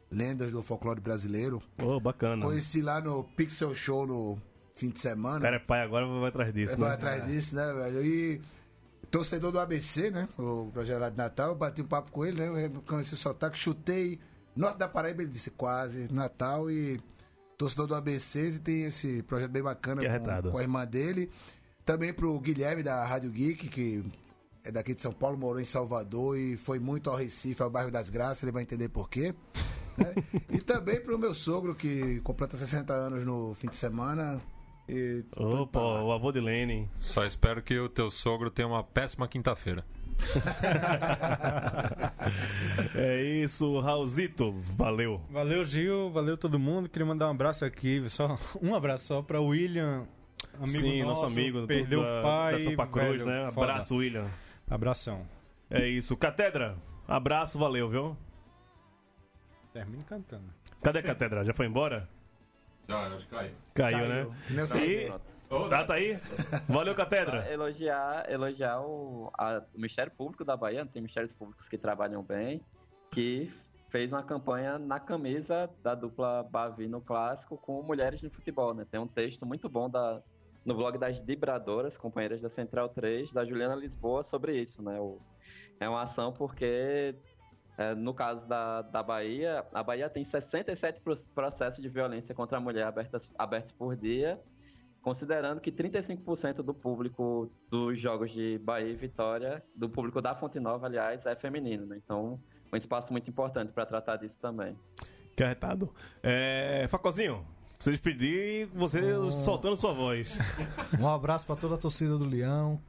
lendas 0.10 0.52
do 0.52 0.64
folclore 0.64 1.02
brasileiro. 1.02 1.62
Ô, 1.78 2.00
bacana. 2.00 2.46
Conheci 2.46 2.82
lá 2.82 3.02
no 3.02 3.24
Pixel 3.24 3.76
Show 3.76 4.08
no 4.08 4.40
fim 4.76 4.90
de 4.90 4.98
O 4.98 5.02
semana. 5.02 5.42
cara 5.42 5.58
é 5.58 5.60
pai 5.60 5.82
agora, 5.82 6.06
vai 6.08 6.30
atrás 6.30 6.54
disso. 6.54 6.78
Vai 6.78 6.90
né? 6.90 6.96
atrás 6.96 7.26
disso, 7.26 7.56
né, 7.56 7.74
velho? 7.74 8.06
E 8.06 8.42
torcedor 9.14 9.52
do 9.52 9.60
ABC, 9.60 10.10
né? 10.10 10.28
O 10.40 10.72
de 10.84 11.16
Natal, 11.16 11.50
eu 11.50 11.56
bati 11.56 11.84
um 11.84 11.86
papo 11.86 12.12
com 12.12 12.26
ele, 12.26 12.42
né? 12.42 12.48
Eu 12.48 12.56
reconheci 12.56 13.14
o 13.14 13.18
sotaque, 13.18 13.56
chutei. 13.56 14.20
Norte 14.56 14.80
da 14.80 14.88
Paraíba, 14.88 15.22
ele 15.22 15.30
disse 15.30 15.52
quase, 15.52 16.12
Natal 16.12 16.70
e 16.70 17.00
torcedor 17.56 17.86
do 17.86 17.96
ABC 17.96 18.50
e 18.50 18.60
tem 18.60 18.84
esse 18.86 19.22
projeto 19.22 19.52
bem 19.52 19.62
bacana 19.62 20.02
com, 20.02 20.52
com 20.52 20.58
a 20.58 20.62
irmã 20.64 20.84
dele. 20.84 21.30
Também 21.86 22.12
pro 22.12 22.40
Guilherme 22.40 22.82
da 22.82 23.06
Rádio 23.06 23.30
Geek, 23.30 23.68
que 23.70 24.04
é 24.64 24.72
daqui 24.72 24.96
de 24.96 25.02
São 25.04 25.14
Paulo, 25.14 25.38
morou 25.38 25.62
em 25.62 25.66
Salvador 25.66 26.36
e 26.36 26.58
foi 26.58 26.80
muito 26.80 27.08
ao 27.12 27.16
Recife, 27.16 27.62
ao 27.62 27.70
bairro 27.70 27.92
das 27.92 28.10
Graças, 28.10 28.42
ele 28.42 28.52
vai 28.52 28.64
entender 28.64 28.90
por 28.90 29.08
quê. 29.08 29.36
né? 29.96 30.14
e 30.52 30.58
também 30.58 31.00
pro 31.00 31.20
meu 31.20 31.36
sogro, 31.36 31.76
que 31.76 32.20
completa 32.22 32.58
60 32.58 32.92
anos 32.92 33.24
no 33.24 33.54
fim 33.54 33.68
de 33.68 33.78
semana. 33.78 34.42
E 34.88 35.24
Opa, 35.36 35.80
o 35.80 36.12
avô 36.12 36.32
de 36.32 36.42
Lene. 36.42 36.90
Só 37.00 37.26
espero 37.26 37.62
que 37.62 37.80
o 37.80 37.88
teu 37.88 38.12
sogro 38.12 38.50
tenha 38.50 38.68
uma 38.68 38.84
péssima 38.84 39.28
quinta-feira. 39.28 39.86
É 42.96 43.22
isso, 43.22 43.80
Raulzito. 43.80 44.54
Valeu. 44.76 45.20
Valeu, 45.30 45.64
Gil. 45.64 46.10
Valeu 46.12 46.38
todo 46.38 46.58
mundo. 46.60 46.88
Queria 46.88 47.06
mandar 47.06 47.28
um 47.28 47.32
abraço 47.32 47.66
aqui, 47.66 48.08
só 48.08 48.38
um 48.62 48.74
abraço 48.74 49.08
só 49.08 49.22
para 49.22 49.42
William, 49.42 50.06
amigo 50.58 50.70
Sim, 50.70 51.04
nosso, 51.04 51.22
nosso 51.22 51.26
amigo 51.26 51.68
perdeu 51.68 52.02
o 52.02 52.22
pai, 52.22 52.54
da 52.54 52.60
Sampa 52.60 52.88
Cruz, 52.88 53.08
velho, 53.08 53.26
né? 53.26 53.52
foda. 53.52 53.72
Abraço, 53.72 53.96
William. 53.96 54.28
Abração. 54.70 55.28
É 55.70 55.88
isso. 55.88 56.16
Catedra, 56.16 56.78
abraço, 57.08 57.58
valeu, 57.60 57.90
viu? 57.90 58.18
Termine 59.74 60.04
cantando. 60.04 60.46
Cadê 60.82 61.00
a 61.00 61.04
Catedra? 61.04 61.44
Já 61.44 61.54
foi 61.54 61.66
embora? 61.66 62.08
Já, 62.88 63.08
acho 63.08 63.26
que 63.26 63.32
caiu. 63.36 63.52
Caiu, 63.74 63.98
Caiu. 63.98 64.10
né? 64.30 64.38
Que 64.48 64.54
nem 64.54 64.64
o 64.64 64.78
E... 64.78 65.34
Ah, 65.72 65.84
tá 65.84 65.94
aí? 65.96 66.18
Valeu, 66.68 66.96
Catedra. 66.96 67.48
Elogiar, 67.52 68.26
elogiar 68.30 68.82
o, 68.82 69.32
a- 69.38 69.64
o 69.74 69.78
Ministério 69.78 70.12
Público 70.12 70.44
da 70.44 70.58
Bahia, 70.58 70.84
tem 70.86 71.02
ministérios 71.02 71.32
públicos 71.34 71.70
que 71.70 71.78
trabalham 71.78 72.24
bem, 72.24 72.60
que 73.12 73.54
fez 73.90 74.12
uma 74.12 74.24
campanha 74.24 74.80
na 74.80 75.00
camisa 75.00 75.70
da 75.84 75.94
dupla 75.94 76.42
Bavi 76.42 76.88
no 76.88 77.00
clássico 77.02 77.56
com 77.58 77.84
mulheres 77.84 78.24
no 78.24 78.32
futebol, 78.32 78.74
né? 78.74 78.84
Tem 78.90 79.00
um 79.00 79.08
texto 79.08 79.46
muito 79.46 79.70
bom 79.70 79.88
da, 79.88 80.24
no 80.66 80.74
blog 80.74 80.98
das 80.98 81.22
Vibradoras, 81.22 81.96
companheiras 81.98 82.42
da 82.42 82.50
Central 82.50 82.90
3, 82.90 83.32
da 83.32 83.46
Juliana 83.46 83.76
Lisboa, 83.76 84.24
sobre 84.24 84.58
isso, 84.60 84.82
né? 84.82 85.00
O- 85.00 85.22
é 85.80 85.88
uma 85.88 86.02
ação 86.02 86.34
porque, 86.34 87.16
é, 87.78 87.94
no 87.96 88.14
caso 88.14 88.48
da, 88.48 88.82
da 88.82 89.02
Bahia, 89.04 89.66
a 89.74 89.84
Bahia 89.84 90.10
tem 90.10 90.24
67 90.24 91.02
pro- 91.02 91.14
processos 91.34 91.82
de 91.82 91.90
violência 91.90 92.34
contra 92.36 92.58
a 92.58 92.62
mulher 92.62 92.84
abertas, 92.86 93.34
abertos 93.38 93.72
por 93.72 93.96
dia, 93.96 94.40
considerando 95.02 95.60
que 95.60 95.72
35% 95.72 96.58
do 96.64 96.74
público 96.74 97.52
dos 97.70 98.00
jogos 98.00 98.32
de 98.32 98.58
Bahia 98.60 98.90
e 98.90 98.96
Vitória, 98.96 99.64
do 99.76 99.90
público 99.90 100.22
da 100.22 100.34
Fonte 100.36 100.60
Nova, 100.60 100.86
aliás, 100.88 101.26
é 101.26 101.36
feminino, 101.36 101.86
né? 101.86 102.00
Então, 102.04 102.40
um 102.72 102.78
espaço 102.78 103.12
muito 103.12 103.30
importante 103.30 103.74
para 103.74 103.86
tratar 103.86 104.16
disso 104.18 104.40
também. 104.40 104.78
Que 105.36 105.44
arretado. 105.44 105.94
É... 106.22 106.86
Facozinho, 106.90 107.46
você 107.80 107.92
despedir 107.92 108.68
você 108.68 109.02
soltando 109.32 109.76
sua 109.76 109.92
voz. 109.94 110.38
Um 111.00 111.08
abraço 111.10 111.46
pra 111.46 111.56
toda 111.56 111.76
a 111.76 111.78
torcida 111.78 112.18
do 112.18 112.26
Leão. 112.26 112.80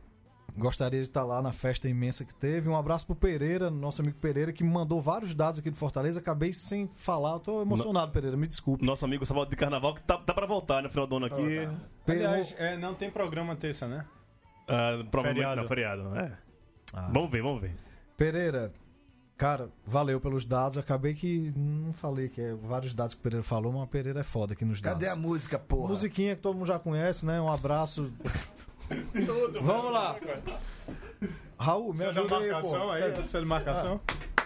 Gostaria 0.57 1.01
de 1.01 1.09
estar 1.09 1.25
lá 1.25 1.43
na 1.43 1.53
festa 1.53 1.89
imensa 1.89 2.25
que 2.25 2.33
teve. 2.33 2.69
Um 2.69 2.77
abraço 2.77 3.05
pro 3.05 3.17
Pereira, 3.17 3.71
nosso 3.71 4.01
amigo 4.01 4.17
Pereira, 4.19 4.53
que 4.53 4.63
me 4.63 4.71
mandou 4.71 5.01
vários 5.01 5.35
dados 5.35 5.59
aqui 5.59 5.69
do 5.69 5.77
Fortaleza. 5.77 6.21
Acabei 6.21 6.53
sem 6.53 6.89
falar. 6.95 7.33
Eu 7.33 7.41
tô 7.41 7.63
emocionado, 7.63 8.13
Pereira, 8.13 8.37
me 8.37 8.47
desculpe. 8.47 8.85
Nosso 8.85 9.05
amigo 9.05 9.27
Sábado 9.27 9.51
de 9.51 9.57
Carnaval, 9.57 9.95
que 9.95 10.03
tá, 10.03 10.17
tá 10.17 10.33
pra 10.33 10.47
voltar 10.47 10.83
no 10.83 10.89
final 10.89 11.09
do 11.09 11.17
ano 11.17 11.27
aqui. 11.27 11.69
Aliás, 12.07 12.55
é, 12.57 12.77
não 12.77 12.95
tem 12.95 13.11
programa 13.11 13.57
terça, 13.57 13.89
né? 13.89 14.05
Ah, 14.69 15.05
provavelmente 15.11 15.45
Feriado. 15.45 15.61
não, 15.61 15.69
feriado. 15.69 16.17
É. 16.17 16.33
Ah. 16.95 17.11
Vamos 17.13 17.31
ver, 17.31 17.43
vamos 17.43 17.61
ver. 17.61 17.75
Pereira, 18.17 18.73
cara, 19.37 19.71
valeu 19.85 20.21
pelos 20.21 20.45
dados. 20.45 20.79
Acabei 20.79 21.15
que 21.15 21.53
não 21.57 21.93
falei 21.93 22.29
que 22.29 22.41
é 22.41 22.55
vários 22.55 22.95
dados 22.95 23.15
que 23.15 23.21
o 23.21 23.23
Pereira 23.25 23.43
falou, 23.43 23.73
mas 23.73 23.83
o 23.83 23.87
Pereira 23.89 24.21
é 24.21 24.25
foda 24.25 24.53
aqui 24.53 24.65
nos 24.65 24.81
dados. 24.81 25.01
Cadê 25.01 25.11
a 25.11 25.17
música, 25.17 25.59
porra? 25.59 25.89
Musiquinha 25.89 26.37
que 26.37 26.43
todo 26.43 26.55
mundo 26.55 26.69
já 26.69 26.79
conhece, 26.79 27.27
né? 27.27 27.41
Um 27.41 27.51
abraço. 27.51 28.13
Vamos 29.61 29.93
lá. 29.93 30.17
Raul, 31.59 31.95
me 31.95 32.05
ajuda 32.05 32.39
aí, 32.39 32.51
marcação 32.51 32.81
pô. 32.81 32.91
aí? 32.91 32.99
Sério. 32.99 33.15
Precisa 33.15 33.41
de 33.41 33.47
marcação? 33.47 34.01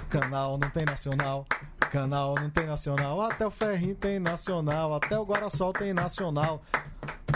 Canal 0.09 0.59
não 0.59 0.70
tem 0.70 0.84
nacional. 0.84 1.47
Canal 1.91 2.34
não 2.34 2.51
tem 2.51 2.66
nacional. 2.66 3.20
Até 3.22 3.47
o 3.47 3.51
Ferrinho 3.51 3.95
tem 3.95 4.18
nacional. 4.18 4.95
Até 4.95 5.18
o 5.18 5.24
Guarasol 5.24 5.72
tem 5.72 5.93
nacional. 5.93 6.62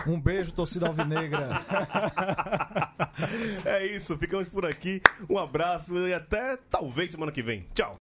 Um 0.06 0.20
beijo, 0.20 0.52
torcida 0.52 0.86
alvinegra. 0.86 1.48
É 3.64 3.86
isso, 3.86 4.16
ficamos 4.16 4.48
por 4.48 4.64
aqui. 4.64 5.00
Um 5.28 5.38
abraço 5.38 5.96
e 6.08 6.14
até 6.14 6.56
talvez 6.70 7.10
semana 7.10 7.30
que 7.30 7.42
vem. 7.42 7.66
Tchau. 7.74 7.90